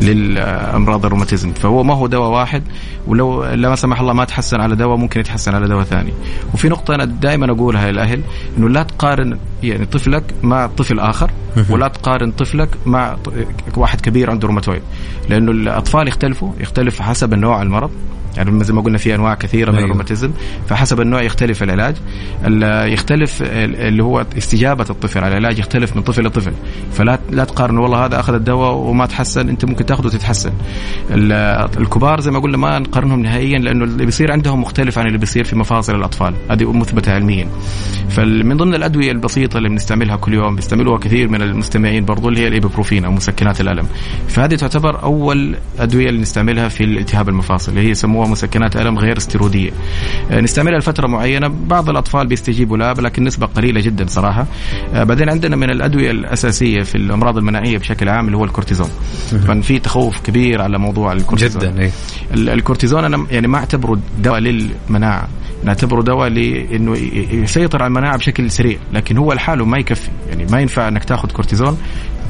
للأمراض 0.00 1.06
الروماتيزم. 1.06 1.52
فهو 1.52 1.82
ما 1.82 1.94
هو 1.94 2.06
دواء 2.06 2.30
واحد 2.30 2.62
ولو 3.06 3.44
لا 3.44 3.74
سمح 3.74 4.00
الله 4.00 4.12
ما 4.12 4.24
تحسن 4.24 4.60
على 4.60 4.76
دواء 4.76 4.96
ممكن 4.96 5.20
يتحسن 5.20 5.54
على 5.54 5.68
دواء 5.68 5.84
ثاني. 5.84 6.12
وفي 6.54 6.68
نقطة 6.68 6.94
أنا 6.94 7.04
دائما 7.04 7.52
أقولها 7.52 7.92
للاهل 7.92 8.20
إنه 8.58 8.68
لا 8.68 8.82
تقارن 8.82 9.38
يعني 9.62 9.86
طفلك 9.86 10.34
مع 10.42 10.66
طفل 10.66 11.00
آخر 11.00 11.30
ولا 11.70 11.88
تقارن 11.88 12.30
طفلك 12.32 12.68
مع 12.86 13.16
واحد 13.76 14.00
كبير 14.00 14.30
عنده 14.30 14.48
روماتويد. 14.48 14.82
لأنه 15.28 15.50
الأطفال 15.50 16.08
يختلفوا 16.08 16.52
يختلف 16.60 17.02
حسب 17.02 17.32
النوع 17.32 17.62
المرض. 17.62 17.90
يعني 18.36 18.64
زي 18.64 18.72
ما 18.72 18.82
قلنا 18.82 18.98
في 18.98 19.14
أنواع 19.14 19.34
كثيرة 19.34 19.70
من 19.70 19.76
أيوه. 19.76 19.86
الروماتيزم 19.86 20.30
فحسب 20.68 21.00
النوع 21.00 21.22
يختلف 21.22 21.62
العلاج. 21.62 21.96
يختلف 22.92 23.42
اللي 23.42 24.02
هو 24.02 24.26
استجابة 24.38 24.86
الطفل 24.90 25.18
على 25.18 25.38
العلاج 25.38 25.58
يختلف 25.58 25.96
من 25.96 26.02
طفل 26.02 26.26
لطفل. 26.26 26.52
فلا 26.92 27.18
لا 27.30 27.44
تقارن 27.44 27.78
والله 27.78 28.04
هذا 28.04 28.20
أخذ 28.20 28.34
الدواء 28.34 28.74
وما 28.74 29.06
تحسن 29.06 29.48
أنت 29.48 29.64
ممكن 29.64 29.86
تاخذه 29.86 30.06
وتتحسن. 30.06 30.52
الكبار 31.10 32.20
زي 32.20 32.30
ما 32.30 32.38
قلنا 32.38 32.56
ما 32.56 32.78
نقارنهم 32.78 33.22
نهائيا 33.22 33.58
لأنه 33.58 33.84
اللي 33.84 34.04
بيصير 34.04 34.32
عندهم 34.32 34.60
مختلف 34.60 34.98
عن 34.98 35.06
اللي 35.06 35.18
بيصير 35.18 35.44
في 35.44 35.56
مفاصل 35.56 35.94
الأطفال. 35.94 36.34
هذه 36.50 36.72
مثبتة 36.72 37.12
علميا. 37.12 37.48
فمن 38.08 38.56
ضمن 38.56 38.74
الأدوية 38.74 39.10
البسيطة 39.10 39.56
اللي 39.56 39.68
بنستعملها 39.68 40.16
كل 40.16 40.34
يوم 40.34 40.56
بيستعملوها 40.56 40.98
كثير 40.98 41.28
من 41.28 41.42
المستمعين 41.42 42.04
برضو 42.04 42.28
اللي 42.28 42.40
هي 42.40 42.48
الإيبوبروفين 42.48 43.04
أو 43.04 43.12
مسكنات 43.12 43.60
الألم. 43.60 43.86
فهذه 44.28 44.54
تعتبر 44.54 45.02
أول 45.02 45.56
أدوية 45.78 46.08
اللي 46.08 46.20
نستعملها 46.20 46.68
في 46.68 46.84
الالتهاب 46.84 47.28
المفاصل 47.28 47.72
اللي 47.72 47.86
هي 47.86 47.90
يسموها 47.90 48.25
مسكنات 48.26 48.76
ألم 48.76 48.98
غير 48.98 49.16
استيرويدية 49.16 49.70
آه، 50.30 50.40
نستعملها 50.40 50.78
لفترة 50.78 51.06
معينة. 51.06 51.48
بعض 51.48 51.90
الأطفال 51.90 52.26
بيستجيبوا 52.26 52.76
لها 52.76 52.94
لكن 52.94 53.24
نسبة 53.24 53.46
قليلة 53.46 53.80
جدا 53.80 54.06
صراحة. 54.06 54.46
آه، 54.94 55.04
بعدين 55.04 55.28
عندنا 55.28 55.56
من 55.56 55.70
الأدوية 55.70 56.10
الأساسية 56.10 56.82
في 56.82 56.94
الأمراض 56.94 57.36
المناعية 57.36 57.78
بشكل 57.78 58.08
عام 58.08 58.26
اللي 58.26 58.36
هو 58.36 58.44
الكورتيزون. 58.44 58.88
في 59.62 59.78
تخوف 59.78 60.20
كبير 60.20 60.62
على 60.62 60.78
موضوع 60.78 61.12
الكورتيزون. 61.12 61.62
جدا 61.62 61.80
إيه؟ 61.82 61.90
الكورتيزون 62.34 63.04
أنا 63.04 63.26
يعني 63.30 63.48
ما 63.48 63.58
أعتبره 63.58 63.98
دواء 64.22 64.38
للمناعة. 64.40 65.28
نعتبره 65.64 66.02
دواء 66.02 66.28
لأنه 66.28 66.96
يسيطر 67.32 67.82
على 67.82 67.88
المناعة 67.88 68.16
بشكل 68.16 68.50
سريع 68.50 68.78
لكن 68.92 69.16
هو 69.16 69.32
لحاله 69.32 69.64
ما 69.64 69.78
يكفي. 69.78 70.10
يعني 70.28 70.46
ما 70.50 70.60
ينفع 70.60 70.88
إنك 70.88 71.04
تاخذ 71.04 71.30
كورتيزون 71.30 71.78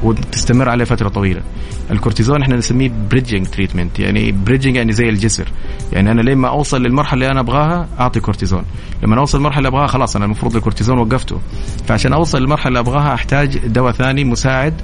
وتستمر 0.02 0.68
عليه 0.68 0.84
فترة 0.84 1.08
طويلة. 1.08 1.42
الكورتيزون 1.90 2.42
إحنا 2.42 2.56
نسميه 2.56 2.92
bridging 3.10 3.46
treatment 3.46 3.98
يعني 3.98 4.32
bridging 4.32 4.76
يعني 4.76 4.92
زي 4.92 5.08
الجسر. 5.08 5.48
يعني 5.92 6.10
أنا 6.10 6.20
لما 6.20 6.48
أوصل 6.48 6.82
للمرحلة 6.82 7.14
اللي 7.14 7.32
أنا 7.32 7.40
أبغاها 7.40 7.88
أعطي 8.00 8.20
كورتيزون. 8.20 8.62
لما 9.02 9.18
أوصل 9.18 9.38
للمرحلة 9.38 9.58
اللي 9.58 9.68
أبغاها 9.68 9.86
خلاص 9.86 10.16
أنا 10.16 10.24
المفروض 10.24 10.56
الكورتيزون 10.56 10.98
وقفته. 10.98 11.40
فعشان 11.86 12.12
أوصل 12.12 12.38
للمرحلة 12.38 12.68
اللي 12.68 12.78
أبغاها 12.78 13.14
أحتاج 13.14 13.58
دواء 13.58 13.92
ثاني 13.92 14.24
مساعد 14.24 14.74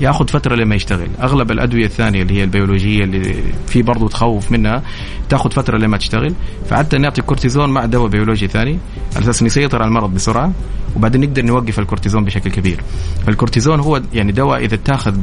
ياخذ 0.00 0.28
فترة 0.28 0.56
لما 0.56 0.74
يشتغل. 0.74 1.08
أغلب 1.22 1.50
الأدوية 1.50 1.84
الثانية 1.84 2.22
اللي 2.22 2.34
هي 2.34 2.44
البيولوجية 2.44 3.04
اللي 3.04 3.34
في 3.66 3.82
برضه 3.82 4.08
تخوف 4.08 4.52
منها 4.52 4.82
تاخذ 5.28 5.50
فترة 5.50 5.78
لما 5.78 5.96
تشتغل. 5.96 6.34
فعادة 6.70 6.94
نعطي 6.94 7.22
كورتيزون 7.22 7.70
مع 7.70 7.84
دواء 7.84 8.08
بيولوجي 8.08 8.48
ثاني. 8.48 8.78
على 9.16 9.24
أساس 9.24 9.42
يسيطر 9.42 9.82
على 9.82 9.88
المرض 9.88 10.14
بسرعة 10.14 10.52
وبعدين 10.96 11.20
نقدر 11.20 11.44
نوقف 11.44 11.78
الكورتيزون 11.78 12.24
بشكل 12.24 12.50
كبير. 12.50 12.80
فالكورتيزون 13.26 13.80
هو 13.80 14.02
يعني 14.12 14.32
الدواء 14.36 14.64
إذا 14.64 14.74
اتاخذ 14.74 15.14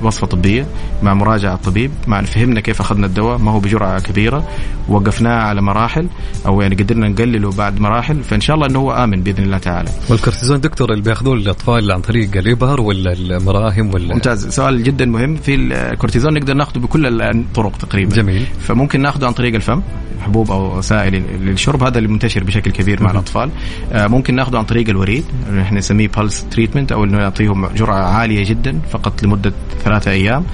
بوصفة 0.00 0.26
طبية 0.26 0.66
مع 1.02 1.14
مراجعة 1.14 1.54
الطبيب 1.54 1.90
مع 2.06 2.22
فهمنا 2.22 2.60
كيف 2.60 2.80
أخذنا 2.80 3.06
الدواء 3.06 3.38
ما 3.38 3.50
هو 3.50 3.60
بجرعة 3.60 4.00
كبيرة 4.00 4.48
وقفناه 4.88 5.38
على 5.42 5.62
مراحل 5.62 6.08
أو 6.46 6.60
يعني 6.60 6.74
قدرنا 6.74 7.08
نقلله 7.08 7.52
بعد 7.52 7.80
مراحل 7.80 8.22
فإن 8.22 8.40
شاء 8.40 8.56
الله 8.56 8.66
إنه 8.66 8.78
هو 8.78 8.92
آمن 8.92 9.22
بإذن 9.22 9.44
الله 9.44 9.58
تعالى. 9.58 9.90
والكورتيزون 10.10 10.60
دكتور 10.60 10.92
اللي 10.92 11.02
بياخذوه 11.02 11.34
الاطفال 11.34 11.92
عن 11.92 12.00
طريق 12.00 12.36
الابر 12.36 12.80
ولا 12.80 13.12
المراهم 13.12 13.94
ولا 13.94 14.14
ممتاز. 14.14 14.48
سؤال 14.48 14.82
جدا 14.82 15.04
مهم. 15.04 15.36
في 15.36 15.54
الكورتيزون 15.54 16.34
نقدر 16.34 16.54
ناخذه 16.54 16.78
بكل 16.78 17.22
الطرق 17.22 17.76
تقريبا. 17.76 18.16
جميل. 18.16 18.46
فممكن 18.60 19.00
ناخذه 19.02 19.26
عن 19.26 19.32
طريق 19.32 19.54
الفم 19.54 19.82
حبوب 20.20 20.50
أو 20.50 20.80
سائل 20.80 21.22
للشرب 21.40 21.82
هذا 21.82 21.98
اللي 21.98 22.08
منتشر 22.08 22.44
بشكل 22.44 22.70
كبير 22.70 23.02
مع 23.02 23.10
الأطفال. 23.10 23.50
آه، 23.92 24.06
ممكن 24.06 24.34
ناخذه 24.34 24.58
عن 24.58 24.64
طريق 24.64 24.88
الوريد 24.88 25.24
إحنا 25.60 25.78
نسميه 25.78 26.08
pulse 26.08 26.46
treatment 26.50 26.92
أو 26.92 27.04
إنه 27.04 27.18
نعطيهم 27.18 27.66
جرعة 27.66 28.04
عالية 28.04 28.44
جدا. 28.44 28.53
فقط 28.90 29.22
لمدة 29.22 29.52
ثلاثة 29.84 30.10
أيام. 30.10 30.44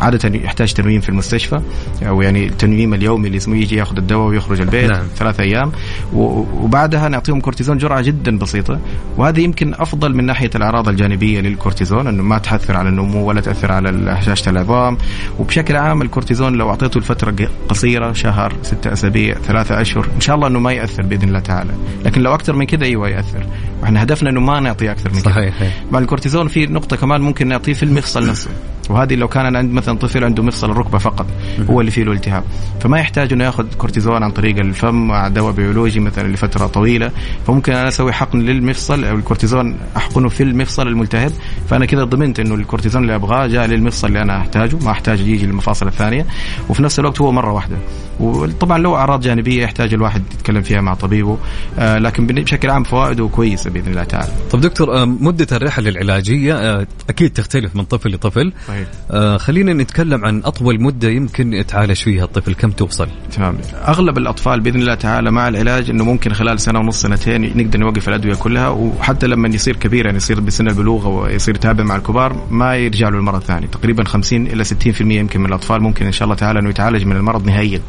عادة 0.00 0.38
يحتاج 0.38 0.72
تنويم 0.72 1.00
في 1.00 1.08
المستشفى 1.08 1.60
أو 2.08 2.22
يعني 2.22 2.46
التنويم 2.46 2.94
اليومي 2.94 3.26
اللي 3.26 3.36
اسمه 3.36 3.56
يجي 3.56 3.76
ياخذ 3.76 3.96
الدواء 3.96 4.28
ويخرج 4.28 4.60
البيت 4.60 4.90
نعم. 4.90 5.02
ثلاثة 5.16 5.42
أيام. 5.42 5.72
وبعدها 6.14 7.08
نعطيهم 7.08 7.40
كورتيزون 7.40 7.78
جرعة 7.78 8.00
جدا 8.00 8.38
بسيطة. 8.38 8.80
وهذه 9.16 9.40
يمكن 9.40 9.74
أفضل 9.74 10.14
من 10.14 10.26
ناحية 10.26 10.50
الأعراض 10.54 10.88
الجانبية 10.88 11.40
للكورتيزون 11.40 12.06
إنه 12.06 12.22
ما 12.22 12.38
تأثر 12.38 12.76
على 12.76 12.88
النمو 12.88 13.28
ولا 13.28 13.40
تأثر 13.40 13.72
على 13.72 14.10
هشاشه 14.10 14.50
العظام 14.50 14.98
وبشكل 15.38 15.76
عام 15.76 16.02
الكورتيزون 16.02 16.52
لو 16.52 16.70
أعطيته 16.70 17.00
لفتره 17.00 17.48
قصيرة 17.68 18.12
شهر 18.12 18.52
ستة 18.62 18.92
أسابيع 18.92 19.34
ثلاثة 19.34 19.80
أشهر 19.80 20.08
إن 20.16 20.20
شاء 20.20 20.36
الله 20.36 20.48
إنه 20.48 20.58
ما 20.58 20.72
يأثر 20.72 21.02
بإذن 21.02 21.28
الله 21.28 21.40
تعالى. 21.40 21.70
لكن 22.04 22.20
لو 22.20 22.34
أكثر 22.34 22.56
من 22.56 22.66
كذا 22.66 22.84
أيوه 22.84 23.08
يأثر. 23.08 23.46
وإحنا 23.82 24.02
هدفنا 24.02 24.30
إنه 24.30 24.40
ما 24.40 24.60
نعطي 24.60 24.90
أكثر 24.90 25.10
من 25.10 25.20
كذا 25.20 25.32
صحيح. 25.32 25.54
مع 25.92 25.98
الكورتيزون 25.98 26.48
في 26.48 26.66
نقطة 26.66 26.96
كمان 26.96 27.20
ممكن 27.20 27.48
نعطيه 27.50 27.72
في 27.74 27.82
المفصل 27.82 28.26
نفسه. 28.26 28.50
وهذه 28.90 29.14
لو 29.14 29.28
كان 29.28 29.56
عند 29.56 29.72
مثلا 29.72 29.98
طفل 29.98 30.24
عنده 30.24 30.42
مفصل 30.42 30.70
الركبة 30.70 30.98
فقط 30.98 31.26
هو 31.70 31.80
اللي 31.80 31.90
فيه 31.90 32.04
له 32.04 32.12
التهاب 32.12 32.44
فما 32.80 32.98
يحتاج 32.98 33.32
إنه 33.32 33.44
يأخذ 33.44 33.66
كورتيزون 33.78 34.22
عن 34.22 34.30
طريق 34.30 34.56
الفم 34.58 35.06
مع 35.08 35.28
دواء 35.28 35.52
بيولوجي 35.52 36.00
مثلا 36.00 36.28
لفترة 36.28 36.66
طويلة 36.66 37.10
فممكن 37.46 37.72
أنا 37.72 37.88
أسوي 37.88 38.12
حقن 38.12 38.38
للمفصل 38.38 39.04
أو 39.04 39.16
الكورتيزون 39.16 39.76
أحقنه 39.96 40.28
في 40.28 40.42
المفصل 40.42 40.88
الملتهب 40.88 41.32
فأنا 41.68 41.86
كذا 41.86 42.04
ضمنت 42.04 42.40
إنه 42.40 42.54
الكورتيزون 42.54 43.02
اللي 43.02 43.14
أبغاه 43.14 43.46
جاء 43.46 43.66
للمفصل 43.66 44.08
اللي 44.08 44.22
أنا 44.22 44.38
أحتاجه 44.38 44.76
ما 44.84 44.90
أحتاج 44.90 45.20
يجي 45.20 45.46
للمفاصل 45.46 45.86
الثانية 45.86 46.26
وفي 46.68 46.82
نفس 46.82 46.98
الوقت 46.98 47.20
هو 47.20 47.32
مرة 47.32 47.52
واحدة 47.52 47.76
وطبعا 48.20 48.78
له 48.78 48.94
أعراض 48.94 49.20
جانبية 49.20 49.62
يحتاج 49.62 49.94
الواحد 49.94 50.22
يتكلم 50.34 50.62
فيها 50.62 50.80
مع 50.80 50.94
طبيبه 50.94 51.38
آه 51.78 51.98
لكن 51.98 52.26
بشكل 52.26 52.70
عام 52.70 52.82
فوائده 52.82 53.28
كويسة 53.28 53.70
بإذن 53.70 53.90
الله 53.90 54.04
تعالى. 54.04 54.32
طب 54.50 54.60
دكتور 54.60 54.96
آه 55.02 55.04
مدة 55.04 55.46
الرحلة 55.52 55.88
العلاجية 55.88 56.54
آه 56.58 56.86
أكيد 57.08 57.30
تختلف 57.32 57.76
من 57.76 57.84
طفل 57.84 58.14
لطفل. 58.14 58.52
صحيح. 58.68 58.79
آه 59.10 59.36
خلينا 59.36 59.72
نتكلم 59.72 60.24
عن 60.24 60.42
أطول 60.44 60.82
مدة 60.82 61.08
يمكن 61.08 61.52
يتعالج 61.52 61.96
فيها 61.96 62.24
الطفل. 62.24 62.54
كم 62.54 62.70
توصل؟ 62.70 63.08
تمام. 63.36 63.56
أغلب 63.88 64.18
الأطفال 64.18 64.60
بإذن 64.60 64.80
الله 64.80 64.94
تعالى 64.94 65.30
مع 65.30 65.48
العلاج 65.48 65.90
إنه 65.90 66.04
ممكن 66.04 66.32
خلال 66.32 66.60
سنة 66.60 66.78
ونص 66.78 67.02
سنتين 67.02 67.56
نقدر 67.56 67.78
نوقف 67.78 68.08
الأدوية 68.08 68.34
كلها 68.34 68.68
وحتى 68.68 69.26
لما 69.26 69.48
يصير 69.48 69.76
كبير 69.76 70.04
يعني 70.04 70.16
يصير 70.16 70.40
بسن 70.40 70.68
البلوغ 70.68 71.06
أو 71.06 71.26
يصير 71.26 71.54
يتابع 71.54 71.84
مع 71.84 71.96
الكبار 71.96 72.46
ما 72.50 72.76
يرجع 72.76 73.08
له 73.08 73.18
المرض 73.18 73.42
ثاني. 73.42 73.66
تقريبا 73.66 74.04
50 74.04 74.46
إلى 74.46 74.64
60% 74.64 75.00
يمكن 75.00 75.40
من 75.40 75.46
الأطفال 75.46 75.82
ممكن 75.82 76.06
إن 76.06 76.12
شاء 76.12 76.24
الله 76.24 76.36
تعالى 76.36 76.58
إنه 76.58 76.70
يتعالج 76.70 77.04
من 77.04 77.16
المرض 77.16 77.46
نهائيا. 77.46 77.80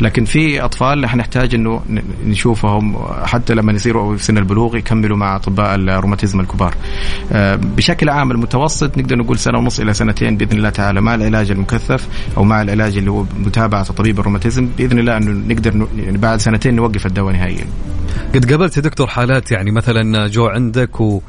لكن 0.00 0.24
في 0.24 0.64
أطفال 0.64 1.06
حنحتاج 1.06 1.54
إنه 1.54 1.82
نشوفهم 2.26 2.96
حتى 3.24 3.54
لما 3.54 3.72
يصيروا 3.72 4.16
في 4.16 4.24
سن 4.24 4.38
البلوغ 4.38 4.76
يكملوا 4.76 5.16
مع 5.16 5.36
أطباء 5.36 5.74
الروماتيزم 5.74 6.40
الكبار. 6.40 6.74
آه، 7.32 7.56
بشكل 7.56 8.08
عام 8.08 8.30
المتوسط 8.30 8.98
نقدر 8.98 9.16
نقول 9.16 9.38
سنة 9.38 9.58
ونص 9.58 9.80
إلى 9.80 9.94
سنتين 10.06 10.36
بإذن 10.36 10.56
الله 10.56 10.70
تعالى 10.70 11.00
مع 11.00 11.14
العلاج 11.14 11.50
المكثف 11.50 12.08
أو 12.36 12.44
مع 12.44 12.62
العلاج 12.62 12.96
اللي 12.96 13.10
هو 13.10 13.24
متابعة 13.38 13.84
طبيب 13.84 14.20
الروماتيزم 14.20 14.68
بإذن 14.78 14.98
الله 14.98 15.16
أنه 15.16 15.54
نقدر 15.54 15.88
يعني 15.96 16.18
بعد 16.18 16.40
سنتين 16.40 16.74
نوقف 16.74 17.06
الدواء 17.06 17.32
نهائيا. 17.32 17.66
قد 18.34 18.50
قابلت 18.50 18.78
دكتور 18.78 19.06
حالات 19.06 19.52
يعني 19.52 19.70
مثلا 19.70 20.26
جو 20.28 20.46
عندك 20.46 21.00
و 21.00 21.20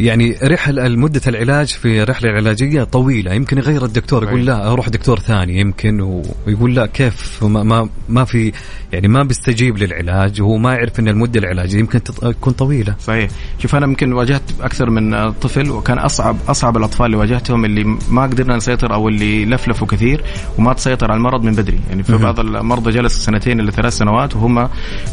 يعني 0.00 0.36
رحلة 0.42 0.88
مدة 0.88 1.20
العلاج 1.26 1.66
في 1.68 2.02
رحلة 2.02 2.30
علاجية 2.30 2.84
طويلة. 2.84 3.32
يمكن 3.32 3.58
يغير 3.58 3.84
الدكتور 3.84 4.24
يقول 4.24 4.46
لا 4.46 4.72
أروح 4.72 4.88
دكتور 4.88 5.18
ثاني. 5.18 5.60
يمكن 5.60 6.00
ويقول 6.46 6.74
لا 6.74 6.86
كيف؟ 6.86 7.44
ما, 7.44 7.62
ما, 7.62 7.88
ما 8.08 8.24
في 8.24 8.52
يعني 8.92 9.08
ما 9.08 9.22
بيستجيب 9.22 9.78
للعلاج. 9.78 10.42
وهو 10.42 10.56
ما 10.56 10.74
يعرف 10.74 11.00
أن 11.00 11.08
المدة 11.08 11.40
العلاجية 11.40 11.78
يمكن 11.78 12.02
تكون 12.02 12.52
طويلة. 12.52 12.94
صحيح. 13.00 13.30
شوف 13.58 13.74
أنا 13.74 13.86
يمكن 13.86 14.12
واجهت 14.12 14.42
أكثر 14.60 14.90
من 14.90 15.32
طفل 15.32 15.70
وكان 15.70 15.98
أصعب 15.98 16.36
أصعب 16.48 16.76
الأطفال 16.76 17.06
اللي 17.06 17.16
واجهتهم 17.16 17.64
اللي 17.64 17.98
ما 18.10 18.22
قدرنا 18.22 18.56
نسيطر 18.56 18.94
أو 18.94 19.08
اللي 19.08 19.44
لفلفوا 19.44 19.86
كثير 19.86 20.24
وما 20.58 20.72
تسيطر 20.72 21.10
على 21.10 21.18
المرض 21.18 21.42
من 21.42 21.52
بدري. 21.52 21.80
يعني 21.88 22.02
في 22.02 22.16
بعض 22.16 22.40
المرضى 22.40 22.90
جلسوا 22.90 23.20
سنتين 23.20 23.60
إلى 23.60 23.72
ثلاث 23.72 23.92
سنوات 23.92 24.36
وهم 24.36 24.54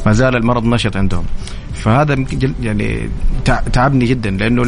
ما 0.05 0.11
زال 0.11 0.35
المرض 0.35 0.65
نشط 0.65 0.97
عندهم. 0.97 1.25
فهذا 1.73 2.25
يعني 2.61 3.09
تعبني 3.73 4.05
جدا 4.05 4.29
لأنه 4.29 4.63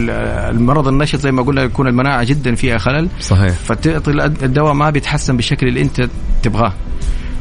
المرض 0.49 0.87
النشط 0.87 1.19
زي 1.19 1.31
ما 1.31 1.43
قلنا 1.43 1.63
يكون 1.63 1.87
المناعة 1.87 2.23
جدا 2.23 2.55
فيها 2.55 2.77
خلل. 2.77 3.07
صحيح. 3.19 3.53
فتعطي 3.53 4.11
الدواء 4.25 4.73
ما 4.73 4.89
بيتحسن 4.89 5.35
بالشكل 5.35 5.67
اللي 5.67 5.81
أنت 5.81 6.09
تبغاه. 6.43 6.73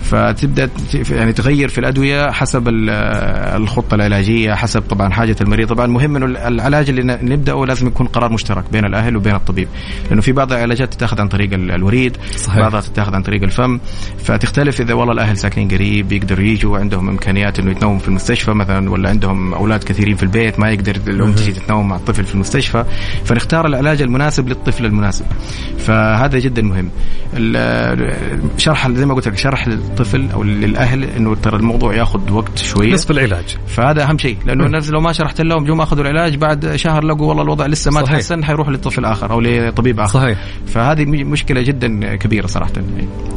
فتبدأ 0.02 0.70
يعني 1.10 1.32
تغير 1.32 1.68
في 1.68 1.78
الأدوية 1.78 2.30
حسب 2.30 2.68
الخطة 2.68 3.94
العلاجية 3.94 4.54
حسب 4.54 4.80
طبعا 4.80 5.10
حاجة 5.10 5.36
المريض. 5.40 5.68
طبعا 5.68 5.86
المهم 5.86 6.16
إنه 6.16 6.26
العلاج 6.48 6.88
اللي 6.88 7.18
نبدأه 7.22 7.66
لازم 7.66 7.86
يكون 7.86 8.06
قرار 8.06 8.32
مشترك 8.32 8.64
بين 8.72 8.84
الأهل 8.84 9.16
وبين 9.16 9.34
الطبيب. 9.34 9.68
لأنه 10.08 10.20
في 10.20 10.32
بعض 10.32 10.52
العلاجات 10.52 10.94
تتاخذ 10.94 11.20
عن 11.20 11.28
طريق 11.28 11.52
الوريد 11.52 12.16
صحيح. 12.36 12.58
بعضها 12.58 12.80
تتاخذ 12.80 13.14
عن 13.14 13.22
طريق 13.22 13.42
الفم. 13.42 13.78
فتختلف 14.18 14.80
إذا 14.80 14.94
والله 14.94 15.12
الأهل 15.12 15.36
ساكنين 15.36 15.68
قريب 15.68 16.12
يقدروا 16.12 16.44
يجوا 16.44 16.78
عندهم 16.78 17.08
إمكانيات 17.08 17.58
إنه 17.58 17.70
يتنوم 17.70 17.98
في 17.98 18.08
المستشفى 18.08 18.50
مثلا 18.50 18.90
ولا 18.90 19.08
عندهم 19.08 19.54
أولاد 19.54 19.84
كثيرين 19.84 20.16
في 20.16 20.22
البيت 20.22 20.60
ما 20.60 20.70
يقدر 20.70 20.96
الام 21.06 21.32
تجي 21.32 21.52
تتنوم 21.52 21.88
مع 21.88 21.96
الطفل 21.96 22.24
في 22.24 22.34
المستشفى. 22.34 22.84
فنختار 23.24 23.66
العلاج 23.66 24.02
المناسب 24.02 24.48
للطفل 24.48 24.86
المناسب. 24.86 25.24
فهذا 25.78 26.38
جدا 26.38 26.62
مهم. 26.62 26.90
شرح 28.56 28.90
زي 28.90 29.06
ما 29.06 29.14
قلت 29.14 29.28
لك 29.28 29.36
شرح 29.36 29.68
للطفل 29.92 30.30
أو 30.34 30.42
للأهل 30.42 31.04
إنه 31.04 31.34
ترى 31.34 31.56
الموضوع 31.56 31.94
ياخذ 31.94 32.30
وقت 32.32 32.58
شوية. 32.58 32.92
نصف 32.92 33.10
العلاج. 33.10 33.56
فهذا 33.66 34.02
أهم 34.02 34.18
شيء 34.18 34.36
لأنه 34.46 34.66
الناس 34.66 34.90
لو 34.90 35.00
ما 35.00 35.12
شرحت 35.12 35.40
لهم 35.40 35.64
جو 35.64 35.82
أخذوا 35.82 36.02
العلاج 36.02 36.36
بعد 36.36 36.76
شهر 36.76 37.04
لقوا 37.04 37.26
والله 37.26 37.42
الوضع 37.42 37.66
لسه 37.66 37.90
ما 37.90 38.02
صحيح. 38.02 38.12
تحسن 38.18 38.44
حيروحوا 38.44 38.72
لطفل 38.72 39.04
آخر 39.04 39.30
أو 39.30 39.40
لطبيب 39.40 40.00
آخر. 40.00 40.20
صحيح. 40.20 40.38
فهذه 40.66 41.04
مشكلة 41.04 41.62
جدا 41.62 42.16
كبيرة 42.16 42.46
صراحة. 42.46 42.72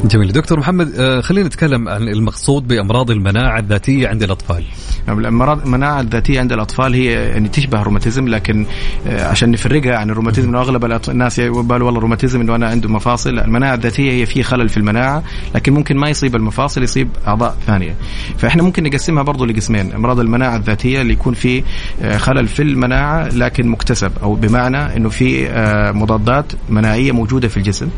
جميل. 0.04 0.32
دكتور 0.32 0.58
محمد 0.58 0.92
آه، 0.98 1.20
خلينا 1.20 1.46
نتكلم 1.46 1.88
عن 1.88 2.08
المقصود 2.08 2.68
بأمراض 2.68 3.10
المناعة 3.10 3.58
الذاتية 3.58 4.08
عند 4.08 4.22
الأطفال. 4.22 4.64
الامراض 5.08 5.62
المناعة 5.66 6.00
الذاتية 6.00 6.40
عند 6.40 6.52
الأطفال 6.52 6.94
هي 6.94 7.12
يعني 7.12 7.48
تشبه 7.48 7.80
الروماتيزم 7.80 8.28
لكن 8.28 8.66
آه، 9.06 9.28
عشان 9.28 9.50
نفرقها 9.50 9.96
عن 9.96 10.10
الروماتيزم 10.10 10.48
انه 10.48 10.60
أغلب 10.60 11.00
الناس 11.08 11.38
يقولوا 11.38 11.84
والله 11.84 11.98
الروماتيزم 11.98 12.40
إنه 12.40 12.54
أنا 12.54 12.68
عنده 12.68 12.88
مفاصل. 12.88 13.38
المناعة 13.38 13.74
الذاتية 13.74 14.12
هي 14.12 14.26
في 14.26 14.42
خلل 14.42 14.68
في 14.68 14.76
المناعة 14.76 15.22
لكن 15.54 15.72
ممكن 15.72 15.96
ما 15.96 16.08
يصيب 16.08 16.36
المفاصل 16.46 16.82
يصيب 16.82 17.08
أعضاء 17.26 17.56
ثانية. 17.66 17.94
فإحنا 18.38 18.62
ممكن 18.62 18.82
نقسمها 18.82 19.22
برضو 19.22 19.44
لقسمين. 19.44 19.92
أمراض 19.92 20.20
المناعة 20.20 20.56
الذاتية 20.56 21.00
اللي 21.00 21.12
يكون 21.12 21.34
في 21.34 21.62
آه، 22.02 22.16
خلل 22.16 22.48
في 22.48 22.62
المناعة 22.62 23.28
لكن 23.28 23.68
مكتسب 23.68 24.12
أو 24.22 24.34
بمعنى 24.34 24.96
إنه 24.96 25.08
في 25.08 25.48
آه، 25.48 25.92
مضادات 25.92 26.52
مناعية 26.68 27.12
موجودة 27.12 27.48
في 27.48 27.56
الجسم 27.56 27.88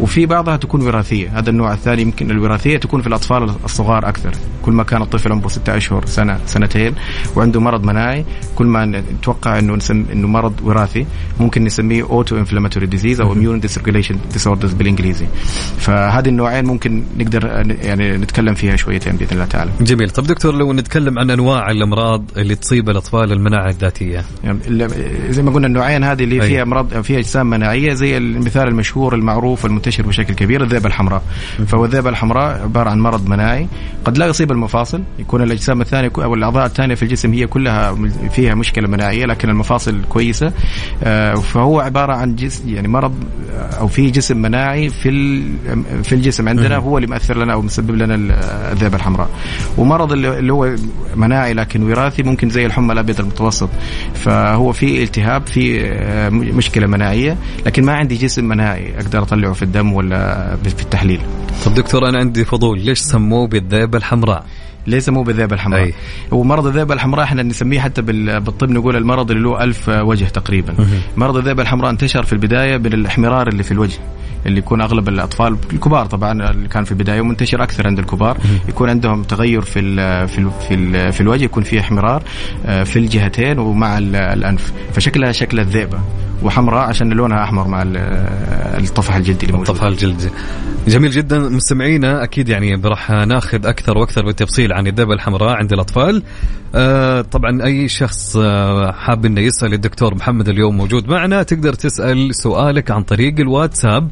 وفي 0.00 0.26
بعضها 0.26 0.56
تكون 0.56 0.82
وراثية. 0.82 1.38
هذا 1.38 1.50
النوع 1.50 1.72
الثاني 1.72 2.02
يمكن 2.02 2.30
الوراثية 2.30 2.76
تكون 2.76 3.00
في 3.00 3.06
الأطفال 3.06 3.42
الصغار 3.64 4.08
أكثر. 4.08 4.30
كل 4.62 4.72
ما 4.72 4.82
كان 4.82 5.02
الطفل 5.02 5.32
عمره 5.32 5.48
ستة 5.48 5.76
أشهر 5.76 6.06
سنة 6.06 6.38
سنتين 6.46 6.94
وعنده 7.36 7.60
مرض 7.60 7.84
مناعي 7.84 8.24
كلمة 8.56 8.84
نتوقع 8.86 9.58
إنه 9.58 9.74
نسم 9.74 10.04
إنه 10.12 10.28
مرض 10.28 10.60
وراثي 10.62 11.06
ممكن 11.40 11.64
نسميه 11.64 12.02
autoinflammatory 12.02 12.86
disease 12.86 13.20
أو 13.20 13.32
immune 13.32 13.60
dysregulation 13.60 14.18
disorders 14.32 14.72
بالإنجليزي. 14.72 15.26
فهذه 15.78 16.28
النوعين 16.28 16.64
ممكن 16.64 17.04
نقدر 17.18 17.46
يعني 17.82 17.97
نتكلم 18.02 18.54
فيها 18.54 18.76
شويتين 18.76 19.16
بإذن 19.16 19.32
الله 19.32 19.44
تعالى. 19.44 19.70
جميل، 19.80 20.10
طب 20.10 20.26
دكتور 20.26 20.54
لو 20.54 20.72
نتكلم 20.72 21.18
عن 21.18 21.30
أنواع 21.30 21.70
الأمراض 21.70 22.24
اللي 22.36 22.54
تصيب 22.54 22.90
الأطفال 22.90 23.32
المناعة 23.32 23.68
الذاتية. 23.68 24.24
يعني 24.44 24.58
زي 25.30 25.42
ما 25.42 25.50
قلنا 25.50 25.66
النوعين 25.66 26.04
هذه 26.04 26.24
اللي 26.24 26.40
فيها 26.40 26.62
أمراض 26.62 27.00
فيها 27.00 27.18
أجسام 27.18 27.50
مناعية 27.50 27.92
زي 27.92 28.16
المثال 28.16 28.68
المشهور 28.68 29.14
المعروف 29.14 29.66
المنتشر 29.66 30.06
بشكل 30.06 30.34
كبير 30.34 30.62
الذئبه 30.62 30.86
الحمراء. 30.86 31.22
فهو 31.66 31.84
الذئبه 31.84 32.10
الحمراء 32.10 32.62
عبارة 32.62 32.90
عن 32.90 33.00
مرض 33.00 33.28
مناعي 33.28 33.68
قد 34.04 34.18
لا 34.18 34.26
يصيب 34.26 34.52
المفاصل 34.52 35.02
يكون 35.18 35.42
الأجسام 35.42 35.80
الثانية 35.80 36.10
أو 36.18 36.34
الأعضاء 36.34 36.66
الثانية 36.66 36.94
في 36.94 37.02
الجسم 37.02 37.32
هي 37.32 37.46
كلها 37.46 37.94
فيها 38.30 38.54
مشكلة 38.54 38.88
مناعية 38.88 39.26
لكن 39.26 39.50
المفاصل 39.50 40.00
كويسة 40.08 40.52
آه، 41.04 41.34
فهو 41.34 41.80
عبارة 41.80 42.12
عن 42.12 42.36
جسم 42.36 42.68
يعني 42.68 42.88
مرض 42.88 43.14
أو 43.80 43.88
في 43.88 44.10
جسم 44.10 44.42
مناعي 44.42 44.90
في 44.90 45.42
في 46.02 46.14
الجسم 46.14 46.48
عندنا 46.48 46.76
هو 46.76 46.98
اللي 46.98 47.08
مأثر 47.08 47.38
لنا 47.38 47.52
أو 47.52 47.60
مسبب 47.78 47.94
لنا 47.94 48.14
الذئبه 48.72 48.96
الحمراء. 48.96 49.28
ومرض 49.78 50.12
اللي 50.12 50.52
هو 50.52 50.74
مناعي 51.16 51.54
لكن 51.54 51.82
وراثي 51.82 52.22
ممكن 52.22 52.50
زي 52.50 52.66
الحمى 52.66 52.92
الأبيض 52.92 53.20
المتوسط. 53.20 53.68
فهو 54.14 54.72
في 54.72 55.02
التهاب 55.02 55.46
في 55.46 55.86
آه، 55.86 56.28
مشكلة 56.30 56.86
مناعية 56.86 57.36
لكن 57.66 57.84
ما 57.84 57.92
عندي 57.92 58.14
جسم 58.14 58.44
مناعي 58.44 58.94
أقدر 58.96 59.22
أطلعه 59.22 59.52
في 59.52 59.62
الدم 59.62 59.92
ولا 59.92 60.56
في 60.56 60.82
التحليل. 60.82 61.20
طب 61.64 61.74
دكتور 61.74 62.08
أنا 62.08 62.18
عندي 62.18 62.44
فضول. 62.44 62.80
ليش 62.80 62.98
سموه 62.98 63.46
بالذئبه 63.46 63.98
الحمراء؟ 63.98 64.46
ليس 64.86 65.08
مو 65.08 65.22
بالذئبه 65.22 65.54
الحمراء؟ 65.54 65.82
أي. 65.82 65.94
هو 66.32 66.42
مرض 66.42 66.66
الذئبه 66.66 66.94
الحمراء 66.94 67.24
إحنا 67.24 67.42
نسميه 67.42 67.80
حتى 67.80 68.02
بالطب 68.02 68.70
نقول 68.70 68.96
المرض 68.96 69.30
اللي 69.30 69.42
له 69.42 69.64
ألف 69.64 69.88
وجه 69.88 70.24
تقريبا. 70.24 70.74
مرض 71.16 71.36
الذئبه 71.36 71.62
الحمراء 71.62 71.90
انتشر 71.90 72.22
في 72.22 72.32
البداية 72.32 72.76
بالاحمرار 72.76 73.48
اللي 73.48 73.62
في 73.62 73.72
الوجه. 73.72 73.98
اللي 74.48 74.58
يكون 74.58 74.80
أغلب 74.80 75.08
الأطفال 75.08 75.56
الكبار 75.72 76.06
طبعا 76.06 76.50
اللي 76.50 76.68
كان 76.68 76.84
في 76.84 76.92
البداية 76.92 77.20
ومنتشر 77.20 77.62
أكثر 77.62 77.86
عند 77.86 77.98
الكبار 77.98 78.38
يكون 78.68 78.90
عندهم 78.90 79.22
تغير 79.22 79.60
في 79.60 79.78
ال 79.80 80.28
في 80.28 80.38
ال 80.38 80.50
في, 80.68 80.74
ال 80.74 81.12
في 81.12 81.20
الوجه 81.20 81.44
يكون 81.44 81.62
فيه 81.62 81.80
إحمرار 81.80 82.22
آه، 82.66 82.82
في 82.84 82.98
الجهتين 82.98 83.58
ومع 83.58 83.98
الأنف 83.98 84.72
فشكلها 84.92 85.32
شكل 85.32 85.60
الذئبة. 85.60 85.98
وحمراء 86.42 86.88
عشان 86.88 87.12
لونها 87.12 87.44
أحمر 87.44 87.68
مع 87.68 87.82
الطفح 87.86 89.16
الجلدي 89.16 89.46
اللي 89.46 89.52
موجود. 89.52 89.68
الطفح 89.68 89.86
الجلدي. 89.86 90.30
جميل 90.88 91.10
جدا. 91.10 91.38
مستمعينا 91.38 92.24
أكيد 92.24 92.48
يعني 92.48 92.74
راح 92.84 93.10
ناخذ 93.10 93.66
أكثر 93.66 93.98
وأكثر 93.98 94.24
بالتفصيل 94.24 94.72
عن 94.72 94.86
الذئبه 94.86 95.14
الحمراء 95.14 95.56
عند 95.56 95.72
الأطفال. 95.72 96.22
آه 96.74 97.20
طبعا 97.20 97.64
أي 97.64 97.88
شخص 97.88 98.36
آه 98.36 98.92
حاب 98.92 99.24
إنه 99.24 99.40
يسأل 99.40 99.74
الدكتور 99.74 100.14
محمد 100.14 100.48
اليوم 100.48 100.76
موجود 100.76 101.08
معنا 101.08 101.42
تقدر 101.42 101.72
تسأل 101.72 102.34
سؤالك 102.34 102.90
عن 102.90 103.02
طريق 103.02 103.40
الواتساب 103.40 104.08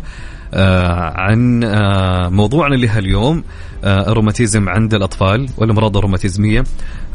آه، 0.54 1.12
عن 1.20 1.64
آه، 1.64 2.28
موضوعنا 2.28 2.74
لهاليوم 2.74 3.44
آه، 3.84 4.12
الروماتيزم 4.12 4.68
عند 4.68 4.94
الأطفال 4.94 5.48
والأمراض 5.58 5.96
الروماتيزمية. 5.96 6.64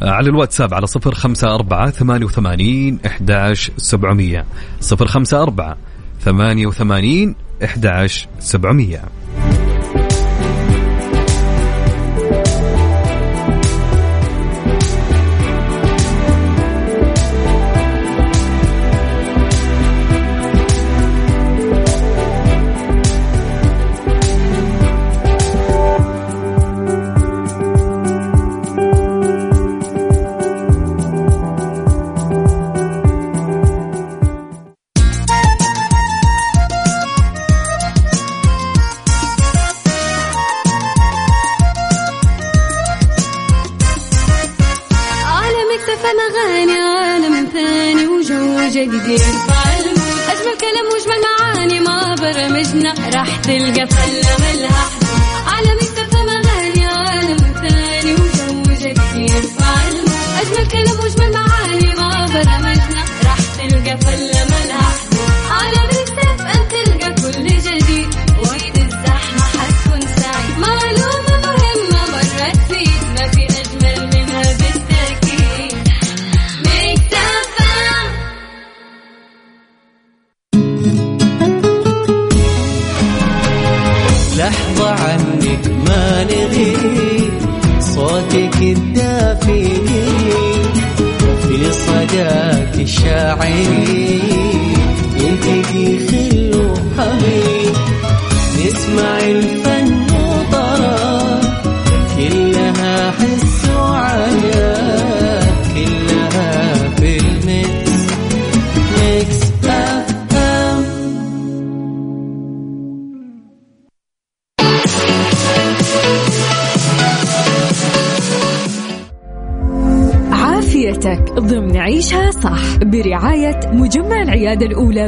على 0.02 0.30
الواتساب 0.30 0.74
على 0.74 0.86
054 0.86 1.90
88 1.90 2.98
11700 3.06 4.44
054 4.92 5.76
88 6.24 7.34
11700 7.62 9.00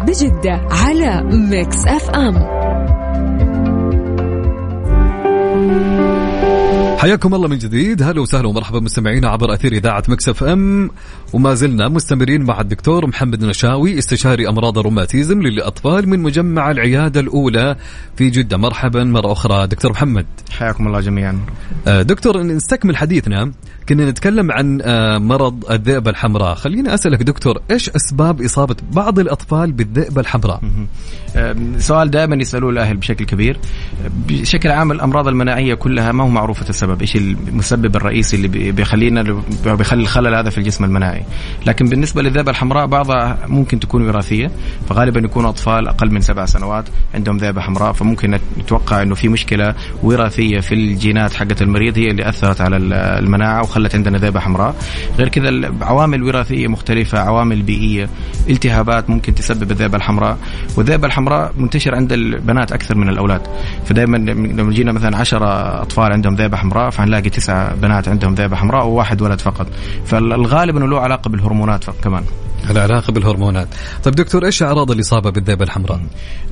بجدة 0.01 0.69
على 0.71 1.23
Mix 1.23 1.87
FM 1.87 2.65
حياكم 6.99 7.35
الله 7.35 7.49
من 7.49 7.59
جديد. 7.59 8.03
هلا 8.03 8.21
وسهلا 8.21 8.49
ومرحبا 8.49 8.81
مستمعينا 8.81 9.29
عبر 9.29 9.55
أثير 9.55 9.73
إذاعة 9.73 10.03
Mix 10.09 10.45
FM 10.45 10.91
وما 11.35 11.55
زلنا 11.55 11.89
مستمرين 11.89 12.43
مع 12.43 12.61
الدكتور 12.61 13.07
محمد 13.07 13.45
نشاوي 13.45 13.99
استشاري 13.99 14.49
أمراض 14.49 14.79
الروماتيزم 14.79 15.43
للأطفال 15.43 16.09
من 16.09 16.21
مجمع 16.21 16.71
العيادة 16.71 17.21
الأولى 17.21 17.77
في 18.17 18.31
جدة. 18.31 18.57
مرحبا 18.57 19.05
مرة 19.05 19.33
أخرى. 19.33 19.67
دكتور 19.67 19.91
محمد. 19.91 20.27
حياكم 20.51 20.87
الله 20.87 21.01
جميعا. 21.01 21.41
آه، 21.87 22.03
دكتور 22.03 22.43
نستكمل 22.43 22.97
حديثنا 22.97 23.53
كنا 23.89 24.11
نتكلم 24.11 24.53
عن 24.53 24.81
آه، 24.83 25.19
مرض 25.19 25.65
الذئبة 25.71 26.11
الحمراء. 26.11 26.55
خليني 26.55 26.95
أسألك 26.95 27.23
دكتور 27.23 27.61
إيش 27.71 27.91
أسباب 27.91 28.43
إصابة 28.43 28.77
بعض 28.93 29.19
الأطفال 29.19 29.73
بالذئبة 29.73 30.21
الحمراء؟ 30.21 30.61
سؤال 31.79 32.11
دائما 32.11 32.37
يسألوه 32.37 32.71
الأهل 32.71 32.97
بشكل 32.97 33.25
كبير. 33.25 33.59
بشكل 34.29 34.69
عام 34.69 34.93
الأمراض 34.93 35.29
المناعية 35.29 35.75
كلها 35.75 36.13
ما 36.13 36.25
هو 36.25 36.29
معروفة 36.29 36.69
السبب. 36.69 37.01
إيش 37.01 37.17
المسبب 37.17 37.97
الرئيسي 37.97 38.37
اللي 38.37 38.73
بيخلينا 38.73 39.43
بيخلي 39.65 40.03
الخلل 40.03 40.35
هذا 40.35 40.51
في 40.51 40.59
الجسم 40.59 40.85
المناعي؟ 40.85 41.24
لكن 41.67 41.87
بالنسبة 41.87 42.23
للذئبه 42.23 42.51
الحمراء 42.51 42.87
بعضها 42.87 43.39
ممكن 43.49 43.81
تكون 43.81 44.09
وراثية 44.09 44.51
فغالبا 44.89 45.21
يكونوا 45.21 45.51
أطفال 45.51 45.89
أقل 45.89 46.11
من 46.15 46.21
سبع 46.21 46.45
سنوات 46.45 46.85
عندهم 47.15 47.37
ذئبه 47.37 47.61
حمراء 47.61 47.93
فممكن 47.93 48.39
نتوقع 48.59 49.03
إنه 49.03 49.15
في 49.15 49.29
مشكلة 49.29 49.75
وراثية 50.03 50.61
في 50.61 50.75
الجينات 50.75 51.35
حقت 51.35 51.63
المريض 51.63 51.99
هي 51.99 52.11
اللي 52.11 52.29
أثرت 52.29 52.61
على 52.61 52.77
المناعة 53.19 53.63
وخلت 53.63 53.95
عندنا 53.95 54.19
ذئبه 54.19 54.41
حمراء. 54.41 54.75
غير 55.19 55.29
كذا 55.29 55.51
عوامل 55.81 56.23
وراثية 56.23 56.69
مختلفة 56.69 57.19
عوامل 57.19 57.63
بيئية 57.63 58.09
التهابات 58.51 59.11
ممكن 59.11 59.35
تسبب 59.35 59.71
الذئبه 59.71 59.97
الحمراء 59.97 60.39
والذئبه 60.77 61.07
الحمراء 61.07 61.53
منتشر 61.57 61.95
عند 61.95 62.13
البنات 62.13 62.73
أكثر 62.73 62.95
من 62.97 63.09
الأولاد. 63.09 63.41
فدائما 63.85 64.17
لما 64.17 64.73
جينا 64.73 64.93
مثلا 64.93 65.17
10 65.17 65.47
أطفال 65.83 66.13
عندهم 66.13 66.35
ذئبه 66.35 66.57
حمراء 66.57 66.91
فحنلاقي 66.91 67.31
تسعة 67.31 67.75
بنات 67.75 68.09
عندهم 68.09 68.35
ذئبه 68.35 68.57
حمراء 68.57 68.87
وواحد 68.87 69.23
ولد 69.23 69.41
فقط. 69.41 69.67
فالغالب 70.05 70.77
إنه 70.77 70.87
له 70.87 71.01
علاقه 71.01 71.14
بالهرمونات 71.29 71.85
كمان. 72.05 72.25
العلاقة 72.71 73.13
بالهرمونات. 73.13 73.69
طيب 74.05 74.15
دكتور 74.15 74.45
إيش 74.45 74.63
أعراض 74.63 74.91
الإصابة 74.91 75.31
بالذئبه 75.31 75.65
الحمراء؟ 75.65 76.01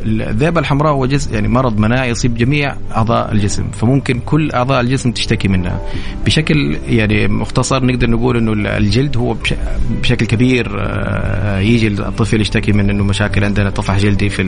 الذئبه 0.06 0.60
الحمراء 0.60 0.92
هو 0.92 1.06
جزء 1.06 1.34
يعني 1.34 1.48
مرض 1.48 1.78
مناعي 1.78 2.10
يصيب 2.10 2.34
جميع 2.34 2.76
أعضاء 2.96 3.32
الجسم 3.32 3.64
فممكن 3.70 4.20
كل 4.26 4.50
أعضاء 4.50 4.80
الجسم 4.80 5.12
تشتكي 5.12 5.48
منها. 5.48 5.80
بشكل 6.24 6.78
يعني 6.88 7.28
مختصر 7.28 7.84
نقدر 7.84 8.10
نقول 8.10 8.36
إنه 8.36 8.76
الجلد 8.76 9.16
هو 9.16 9.36
بشكل 10.02 10.26
كبير 10.26 10.76
آه، 10.80 11.58
يجي 11.58 11.88
الطفل 11.88 12.40
يشتكي 12.40 12.72
من 12.72 12.90
إنه 12.90 13.04
مشاكل 13.04 13.44
عندنا 13.44 13.70
طفح 13.70 13.98
جلدي 13.98 14.28
في 14.28 14.42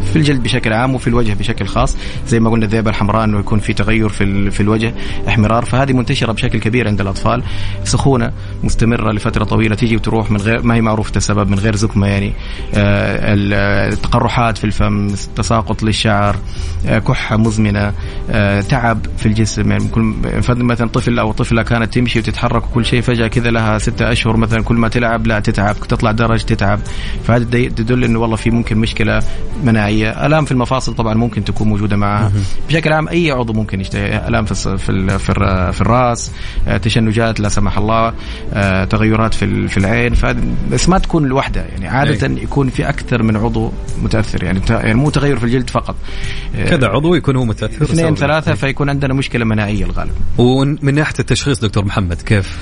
في 0.00 0.16
الجلد 0.16 0.42
بشكل 0.42 0.72
عام 0.72 0.94
وفي 0.94 1.06
الوجه 1.06 1.34
بشكل 1.34 1.66
خاص. 1.66 1.96
زي 2.28 2.40
ما 2.40 2.50
قلنا 2.50 2.64
الذئبه 2.64 2.90
الحمراء 2.90 3.24
إنه 3.24 3.38
يكون 3.38 3.58
في 3.58 3.72
تغير 3.72 4.08
في 4.08 4.50
في 4.50 4.60
الوجه 4.60 4.94
إحمرار. 5.28 5.64
فهذه 5.64 5.92
منتشرة 5.92 6.32
بشكل 6.32 6.58
كبير 6.58 6.88
عند 6.88 7.00
الأطفال. 7.00 7.42
سخونة. 7.84 8.32
مستمرة 8.64 9.12
لفترة 9.12 9.44
طويلة 9.44 9.74
تيجي 9.74 9.96
وتروح 9.96 10.30
من 10.30 10.40
غير 10.40 10.62
ما 10.62 10.74
هي 10.74 10.80
معروفه 10.80 11.12
السبب 11.16 11.50
من 11.50 11.58
غير 11.58 11.76
زكمة 11.76 12.06
يعني 12.06 12.32
آه، 12.74 13.34
التقرحات 13.92 14.58
في 14.58 14.64
الفم 14.64 15.08
تساقط 15.36 15.82
للشعر 15.82 16.36
آه، 16.86 16.98
كحة 16.98 17.36
مزمنة 17.36 17.92
آه، 18.30 18.60
تعب 18.60 19.06
في 19.18 19.26
الجسم 19.26 19.70
يعني 19.70 19.88
كل 19.88 20.14
مثلا 20.48 20.88
طفل 20.88 21.18
أو 21.18 21.32
طفلة 21.32 21.62
كانت 21.62 21.94
تمشي 21.94 22.18
وتتحرك 22.18 22.64
وكل 22.64 22.84
شيء 22.84 23.00
فجأة 23.00 23.26
كذا 23.26 23.50
لها 23.50 23.78
ستة 23.78 24.12
أشهر 24.12 24.36
مثلا 24.36 24.62
كل 24.62 24.74
ما 24.74 24.88
تلعب 24.88 25.26
لا 25.26 25.40
تتعب 25.40 25.76
تطلع 25.88 26.10
درج 26.10 26.42
تتعب. 26.42 26.80
فهذا 27.24 27.44
تدل 27.44 28.04
إنه 28.04 28.18
والله 28.18 28.36
في 28.36 28.50
ممكن 28.50 28.78
مشكلة 28.78 29.22
مناعية. 29.64 30.26
الام 30.26 30.44
في 30.44 30.52
المفاصل 30.52 30.94
طبعا 30.94 31.14
ممكن 31.14 31.44
تكون 31.44 31.68
موجودة 31.68 31.96
معها. 31.96 32.32
بشكل 32.68 32.92
عام 32.92 33.08
أي 33.08 33.30
عضو 33.30 33.52
ممكن 33.52 33.80
يشتهي 33.80 34.28
الام 34.28 34.44
في 34.44 34.78
في 34.78 35.18
في 35.72 35.80
الرأس 35.80 36.32
تشنجات 36.82 37.40
لا 37.40 37.48
سمح 37.48 37.78
الله 37.78 38.12
تغيرات 38.90 39.34
في 39.34 39.68
في 39.68 39.76
العين. 39.76 40.14
بس 40.70 40.88
ما 40.88 40.98
تكون 40.98 41.26
لوحدها. 41.26 41.64
يعني 41.64 41.88
عادة 41.88 42.26
أي. 42.26 42.42
يكون 42.42 42.68
في 42.68 42.88
أكثر 42.88 43.22
من 43.22 43.36
عضو 43.36 43.72
متأثر. 44.02 44.44
يعني 44.44 44.60
يعني 44.70 44.94
مو 44.94 45.10
تغير 45.10 45.38
في 45.38 45.44
الجلد 45.44 45.70
فقط. 45.70 45.96
كذا 46.68 46.88
عضو 46.88 47.14
يكون 47.14 47.36
هو 47.36 47.44
متأثر 47.44 47.84
اثنين 47.84 48.14
ثلاثة 48.14 48.54
فيكون 48.54 48.88
عندنا 48.88 49.14
مشكلة 49.14 49.44
مناعية 49.44 49.84
الغالب. 49.84 50.12
ومن 50.38 50.94
ناحية 50.94 51.14
التشخيص 51.18 51.60
دكتور 51.60 51.84
محمد 51.84 52.22
كيف؟ 52.22 52.56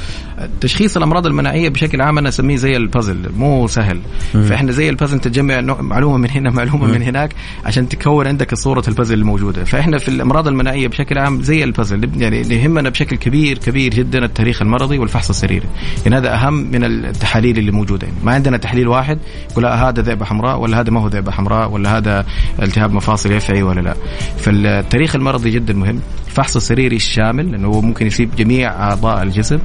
تشخيص 0.60 0.96
الأمراض 0.96 1.26
المناعية 1.26 1.68
بشكل 1.68 2.00
عام 2.00 2.18
أنا 2.18 2.28
أسميه 2.28 2.56
زي 2.56 2.76
البازل 2.76 3.30
مو 3.36 3.66
سهل. 3.66 4.00
م. 4.34 4.42
فإحنا 4.42 4.72
زي 4.72 4.88
البازل 4.88 5.18
تجمع 5.18 5.60
معلومة 5.60 6.16
من 6.16 6.30
هنا 6.30 6.50
معلومة 6.50 6.86
م. 6.86 6.90
من 6.90 7.02
هناك 7.02 7.34
عشان 7.64 7.88
تكون 7.88 8.26
عندك 8.26 8.54
صوره 8.54 8.84
البازل 8.88 9.18
الموجودة. 9.18 9.64
فإحنا 9.64 9.98
في 9.98 10.08
الأمراض 10.08 10.48
المناعية 10.48 10.88
بشكل 10.88 11.18
عام 11.18 11.42
زي 11.42 11.64
البازل 11.64 12.10
يعني 12.22 12.40
يهمنا 12.40 12.88
بشكل 12.88 13.16
كبير 13.16 13.58
كبير 13.58 13.94
جدا 13.94 14.24
التاريخ 14.24 14.62
المرضي 14.62 14.98
والفحص 14.98 15.28
السريري. 15.28 15.66
يعني 16.06 16.16
هذا 16.16 16.34
أهم 16.34 16.54
من 16.54 16.84
التحاليل 16.84 17.58
اللي 17.58 17.72
موجودة. 17.72 18.06
يعني 18.06 18.18
ما 18.24 18.32
عندنا 18.32 18.56
تحليل 18.56 18.88
واحد 18.88 19.18
يقول 19.50 19.66
هذا 19.66 20.02
ذئبه 20.02 20.24
حمراء 20.24 20.60
ولا 20.60 20.80
هذا 20.80 20.90
ما 20.90 21.00
هو 21.00 21.08
ذئبه 21.08 21.32
حمراء 21.32 21.70
ولا 21.70 21.98
هذا 21.98 22.26
التهاب 22.62 22.92
مفاصل 22.92 23.32
يفعي 23.32 23.62
ولا 23.62 23.80
لا. 23.80 23.94
فالتاريخ 24.38 25.16
المرضي 25.16 25.50
جدا 25.50 25.74
مهم. 25.74 26.00
الفحص 26.28 26.56
السريري 26.56 26.96
الشامل 26.96 27.52
لأنه 27.52 27.68
هو 27.68 27.80
ممكن 27.80 28.06
يصيب 28.06 28.36
جميع 28.36 28.72
أعضاء 28.72 29.22
الجسم. 29.22 29.58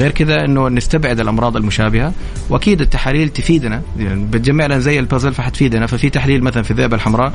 غير 0.00 0.10
كذا 0.10 0.44
إنه 0.44 0.68
نستبعد 0.68 1.20
الأمراض 1.20 1.56
المشابهة. 1.56 2.12
وأكيد 2.50 2.80
التحاليل 2.80 3.28
تفيدنا. 3.28 3.82
يعني 3.98 4.24
بتجمع 4.24 4.66
لنا 4.66 4.78
زي 4.78 4.98
البازل 4.98 5.34
فحتفيدنا 5.34 5.86
ففي 5.86 6.10
تحليل 6.10 6.44
مثلا 6.44 6.62
في 6.62 6.70
الذئبه 6.70 6.96
الحمراء 6.96 7.32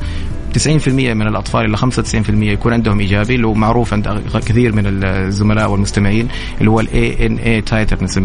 90% 0.54 1.14
من 1.14 1.28
الأطفال 1.28 1.66
إلى 1.66 1.78
95% 1.78 1.84
يكون 2.30 2.74
عندهم 2.74 3.00
إيجابي 3.00 3.36
اللي 3.36 3.48
هو 3.48 3.54
معروف 3.54 3.94
عند 3.94 4.24
كثير 4.34 4.76
من 4.76 5.04
الزملاء 5.04 5.72
والمستمعين 5.72 6.28
اللي 6.60 6.72
هو 6.72 6.80
ال 6.80 7.28
ANA 7.28 7.38
titer 7.38 8.04
نسميه 8.04 8.21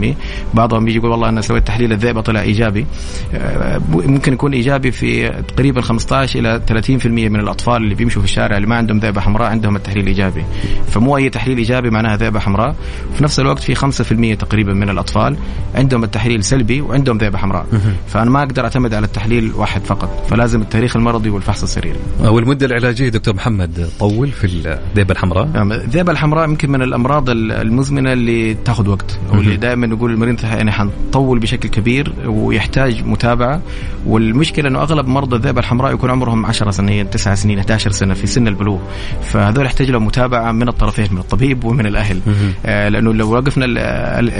بعضهم 0.54 0.88
يجي 0.88 0.98
يقول 0.98 1.10
والله 1.10 1.28
أنا 1.28 1.40
سويت 1.40 1.66
تحليل 1.66 1.92
الذئبه 1.92 2.20
طلع 2.20 2.40
إيجابي. 2.40 2.86
آه، 3.34 3.80
ممكن 3.88 4.32
يكون 4.32 4.52
إيجابي 4.52 4.90
في 4.90 5.28
تقريبا 5.28 5.80
15 5.80 6.38
إلى 6.38 6.60
30% 6.66 7.28
من 7.28 7.40
الأطفال 7.40 7.76
اللي 7.76 7.94
بيمشوا 7.94 8.22
في 8.22 8.28
الشارع 8.28 8.56
اللي 8.56 8.68
ما 8.68 8.76
عندهم 8.76 8.98
ذئبة 8.98 9.20
حمراء 9.20 9.50
عندهم 9.50 9.76
التحليل 9.76 10.02
الايجابي 10.02 10.44
فمو 10.88 11.16
أي 11.16 11.30
تحليل 11.30 11.58
إيجابي 11.58 11.90
معناها 11.90 12.16
ذئبة 12.16 12.40
حمراء. 12.40 12.74
وفي 13.12 13.24
نفس 13.24 13.40
الوقت 13.40 13.62
في 13.62 13.74
5% 13.74 14.38
تقريبا 14.38 14.72
من 14.72 14.88
الأطفال 14.90 15.36
عندهم 15.74 16.04
التحليل 16.04 16.44
سلبي 16.44 16.80
وعندهم 16.80 17.18
ذئبة 17.18 17.38
حمراء. 17.38 17.66
فأنا 18.08 18.30
ما 18.30 18.42
أقدر 18.42 18.64
أعتمد 18.64 18.94
على 18.94 19.06
التحليل 19.06 19.52
واحد 19.54 19.84
فقط. 19.84 20.26
فلازم 20.30 20.62
التاريخ 20.62 20.96
المرضي 20.96 21.30
والفحص 21.30 21.62
السريري 21.62 21.98
والمدة 22.20 22.66
العلاجية 22.66 23.08
دكتور 23.08 23.34
محمد 23.34 23.88
طول 23.98 24.28
في 24.28 24.44
الذئبة 24.44 25.12
الحمراء؟ 25.12 25.46
نعم، 25.54 25.72
الذئبة 25.72 26.12
الحمراء 26.12 26.48
يمكن 26.48 26.70
من 26.70 26.82
الأمراض 26.82 27.30
المزمنة 27.30 28.12
اللي 28.12 28.54
تاخذ 28.54 28.88
وقت 28.88 29.18
واللي 29.32 29.56
دائما 29.56 29.85
نقول 29.86 30.10
المريض 30.10 30.44
يعني 30.44 30.72
حنطول 30.72 31.38
بشكل 31.38 31.68
كبير 31.68 32.12
ويحتاج 32.26 33.04
متابعة. 33.04 33.62
والمشكلة 34.06 34.68
إنه 34.68 34.78
أغلب 34.82 35.06
مرضى 35.06 35.36
الذئبه 35.36 35.60
الحمراء 35.60 35.94
يكون 35.94 36.10
عمرهم 36.10 36.46
10 36.46 36.70
سنين 36.70 37.10
9 37.10 37.34
سنين 37.34 37.58
11 37.58 37.90
سنة 37.90 38.14
في 38.14 38.26
سن 38.26 38.48
البلوغ. 38.48 38.78
فهذول 39.22 39.66
يحتاج 39.66 39.90
لهم 39.90 40.06
متابعة 40.06 40.52
من 40.52 40.68
الطرفين 40.68 41.08
من 41.12 41.18
الطبيب 41.18 41.64
ومن 41.64 41.86
الأهل. 41.86 42.20
آه 42.66 42.88
لأنه 42.88 43.14
لو 43.14 43.32
وقفنا 43.32 43.66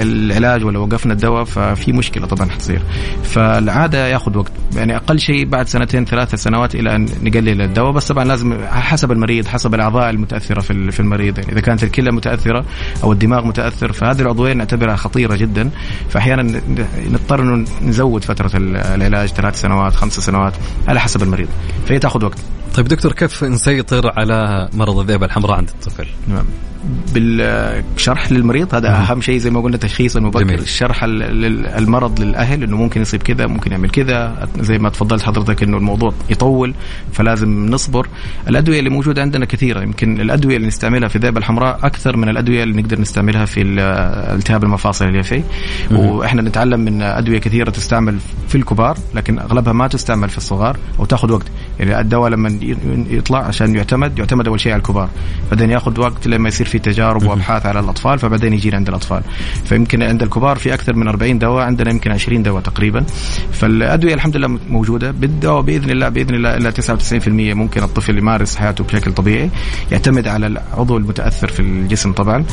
العلاج 0.01 0.65
ولا 0.65 0.79
وقفنا 0.79 1.13
الدواء 1.13 1.43
ففي 1.43 1.91
مشكلة 1.91 2.25
طبعا 2.25 2.49
حتصير. 2.49 2.81
فالعادة 3.23 4.07
ياخذ 4.07 4.37
وقت. 4.37 4.51
يعني 4.75 4.95
أقل 4.95 5.19
شيء 5.19 5.45
بعد 5.45 5.67
سنتين 5.67 6.05
ثلاث 6.05 6.35
سنوات 6.35 6.75
إلى 6.75 6.95
أن 6.95 7.05
نقلل 7.23 7.61
الدواء. 7.61 7.91
بس 7.91 8.07
طبعا 8.07 8.25
لازم 8.25 8.57
حسب 8.67 9.11
المريض 9.11 9.47
حسب 9.47 9.75
الأعضاء 9.75 10.09
المتأثرة 10.09 10.61
في 10.61 10.91
في 10.91 10.99
المريض. 10.99 11.37
يعني 11.39 11.51
إذا 11.51 11.61
كانت 11.61 11.83
الكلى 11.83 12.11
متأثرة 12.11 12.65
أو 13.03 13.11
الدماغ 13.11 13.45
متأثر 13.45 13.91
فهذه 13.91 14.21
العضوين 14.21 14.57
نعتبرها 14.57 14.95
خطيرة 14.95 15.35
جدا. 15.37 15.69
فاحيانا 16.09 16.61
نضطر 17.07 17.41
إنه 17.41 17.67
نزود 17.81 18.23
فترة 18.23 18.51
العلاج 18.55 19.29
ثلاث 19.29 19.61
سنوات 19.61 19.95
خمس 19.95 20.19
سنوات 20.19 20.53
على 20.87 20.99
حسب 20.99 21.23
المريض. 21.23 21.47
فهي 21.87 21.99
تأخذ 21.99 22.25
وقت. 22.25 22.37
طيب 22.75 22.87
دكتور 22.87 23.11
كيف 23.11 23.43
نسيطر 23.43 24.11
على 24.19 24.69
مرض 24.73 24.99
الذئبه 24.99 25.25
الحمراء 25.25 25.57
عند 25.57 25.69
الطفل؟ 25.69 26.07
نعم. 26.27 26.45
بالشرح 27.13 28.31
للمريض 28.31 28.75
هذا 28.75 28.89
أهم 28.89 29.21
شيء 29.21 29.37
زي 29.37 29.49
ما 29.49 29.61
قلنا 29.61 29.77
تشخيص 29.77 30.15
المبكر. 30.15 30.43
جميل. 30.43 30.59
الشرح 30.59 30.99
المرض 31.03 32.21
للأهل 32.21 32.63
إنه 32.63 32.77
ممكن 32.77 33.01
يصيب 33.01 33.23
كذا 33.23 33.47
ممكن 33.47 33.71
يعمل 33.71 33.89
كذا. 33.89 34.47
زي 34.59 34.77
ما 34.77 34.89
تفضلت 34.89 35.23
حضرتك 35.23 35.63
إنه 35.63 35.77
الموضوع 35.77 36.13
يطول 36.29 36.73
فلازم 37.11 37.65
نصبر. 37.65 38.07
الأدوية 38.47 38.79
اللي 38.79 38.89
موجودة 38.89 39.21
عندنا 39.21 39.45
كثيرة 39.45 39.81
يمكن 39.81 40.21
الأدوية 40.21 40.55
اللي 40.55 40.67
نستعملها 40.67 41.07
في 41.07 41.15
الذئبه 41.15 41.37
الحمراء 41.37 41.79
أكثر 41.83 42.17
من 42.17 42.29
الأدوية 42.29 42.63
اللي 42.63 42.81
نقدر 42.81 43.01
نستعملها 43.01 43.45
في 43.45 43.61
التهاب 43.61 44.63
المفاصل 44.63 45.05
اليافي 45.05 45.43
وإحنا 45.91 46.41
نتعلم 46.41 46.79
من 46.79 47.01
أدوية 47.01 47.39
كثيرة 47.39 47.69
تستعمل 47.69 48.17
في 48.47 48.55
الكبار 48.55 48.97
لكن 49.15 49.39
أغلبها 49.39 49.73
ما 49.73 49.87
تستعمل 49.87 50.29
في 50.29 50.37
الصغار 50.37 50.77
أو 50.99 51.05
تاخذ 51.05 51.31
وقت. 51.31 51.45
يعني 51.79 51.99
الدواء 51.99 52.29
لما 52.29 52.59
يطلع 53.09 53.39
عشان 53.39 53.75
يعتمد 53.75 54.19
يعتمد 54.19 54.47
أول 54.47 54.59
شيء 54.59 54.71
على 54.71 54.79
الكبار. 54.79 55.09
بعدين 55.51 55.71
ياخذ 55.71 55.99
وقت 55.99 56.27
لما 56.27 56.47
يصير 56.47 56.66
في 56.67 56.79
تجارب 56.79 57.23
وأبحاث 57.23 57.65
على 57.65 57.79
الأطفال 57.79 58.19
فبعدين 58.19 58.53
يجينا 58.53 58.77
عند 58.77 58.87
الأطفال. 58.87 59.21
فيمكن 59.65 60.03
عند 60.03 60.23
الكبار 60.23 60.55
في 60.55 60.73
أكثر 60.73 60.95
من 60.95 61.07
40 61.07 61.39
دواء 61.39 61.65
عندنا 61.65 61.89
يمكن 61.91 62.11
20 62.11 62.43
دواء 62.43 62.61
تقريبا. 62.61 63.05
فالأدوية 63.51 64.13
الحمد 64.13 64.37
لله 64.37 64.59
موجودة. 64.69 65.11
بالدواء 65.11 65.61
بإذن 65.61 65.89
الله 65.89 66.09
بإذن 66.09 66.35
الله 66.35 66.57
إلا 66.57 66.71
99% 66.71 67.53
ممكن 67.53 67.83
الطفل 67.83 68.17
يمارس 68.17 68.55
حياته 68.55 68.83
بشكل 68.83 69.11
طبيعي 69.13 69.49
يعتمد 69.91 70.27
على 70.27 70.47
العضو 70.47 70.97
المتأثر 70.97 71.47
في 71.47 71.59
الجسم 71.59 72.11
طبعا. 72.11 72.45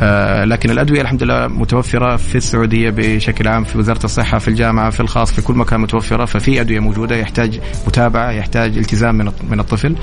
آه 0.00 0.44
لكن 0.44 0.70
الأدوية 0.70 1.00
الحمد 1.00 1.22
لله 1.22 1.46
متوفرة 1.46 2.16
في 2.16 2.34
السعودية 2.34 2.90
بشكل 2.90 3.48
عام 3.48 3.64
في 3.64 3.78
وزارة 3.78 4.04
الصحة 4.04 4.38
في 4.38 4.48
الجامعة 4.48 4.90
في 4.90 5.00
الخاص 5.00 5.32
في 5.32 5.42
كل 5.42 5.54
مكان 5.54 5.80
متوفرة. 5.80 6.24
ففي 6.24 6.60
أدوية 6.60 6.80
موجودة 6.80 7.16
يحتاج 7.16 7.60
متابعة 7.86 8.30
يحتاج 8.30 8.78
التزام 8.78 9.14
من 9.14 9.32
من 9.50 9.60
الطفل. 9.60 9.96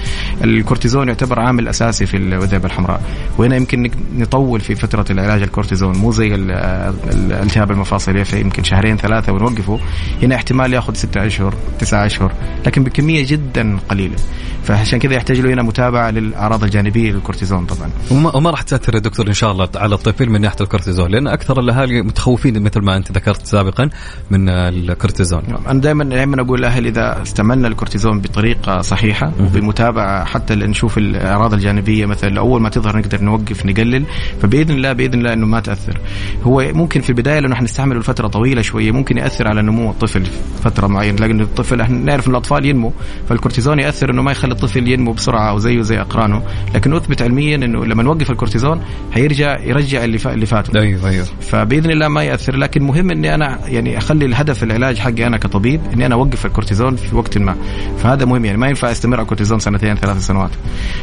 الكورتيزون 0.44 1.08
يعتبر 1.08 1.40
عامل 1.40 1.68
أساسي 1.68 2.06
في 2.06 2.18
الذئبه 2.18 2.66
الحمراء. 2.66 3.02
وهنا 3.38 3.55
يمكن 3.56 3.92
نطول 4.18 4.62
في 4.62 4.76
فترة 4.76 5.06
العلاج 5.10 5.42
الكورتيزون 5.42 5.98
مو 5.98 6.12
زي 6.12 6.36
التهاب 6.36 7.72
المفاصل 7.72 8.26
في 8.26 8.42
يمكن 8.42 8.64
شهرين 8.64 8.98
ثلاثة 8.98 9.34
ونوقفه. 9.34 9.80
هنا 10.24 10.36
احتمال 10.36 10.74
ياخذ 10.74 10.94
ستة 10.94 11.26
أشهر 11.26 11.54
تسعة 11.80 12.06
أشهر 12.06 12.32
لكن 12.66 12.84
بكمية 12.84 13.26
جدا 13.28 13.78
قليلة. 13.90 14.16
فعشان 14.64 15.00
كذا 15.00 15.14
يحتاج 15.14 15.40
له 15.40 15.54
هنا 15.54 15.62
متابعة 15.62 16.12
للأعراض 16.12 16.64
الجانبية 16.64 17.12
للكورتيزون 17.12 17.66
طبعا. 17.66 17.90
وما, 18.12 18.36
وما 18.36 18.50
راح 18.50 18.62
تأثر 18.62 18.96
يا 18.96 19.00
دكتور 19.00 19.28
إن 19.28 19.34
شاء 19.34 19.52
الله 19.52 19.70
على 19.76 19.96
الطفل 19.96 20.30
من 20.30 20.42
ناحية 20.42 20.58
الكورتيزون 20.62 21.12
لأن 21.12 21.28
أكثر 21.28 21.60
الأهالي 21.60 22.02
متخوفين 22.02 22.64
مثل 22.64 22.82
ما 22.82 22.98
أنت 22.98 23.12
ذكرت 23.12 23.46
سابقا 23.46 23.90
من 24.32 24.50
الكورتيزون. 24.50 25.44
أنا 25.68 25.82
دائما 25.82 26.04
دائما 26.04 26.42
أقول 26.42 26.60
للاهل 26.60 26.86
إذا 26.88 27.22
استعملنا 27.22 27.68
الكورتيزون 27.68 28.20
بطريقة 28.20 28.82
صحيحة 28.82 29.32
وبمتابعة 29.40 30.26
حتى 30.26 30.56
نشوف 30.56 30.98
الأعراض 30.98 31.54
الجانبية 31.54 32.06
مثلا 32.06 32.40
أول 32.40 32.62
ما 32.62 32.70
تظهر 32.70 32.98
نقدر 32.98 33.24
نوقف 33.24 33.45
نوقف 33.46 33.66
نقلل 33.66 34.06
فبإذن 34.42 34.76
الله 34.76 34.94
بإذن 34.94 35.14
الله 35.14 35.34
إنه 35.34 35.46
ما 35.46 35.60
تأثر. 35.60 36.00
هو 36.44 36.72
ممكن 36.74 37.02
في 37.02 37.10
البداية 37.10 37.40
لأنه 37.40 37.54
إحنا 37.54 37.66
نستعمله 37.66 38.00
لفترة 38.00 38.28
طويلة 38.28 38.62
شوية 38.62 38.92
ممكن 38.92 39.18
يأثر 39.18 39.48
على 39.48 39.62
نمو 39.62 39.92
الطفل 39.92 40.26
فترة 40.64 40.88
معينة 40.88 41.18
لكن 41.18 41.42
الطفل 41.42 41.82
إحنا 41.82 41.98
نعرف 41.98 42.28
إن 42.28 42.32
الأطفال 42.32 42.66
ينمو 42.66 42.94
فالكورتيزون 43.30 43.80
يأثر 43.80 44.12
إنه 44.12 44.22
ما 44.22 44.32
يخلي 44.32 44.52
الطفل 44.52 44.88
ينمو 44.88 45.14
بسرعة 45.14 45.50
أو 45.50 45.58
زيه 45.58 45.82
زي 45.82 46.02
أقرانه. 46.02 46.44
لكن 46.76 46.94
اثبت 46.94 47.22
علميا 47.22 47.56
إنه 47.56 47.86
لما 47.86 48.04
نوقف 48.04 48.32
الكورتيزون 48.32 48.82
حيرجع 49.12 49.60
يرجع 49.60 50.04
اللي 50.04 50.20
اللي 50.26 50.46
فاته 50.46 50.80
أيوه 50.80 51.10
أيوه. 51.10 51.26
فبإذن 51.42 51.92
الله 51.92 52.08
ما 52.08 52.24
يأثر 52.24 52.56
لكن 52.56 52.84
مهم 52.84 53.12
إني 53.12 53.36
أنا 53.36 53.60
يعني 53.68 53.98
أخلي 53.98 54.26
الهدف 54.26 54.64
العلاج 54.64 54.98
حقي 54.98 55.28
أنا 55.28 55.38
كطبيب 55.38 55.82
إني 55.94 56.06
أنا 56.06 56.16
أوقف 56.16 56.46
الكورتيزون 56.46 56.96
في 56.96 57.16
وقت 57.16 57.38
ما. 57.38 57.56
فهذا 57.98 58.26
مهم 58.26 58.46
يعني 58.46 58.58
ما 58.58 58.68
ينفع 58.68 58.92
أستمر 58.92 59.16
على 59.16 59.24
الكورتيزون 59.24 59.60
سنتين 59.60 59.96
ثلاث 59.96 60.26
سنوات. 60.26 60.52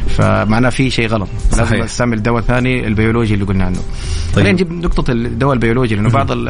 فمعناه 0.07 0.69
في 0.69 0.89
شيء 0.89 1.07
غلط. 1.07 1.29
لازم 1.51 1.65
صحيح. 1.65 1.83
أستعمل 1.83 2.23
دواء 2.23 2.32
ثاني 2.41 2.87
البيولوجي 2.87 3.33
اللي 3.33 3.45
قلنا 3.45 3.63
عنه. 3.65 3.75
طيب. 3.75 4.35
خلينا 4.35 4.51
نجيب 4.51 4.71
نقطة 4.71 5.11
الدواء 5.11 5.53
البيولوجي 5.53 5.95
لأنه 5.95 6.09
بعض 6.09 6.31
ال- 6.31 6.49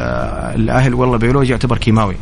الأهل 0.60 0.94
والله 0.94 1.14
البيولوجي 1.14 1.50
يعتبر 1.52 1.78
كيماوي. 1.78 2.14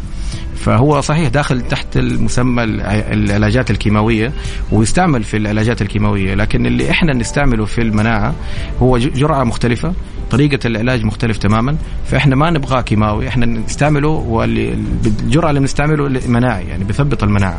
فهو 0.56 1.00
صحيح 1.00 1.28
داخل 1.28 1.60
تحت 1.60 1.96
المسمى 1.96 2.64
الع- 2.64 2.92
العلاجات 3.12 3.70
الكيماوية 3.70 4.32
ويستعمل 4.72 5.22
في 5.24 5.36
العلاجات 5.36 5.82
الكيماوية. 5.82 6.34
لكن 6.34 6.66
اللي 6.66 6.90
إحنا 6.90 7.12
نستعمله 7.14 7.64
في 7.64 7.80
المناعة 7.82 8.34
هو 8.82 8.98
جرعة 8.98 9.44
مختلفة 9.44 9.92
طريقة 10.30 10.66
العلاج 10.66 11.04
مختلف 11.04 11.36
تماما. 11.38 11.76
فإحنا 12.10 12.36
ما 12.36 12.50
نبغاه 12.50 12.80
كيماوي 12.80 13.28
إحنا 13.28 13.46
نستعمله 13.46 14.08
واللي 14.08 14.74
الجرعة 15.06 15.48
اللي 15.50 15.60
بنستعمله 15.60 16.20
مناعي 16.28 16.64
يعني 16.68 16.84
بثبط 16.84 17.22
المناعة. 17.22 17.58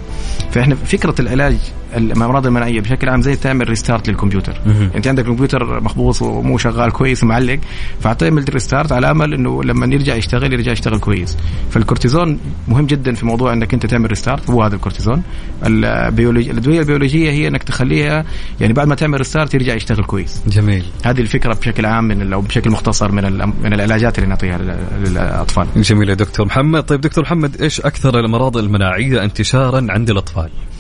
فإحنا 0.52 0.76
فكرة 0.76 1.16
العلاج 1.20 1.58
الامراض 1.98 2.46
المناعيه 2.48 2.82
بشكل 2.82 3.10
عام 3.10 3.22
زي 3.22 3.36
تعمل 3.36 3.70
restart 3.70 4.10
للكمبيوتر. 4.10 4.62
انت 4.96 5.08
عندك 5.08 5.24
الكمبيوتر 5.24 5.80
مخبوص 5.84 6.22
ومو 6.22 6.58
شغال 6.58 6.92
كويس 6.92 7.24
ومعلق 7.24 7.60
فتعمل 8.00 8.46
restart 8.54 8.92
على 8.92 9.12
أمل 9.12 9.34
إنه 9.34 9.64
لما 9.64 9.86
يرجع 9.86 10.16
يشتغل 10.16 10.54
يرجع 10.54 10.72
يشتغل 10.72 11.00
كويس. 11.00 11.38
فالكورتيزون 11.72 12.40
مهم 12.68 12.86
جدا 12.86 13.14
في 13.14 13.26
موضوع 13.26 13.54
إنك 13.54 13.74
أنت 13.74 13.86
تعمل 13.86 14.10
restart 14.10 14.50
هو 14.50 14.64
هذا 14.64 14.76
الكورتيزون. 14.76 15.24
البيولوجي 15.66 16.52
الأدوية 16.52 16.80
البيولوجية 16.80 17.32
هي 17.32 17.48
إنك 17.48 17.64
تخليها 17.64 18.26
يعني 18.62 18.74
بعد 18.74 18.88
ما 18.88 18.96
تعمل 18.96 19.18
restart 19.18 19.54
يرجع 19.54 19.74
يشتغل 19.74 20.04
كويس. 20.04 20.42
جميل. 20.48 20.86
هذه 21.06 21.22
الفكرة 21.22 21.54
بشكل 21.54 21.86
عام 21.86 22.04
من 22.04 22.34
أو 22.34 22.42
بشكل 22.42 22.72
مختصر 22.72 23.12
من 23.12 23.24
من 23.64 23.74
العلاجات 23.74 24.18
اللي 24.20 24.30
نعطيها 24.30 24.58
لل- 24.58 24.78
للأطفال. 25.06 25.68
جميل 25.76 26.10
يا 26.10 26.14
دكتور 26.14 26.46
محمد. 26.46 26.84
طيب 26.84 27.02
دكتور 27.02 27.24
محمد 27.24 27.62
إيش 27.62 27.82
أكثر 27.82 28.20
الامراض 28.20 28.58
المناعية 28.58 29.24
انتشارا 29.24 29.88
عند 29.90 30.10
الأطفال؟ 30.10 30.44
ال- 30.46 30.73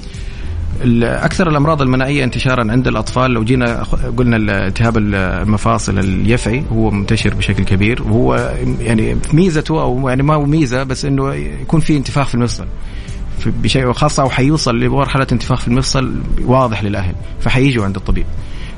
أكثر 1.03 1.49
الأمراض 1.49 1.82
المناعية 1.82 2.24
انتشارا 2.24 2.71
عند 2.71 2.88
الأطفال. 2.88 3.32
لو 3.32 3.43
جينا 3.43 3.84
قلنا 4.17 4.38
التهاب 4.67 4.97
المفاصل 4.97 5.99
اليفعي 5.99 6.63
هو 6.71 6.91
منتشر 6.91 7.34
بشكل 7.34 7.63
كبير. 7.63 8.03
وهو 8.03 8.55
يعني 8.80 9.17
ميزته 9.34 9.82
أو 9.82 10.09
يعني 10.09 10.24
ما 10.24 10.36
هو 10.36 10.45
ميزة 10.45 10.84
بس 10.84 11.05
إنه 11.05 11.34
يكون 11.34 11.80
في 11.80 11.97
انتفاخ 11.97 12.28
في 12.28 12.36
المفصل. 12.36 12.65
بشيء 13.45 13.91
خاصه 13.91 14.24
وحيوصل 14.24 14.80
لمرحلة 14.80 15.28
انتفاخ 15.32 15.61
في 15.61 15.67
المفصل 15.67 16.13
واضح 16.45 16.84
للأهل 16.84 17.15
فحييجوا 17.39 17.86
عند 17.86 17.95
الطبيب. 17.95 18.26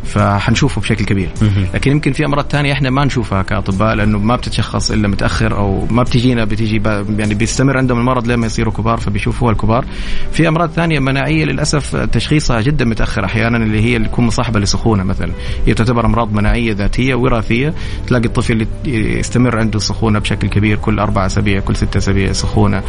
فحنشوفه 0.05 0.81
بشكل 0.81 1.05
كبير. 1.05 1.29
لكن 1.73 1.91
يمكن 1.91 2.11
في 2.11 2.25
أمراض 2.25 2.45
ثانية 2.49 2.73
إحنا 2.73 2.89
ما 2.89 3.05
نشوفها 3.05 3.41
كأطباء 3.41 3.95
لأنه 3.95 4.19
ما 4.19 4.35
بتتشخص 4.35 4.91
إلا 4.91 5.07
متأخر 5.07 5.57
أو 5.57 5.85
ما 5.91 6.03
بتجينا 6.03 6.45
بتيجي 6.45 6.79
ب- 6.79 7.19
يعني 7.19 7.33
بيستمر 7.33 7.77
عندهم 7.77 7.99
المرض 7.99 8.27
لما 8.27 8.45
يصيروا 8.45 8.73
كبار 8.73 8.97
فبيشوفوها 8.97 9.51
الكبار. 9.51 9.85
في 10.31 10.47
أمراض 10.47 10.69
ثانية 10.69 10.99
مناعية 10.99 11.45
للأسف 11.45 11.95
تشخيصها 11.95 12.61
جدا 12.61 12.85
متأخر 12.85 13.25
أحيانا 13.25 13.57
اللي 13.57 13.81
هي 13.81 13.95
اللي 13.95 14.07
تكون 14.07 14.25
مصاحبة 14.25 14.59
لسخونة 14.59 15.03
مثلا. 15.03 15.31
هي 15.65 15.73
تعتبر 15.73 16.05
أمراض 16.05 16.33
مناعية 16.33 16.73
ذاتية 16.73 17.15
وراثية. 17.15 17.73
تلاقي 18.07 18.25
الطفل 18.25 18.67
يستمر 18.85 19.57
عنده 19.59 19.79
سخونة 19.79 20.19
بشكل 20.19 20.47
كبير 20.47 20.77
كل 20.77 20.99
أربع 20.99 21.25
أسابيع 21.25 21.59
كل 21.59 21.75
ستة 21.75 21.97
أسابيع 21.97 22.31
سخونة 22.31 22.83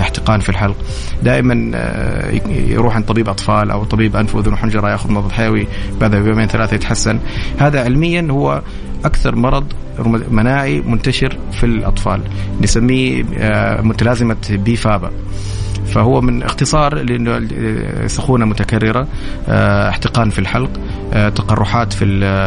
احتقان 0.00 0.40
في 0.40 0.48
الحلق. 0.48 0.76
دائما 1.22 1.70
آه، 1.74 2.40
يروح 2.48 2.94
عند 2.96 3.04
طبيب 3.04 3.28
أطفال 3.28 3.70
أو 3.70 3.84
طبيب 3.84 4.16
أنف 4.16 4.34
وأذن 4.34 4.52
وحنجرة 4.52 4.90
يأخذ 4.90 5.12
مضاد 5.12 5.32
حيوي 5.32 5.66
بعد 6.00 6.14
يومين 6.14 6.46
ثلاثة 6.54 6.74
يتحسن. 6.74 7.18
هذا 7.58 7.84
علميا 7.84 8.26
هو 8.30 8.62
أكثر 9.04 9.36
مرض 9.36 9.64
مناعي 10.30 10.80
منتشر 10.80 11.38
في 11.52 11.64
الأطفال 11.66 12.20
نسميه 12.62 13.24
آه، 13.38 13.80
متلازمة 13.80 14.36
بي 14.50 14.76
فابا 14.76 15.10
فهو 15.86 16.20
من 16.20 16.42
اختصار 16.42 16.94
لأنه 16.94 17.36
ال- 17.36 18.10
سخونة 18.10 18.44
متكررة 18.44 19.06
آه، 19.48 19.88
احتقان 19.88 20.30
في 20.30 20.38
الحلق 20.38 20.70
آه، 20.76 21.03
تقرحات 21.12 21.92
في 21.92 22.04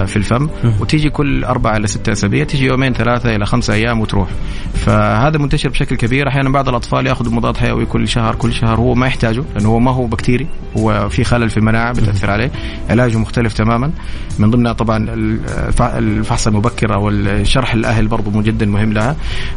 في 0.08 0.16
الفم 0.16 0.50
وتيجي 0.80 1.10
كل 1.10 1.44
أربعة 1.44 1.78
إلى 1.78 1.88
ستة 1.88 2.12
أسابيع 2.12 2.44
تيجي 2.44 2.66
يومين 2.66 2.94
ثلاثة 2.94 3.36
إلى 3.36 3.46
خمسة 3.46 3.74
أيام 3.74 4.00
وتروح. 4.02 4.30
فهذا 4.74 5.38
منتشر 5.38 5.70
بشكل 5.70 5.96
كبير. 5.96 6.28
أحيانا 6.28 6.50
بعض 6.50 6.70
الأطفال 6.70 7.08
يأخذوا 7.08 7.32
مضاد 7.34 7.58
حيوي 7.58 7.86
كل 7.86 8.08
شهر 8.08 8.36
كل 8.36 8.54
شهر 8.54 8.80
هو 8.80 8.94
ما 8.96 9.08
يحتاجه 9.08 9.44
لأنه 9.56 9.70
هو 9.70 9.80
ما 9.80 9.92
هو 9.92 10.06
بكتيري 10.06 10.48
هو 10.78 11.10
في 11.10 11.24
خلل 11.24 11.50
في 11.50 11.58
المناعة 11.58 11.92
بتأثر 11.94 12.30
عليه. 12.32 12.52
علاجه 12.90 13.18
مختلف 13.18 13.54
تماما. 13.54 13.92
من 14.40 14.52
ضمنها 14.52 14.74
طبعا 14.74 14.98
الف- 15.10 15.82
الفحص 15.82 16.48
المبكر 16.48 16.94
أو 16.94 17.10
الشرح 17.10 17.74
الأهل 17.74 18.08
برضه 18.08 18.42
جدا 18.42 18.66
مهم 18.66 18.94
لها. 18.94 19.16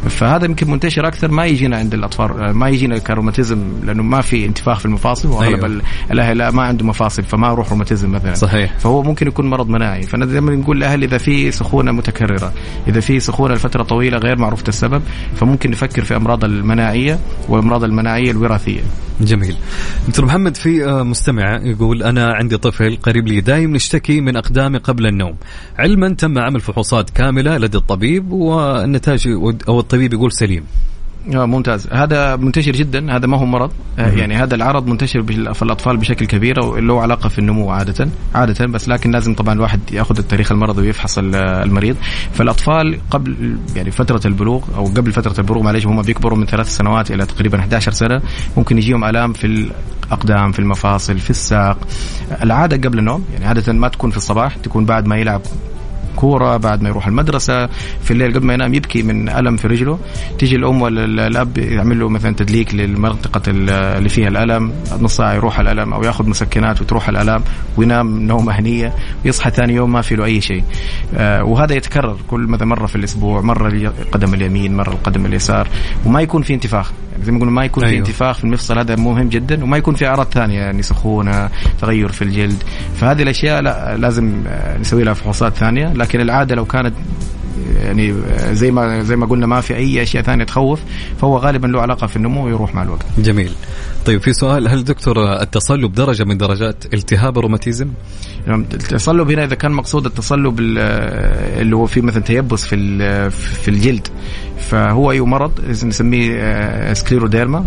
فهذا 0.09 0.45
يمكن 0.45 0.71
منتشر 0.71 1.07
أكثر 1.09 1.31
ما 1.31 1.45
يجينا 1.47 1.77
عند 1.79 1.95
الأطفال 1.95 2.51
ما 2.51 2.69
يجينا 2.69 2.99
كروماتيزم 2.99 3.59
لأنه 3.85 4.03
ما 4.03 4.21
في 4.21 4.47
انتفاخ 4.47 4.79
في 4.79 4.87
المفاصل 4.87 5.29
أيوه. 5.29 5.45
أيوه. 5.67 5.81
الأهل 6.13 6.39
لا 6.39 6.51
ما 6.51 6.63
عنده 6.63 6.85
مفاصل 6.87 7.23
فما 7.23 7.49
يروح 7.49 7.71
روماتيزم 7.71 8.13
مثلا. 8.13 8.35
صحيح. 8.35 8.79
فهو 8.91 9.03
ممكن 9.03 9.27
يكون 9.27 9.51
مرض 9.51 9.69
مناعي. 9.69 10.03
فأنا 10.03 10.27
دائما 10.27 10.55
نقول 10.55 10.77
للاهل 10.77 11.03
إذا 11.03 11.19
في 11.19 11.51
سخونة 11.51 11.93
متكررة 11.93 12.53
إذا 12.89 13.01
في 13.01 13.21
سخونة 13.21 13.55
لفترة 13.55 13.83
طويلة 13.83 14.19
غير 14.19 14.39
معروفة 14.39 14.69
السبب 14.69 15.03
فممكن 15.37 15.71
نفكر 15.71 16.05
في 16.05 16.17
أمراض 16.17 16.45
المناعية 16.45 17.19
وأمراض 17.49 17.85
المناعية 17.85 18.31
الوراثية. 18.31 18.81
جميل. 19.21 19.57
دكتور 20.09 20.25
محمد 20.25 20.57
في 20.57 20.85
آه، 20.85 21.03
مستمع 21.03 21.61
يقول 21.63 22.03
أنا 22.03 22.33
عندي 22.33 22.57
طفل 22.57 22.97
قريب 22.97 23.29
لي 23.29 23.41
دايم 23.41 23.77
نشتكي 23.77 24.21
من 24.21 24.37
اقدامه 24.37 24.79
قبل 24.79 25.07
النوم. 25.07 25.35
علما 25.79 26.09
تم 26.15 26.39
عمل 26.39 26.61
فحوصات 26.61 27.11
كاملة 27.11 27.59
لدى 27.59 27.79
الطبيب 27.79 28.33
والنتائج 28.33 29.29
أو 29.69 29.81
الطبيب 29.81 30.13
يقول 30.13 30.33
سليم. 30.33 30.65
ممتاز. 31.27 31.89
هذا 31.93 32.37
منتشر 32.37 32.73
جدا. 32.73 33.17
هذا 33.17 33.27
ما 33.27 33.39
هو 33.39 33.47
مرض. 33.47 33.71
آه 33.99 34.09
يعني 34.11 34.37
هذا 34.37 34.55
العرض 34.55 34.87
منتشر 34.87 35.23
في 35.55 35.63
الأطفال 35.63 35.97
بشكل 35.97 36.27
كبير 36.27 36.61
وله 36.65 37.03
علاقة 37.03 37.29
في 37.29 37.39
النمو 37.39 37.71
عادة 37.71 38.09
عادة 38.35 38.67
بس 38.67 38.89
لكن 38.89 39.11
لازم 39.11 39.35
طبعا 39.35 39.55
الواحد 39.55 39.81
يأخذ 39.93 40.19
التاريخ 40.19 40.53
المرضي 40.53 40.83
ويفحص 40.83 41.19
ال- 41.19 41.35
المريض. 41.37 41.97
فالأطفال 42.33 42.99
قبل 43.11 43.57
يعني 43.77 43.91
فترة 43.91 44.21
البلوغ 44.27 44.63
أو 44.77 44.85
قبل 44.85 45.13
فترة 45.13 45.35
البلوغ 45.41 45.63
معلش 45.63 45.87
هم 45.87 46.03
بيكبروا 46.03 46.39
من 46.39 46.47
ثلاث 46.47 46.77
سنوات 46.77 47.11
إلى 47.11 47.27
تقريبا 47.27 47.59
11 47.59 47.93
سنة 47.93 48.23
ممكن 48.57 48.79
يجيهم 48.79 49.05
آلام 49.05 49.33
في 49.33 49.47
الأقدام 49.47 50.53
في 50.53 50.59
المفاصل 50.59 51.19
في 51.19 51.31
الساق. 51.31 51.79
العادة 52.43 52.89
قبل 52.89 52.99
النوم 52.99 53.25
يعني 53.33 53.47
عادة 53.47 53.73
ما 53.73 53.89
تكون 53.89 54.11
في 54.11 54.17
الصباح 54.17 54.57
تكون 54.57 54.85
بعد 54.85 55.07
ما 55.07 55.17
يلعب 55.17 55.41
كورة 56.21 56.57
بعد 56.57 56.83
ما 56.83 56.89
يروح 56.89 57.07
المدرسة 57.07 57.67
في 58.03 58.11
الليل 58.11 58.35
قبل 58.35 58.47
ما 58.47 58.55
ينام 58.55 58.75
يبكي 58.75 59.03
من 59.03 59.29
ألم 59.29 59.57
في 59.57 59.69
رجله. 59.69 59.99
تيجي 60.39 60.57
الأم 60.57 60.83
ولا 60.83 61.05
ال- 61.05 61.21
الأب 61.21 61.59
يعمل 61.59 62.01
له 62.01 62.09
مثلا 62.09 62.35
تدليك 62.35 62.75
للمنطقه 62.75 63.43
ال- 63.49 63.71
اللي 63.71 64.09
فيها 64.09 64.29
الألم. 64.29 64.73
نص 65.01 65.17
ساعة 65.17 65.35
يروح 65.35 65.61
الألم 65.61 65.93
أو 65.93 66.03
ياخذ 66.05 66.29
مسكنات 66.29 66.81
وتروح 66.81 67.09
الالام 67.09 67.43
وينام 67.77 68.21
نومة 68.21 68.53
هنية. 68.53 68.93
ويصحى 69.25 69.51
ثاني 69.51 69.75
يوم 69.75 69.93
ما 69.93 70.01
في 70.01 70.17
له 70.17 70.25
أي 70.25 70.41
شيء. 70.41 70.65
آه 71.15 71.45
وهذا 71.45 71.75
يتكرر 71.75 72.17
كل 72.29 72.41
مثلا 72.41 72.67
مرة 72.67 72.87
في 72.87 72.97
الأسبوع 72.97 73.41
مرة 73.41 73.69
القدم 73.69 74.35
اليمين 74.35 74.77
مرة 74.77 74.91
القدم 74.93 75.27
اليسار. 75.27 75.69
وما 76.07 76.21
يكون 76.21 76.43
في 76.43 76.55
انتفاخ. 76.55 76.93
يعني 77.13 77.25
زي 77.25 77.33
ما 77.33 77.37
يقولوا 77.37 77.55
ما 77.55 77.65
يكون 77.65 77.85
أيوه. 77.85 77.95
في 77.95 78.09
انتفاخ 78.09 78.39
في 78.39 78.45
المفصل 78.45 78.79
هذا 78.79 78.97
مهم 78.97 79.29
جدا 79.29 79.65
وما 79.65 79.77
يكون 79.77 79.95
في 79.95 80.07
أعراض 80.07 80.27
ثانية 80.27 80.59
يعني 80.59 80.83
سخونة 80.83 81.51
تغير 81.81 82.09
في 82.13 82.23
الجلد 82.23 82.63
فهذه 82.95 83.23
الأشياء 83.23 83.63
لا 83.63 83.97
لازم 83.97 84.43
آه، 84.47 84.79
نسوي 84.79 85.05
لها 85.05 85.15
فحوصات 85.15 85.55
ثانية 85.55 85.93
لكن 85.93 86.21
العادة 86.21 86.55
لو 86.55 86.65
كانت 86.65 86.95
يعني 87.85 88.15
زي 88.53 88.71
ما 88.71 89.03
زي 89.03 89.17
ما 89.17 89.27
قلنا 89.27 89.47
ما 89.47 89.61
في 89.61 89.77
أي 89.77 90.03
أشياء 90.03 90.23
ثانية 90.23 90.45
تخوف 90.45 90.81
فهو 91.21 91.37
غالبا 91.39 91.67
له 91.67 91.81
علاقة 91.81 92.07
في 92.07 92.17
النمو 92.17 92.45
ويروح 92.47 92.75
مع 92.75 92.83
الوقت. 92.83 93.07
جميل. 93.19 93.53
طيب 94.07 94.21
في 94.21 94.33
سؤال 94.33 94.69
هل 94.69 94.85
دكتور 94.85 95.33
التصلب 95.43 95.93
درجة 95.93 96.25
من 96.25 96.39
درجات 96.39 96.95
التهاب 96.95 97.39
الروماتيزم؟ 97.39 97.89
يعني 98.47 98.65
التصلب 98.75 99.31
هنا 99.31 99.45
إذا 99.45 99.55
كان 99.55 99.73
مقصود 99.73 100.07
التصلب 100.07 100.61
ال- 100.61 100.79
اللي 101.61 101.77
هو 101.77 101.87
فيه 101.87 102.01
مثلا 102.03 102.23
تيبس 102.23 102.65
في 102.67 103.01
في 103.31 103.69
الجلد 103.69 104.09
فهو 104.59 105.11
أي 105.11 105.21
مرض 105.21 105.53
نسميه 105.85 106.33
آه، 106.39 106.93
scleroderma 106.93 107.65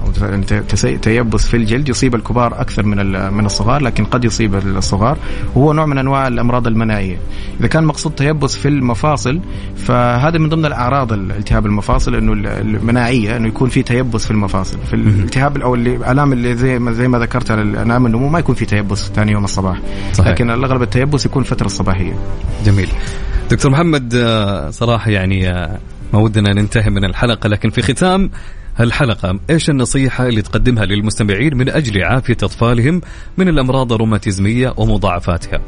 تيبس 1.01 1.47
في 1.47 1.57
الجلد 1.57 1.89
يصيب 1.89 2.15
الكبار 2.15 2.61
أكثر 2.61 2.83
من 2.85 2.97
من 3.33 3.45
الصغار 3.45 3.81
لكن 3.81 4.05
قد 4.05 4.25
يصيب 4.25 4.55
الصغار 4.55 5.17
وهو 5.55 5.73
نوع 5.73 5.85
من 5.85 5.97
أنواع 5.97 6.27
الأمراض 6.27 6.67
المناعية. 6.67 7.17
إذا 7.59 7.67
كان 7.67 7.83
مقصود 7.83 8.11
تيبس 8.15 8.55
في 8.57 8.67
المفاصل 8.67 9.39
فهذا 9.83 10.37
من 10.37 10.49
ضمن 10.49 10.65
الأعراض 10.65 11.13
الالتهاب 11.13 11.65
المفاصل 11.65 12.15
إنه 12.15 12.33
ال- 12.33 12.47
المناعية 12.47 13.37
إنه 13.37 13.47
يكون 13.47 13.69
في 13.69 13.83
تيبس 13.83 14.25
في 14.25 14.31
المفاصل. 14.31 14.77
في 14.87 14.93
الالتهاب 14.93 15.57
أو 15.57 15.75
الألام 15.75 16.33
اللي 16.33 16.55
زي 16.55 16.79
ما 16.79 16.91
زي 16.91 17.07
ما 17.07 17.19
ذكرت 17.19 17.51
على 17.51 17.61
الألام 17.61 18.05
النمو 18.05 18.27
ما 18.29 18.39
يكون 18.39 18.55
في 18.55 18.65
تيبس 18.65 19.11
ثاني 19.15 19.31
يوم 19.31 19.43
الصباح. 19.43 19.79
صحيح. 20.13 20.31
لكن 20.31 20.49
الأغلب 20.51 20.81
التيبس 20.81 21.25
يكون 21.25 21.43
فترة 21.43 21.65
الصباحيه 21.65 22.13
جميل. 22.65 22.89
دكتور 23.51 23.71
محمد 23.71 24.13
آه، 24.15 24.69
صراحة 24.69 25.11
يعني 25.11 25.49
آه، 25.49 25.79
ما 26.13 26.19
ودنا 26.19 26.53
ننتهي 26.53 26.89
من 26.89 27.05
الحلقة 27.05 27.47
لكن 27.47 27.69
في 27.69 27.81
ختام 27.81 28.29
هالحلقة 28.77 29.39
إيش 29.49 29.69
النصيحة 29.69 30.27
اللي 30.27 30.41
تقدمها 30.41 30.85
للمستمعين 30.85 31.57
من 31.57 31.69
أجل 31.69 32.03
عافية 32.03 32.37
أطفالهم 32.43 33.01
من 33.37 33.49
الأمراض 33.49 33.93
الروماتيزمية 33.93 34.73
ومضاعفاتها؟ 34.77 35.61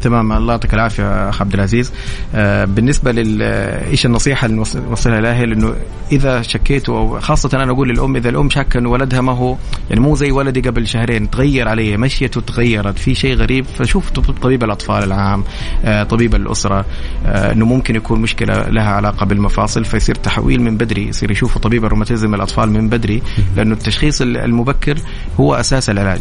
تمام 0.00 0.32
الله 0.32 0.52
يعطيك 0.52 0.74
العافية 0.74 1.28
أخ 1.28 1.40
عبد 1.40 1.54
العزيز. 1.54 1.92
آه 2.34 2.64
بالنسبة 2.64 3.12
لل 3.12 3.42
إيش 3.42 4.06
النصيحة 4.06 4.46
اللي 4.46 4.56
نوصلها 4.56 5.20
لاهل 5.20 5.52
انه 5.52 5.74
إذا 6.12 6.42
شكيتوا 6.42 6.98
أو 6.98 7.20
خاصة 7.20 7.50
أنا 7.54 7.72
أقول 7.72 7.88
للأم 7.88 8.16
إذا 8.16 8.28
الأم 8.28 8.50
شاكه 8.50 8.78
انه 8.78 8.90
ولدها 8.90 9.20
ما 9.20 9.32
هو 9.32 9.56
يعني 9.90 10.00
مو 10.00 10.14
زي 10.14 10.30
ولدي 10.30 10.60
قبل 10.60 10.86
شهرين 10.86 11.30
تغير 11.30 11.68
عليه 11.68 11.96
مشيته 11.96 12.40
تغيرت 12.40 12.98
في 12.98 13.14
شيء 13.14 13.34
غريب 13.34 13.64
فشوف 13.64 14.10
طبيب 14.10 14.64
الأطفال 14.64 15.04
العام 15.04 15.44
آه 15.84 16.02
طبيب 16.02 16.34
الأسرة 16.34 16.84
آه 17.26 17.52
إنه 17.52 17.66
ممكن 17.66 17.96
يكون 17.96 18.20
مشكلة 18.20 18.68
لها 18.68 18.90
علاقة 18.90 19.26
بالمفاصل 19.26 19.84
فيصير 19.84 20.14
تحويل 20.14 20.62
من 20.62 20.76
بدري 20.76 21.08
يصير 21.08 21.30
يشوفوا 21.30 21.60
طبيب 21.60 21.84
الروماتيزم 21.84 22.33
الأطفال 22.34 22.70
من 22.70 22.88
بدري 22.88 23.22
لأنه 23.56 23.72
التشخيص 23.74 24.22
المبكر 24.22 24.96
هو 25.40 25.54
أساس 25.54 25.90
العلاج. 25.90 26.20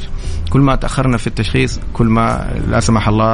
كل 0.50 0.60
ما 0.60 0.76
تأخرنا 0.76 1.18
في 1.18 1.28
التشخيص 1.28 1.80
كل 1.94 2.06
ما 2.08 2.54
لا 2.68 2.80
سمح 2.80 3.08
الله 3.08 3.26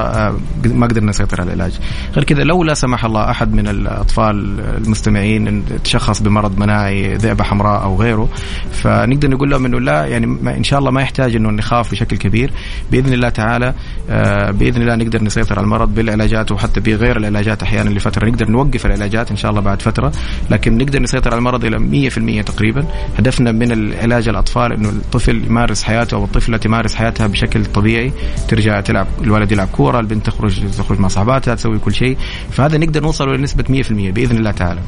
ما 0.65 0.87
قدرنا 0.87 1.09
نسيطر 1.09 1.41
على 1.41 1.53
العلاج. 1.53 1.79
غير 2.15 2.23
كذا 2.23 2.43
لو 2.43 2.63
لا 2.63 2.73
سمح 2.73 3.05
الله 3.05 3.29
أحد 3.29 3.53
من 3.53 3.67
الأطفال 3.67 4.59
المستمعين 4.59 5.63
تشخص 5.83 6.21
بمرض 6.21 6.59
مناعي 6.59 7.15
ذئبة 7.15 7.43
حمراء 7.43 7.83
أو 7.83 7.95
غيره 7.95 8.29
فنقدر 8.71 9.29
نقول 9.29 9.49
لهم 9.49 9.65
إنه 9.65 9.79
لا 9.79 10.05
يعني 10.05 10.25
إن 10.57 10.63
شاء 10.63 10.79
الله 10.79 10.91
ما 10.91 11.01
يحتاج 11.01 11.35
إنه 11.35 11.49
نخاف 11.49 11.91
بشكل 11.91 12.17
كبير. 12.17 12.51
بإذن 12.91 13.13
الله 13.13 13.29
تعالى 13.29 13.73
آه، 14.09 14.51
بإذن 14.51 14.81
الله 14.81 14.95
نقدر 14.95 15.23
نسيطر 15.23 15.55
على 15.55 15.63
المرض 15.65 15.95
بالعلاجات 15.95 16.51
وحتى 16.51 16.79
بغير 16.79 17.17
العلاجات 17.17 17.63
أحيانا 17.63 17.89
لفترة. 17.89 18.29
نقدر 18.29 18.51
نوقف 18.51 18.85
العلاجات 18.85 19.31
إن 19.31 19.37
شاء 19.37 19.51
الله 19.51 19.61
بعد 19.61 19.81
فترة 19.81 20.11
لكن 20.49 20.77
نقدر 20.77 21.01
نسيطر 21.01 21.31
على 21.31 21.39
المرض 21.39 21.65
إلى 21.65 21.77
100% 21.79 22.45
تقريبا. 22.45 22.68
هدفنا 23.17 23.51
من 23.51 23.71
العلاج 23.71 24.29
الأطفال 24.29 24.73
إنه 24.73 24.89
الطفل 24.89 25.43
يمارس 25.45 25.83
حياته 25.83 26.15
أو 26.15 26.23
الطفلة 26.23 26.57
تمارس 26.57 26.95
حياتها 26.95 27.27
بشكل 27.27 27.65
طبيعي. 27.65 28.11
ترجع 28.47 28.81
تلعب 28.81 29.07
الولد 29.21 29.51
يلعب 29.51 29.67
كورة 29.67 29.99
البنت 29.99 30.25
تخرج 30.25 30.71
تخرج 30.77 30.99
مع 30.99 31.07
صاحباتها 31.07 31.55
تسوي 31.55 31.79
كل 31.79 31.93
شيء. 31.93 32.17
فهذا 32.51 32.77
نقدر 32.77 33.01
نوصل 33.01 33.35
لنسبه 33.35 33.63
100% 33.63 34.11
بإذن 34.11 34.37
الله 34.37 34.51
تعالى. 34.51 34.81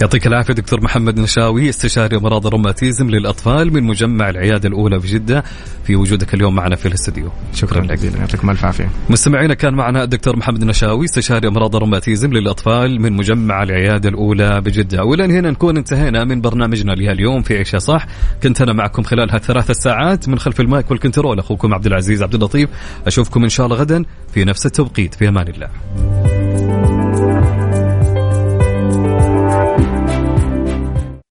يعطيك 0.00 0.26
العافية 0.26 0.54
دكتور 0.54 0.80
محمد 0.80 1.20
نشاوي 1.20 1.68
استشاري 1.68 2.16
أمراض 2.16 2.46
الروماتيزم 2.46 3.10
للأطفال 3.10 3.72
من 3.72 3.82
مجمع 3.82 4.30
العيادة 4.30 4.68
الأولى 4.68 5.00
في 5.00 5.06
جدة. 5.08 5.44
في 5.84 5.96
وجودك 5.96 6.34
اليوم 6.34 6.54
معنا 6.54 6.76
في 6.76 6.88
الاستديو 6.88 7.30
شكرا 7.54 7.82
لك. 7.82 8.04
يعطيكم 8.04 8.50
ألف 8.50 8.64
عافية. 8.64 8.88
مستمعينا 9.10 9.54
كان 9.54 9.74
معنا 9.74 10.02
الدكتور 10.02 10.36
محمد 10.36 10.64
نشاوي 10.64 11.04
استشاري 11.04 11.48
أمراض 11.48 11.76
الروماتيزم 11.76 12.32
للأطفال 12.32 13.00
من 13.02 13.12
مجمع 13.12 13.62
العيادة 13.62 14.08
الأولى 14.08 14.60
بجده 14.60 15.04
والى 15.04 15.24
هنا 15.24 15.50
نكون 15.50 15.76
انتهينا 15.76 16.24
من 16.24 16.40
برنامجنا 16.40 16.92
لهاليوم 16.94 17.42
في 17.42 17.56
عيشة 17.56 17.78
صح؟ 17.78 18.06
كنت 18.42 18.62
أنا 18.62 18.72
معكم 18.72 19.02
خلال 19.02 19.30
هالثلاث 19.30 19.70
ساعات 19.70 20.28
من 20.28 20.38
خلف 20.38 20.60
ال 20.60 20.68
mic 20.68 20.90
وال 20.90 21.00
control. 21.00 21.38
أخوكم 21.38 21.74
عبد 21.74 21.86
العزيز 21.86 22.22
عبد 22.22 22.34
اللطيف 22.34 22.70
أشوفكم 23.06 23.42
إن 23.42 23.48
شاء 23.48 23.66
الله 23.66 23.76
غدا 23.76 24.04
في 24.34 24.44
نفس 24.44 24.66
التوقيت. 24.66 25.14
في 25.14 25.28
أمان 25.28 25.48
الله. 25.48 26.43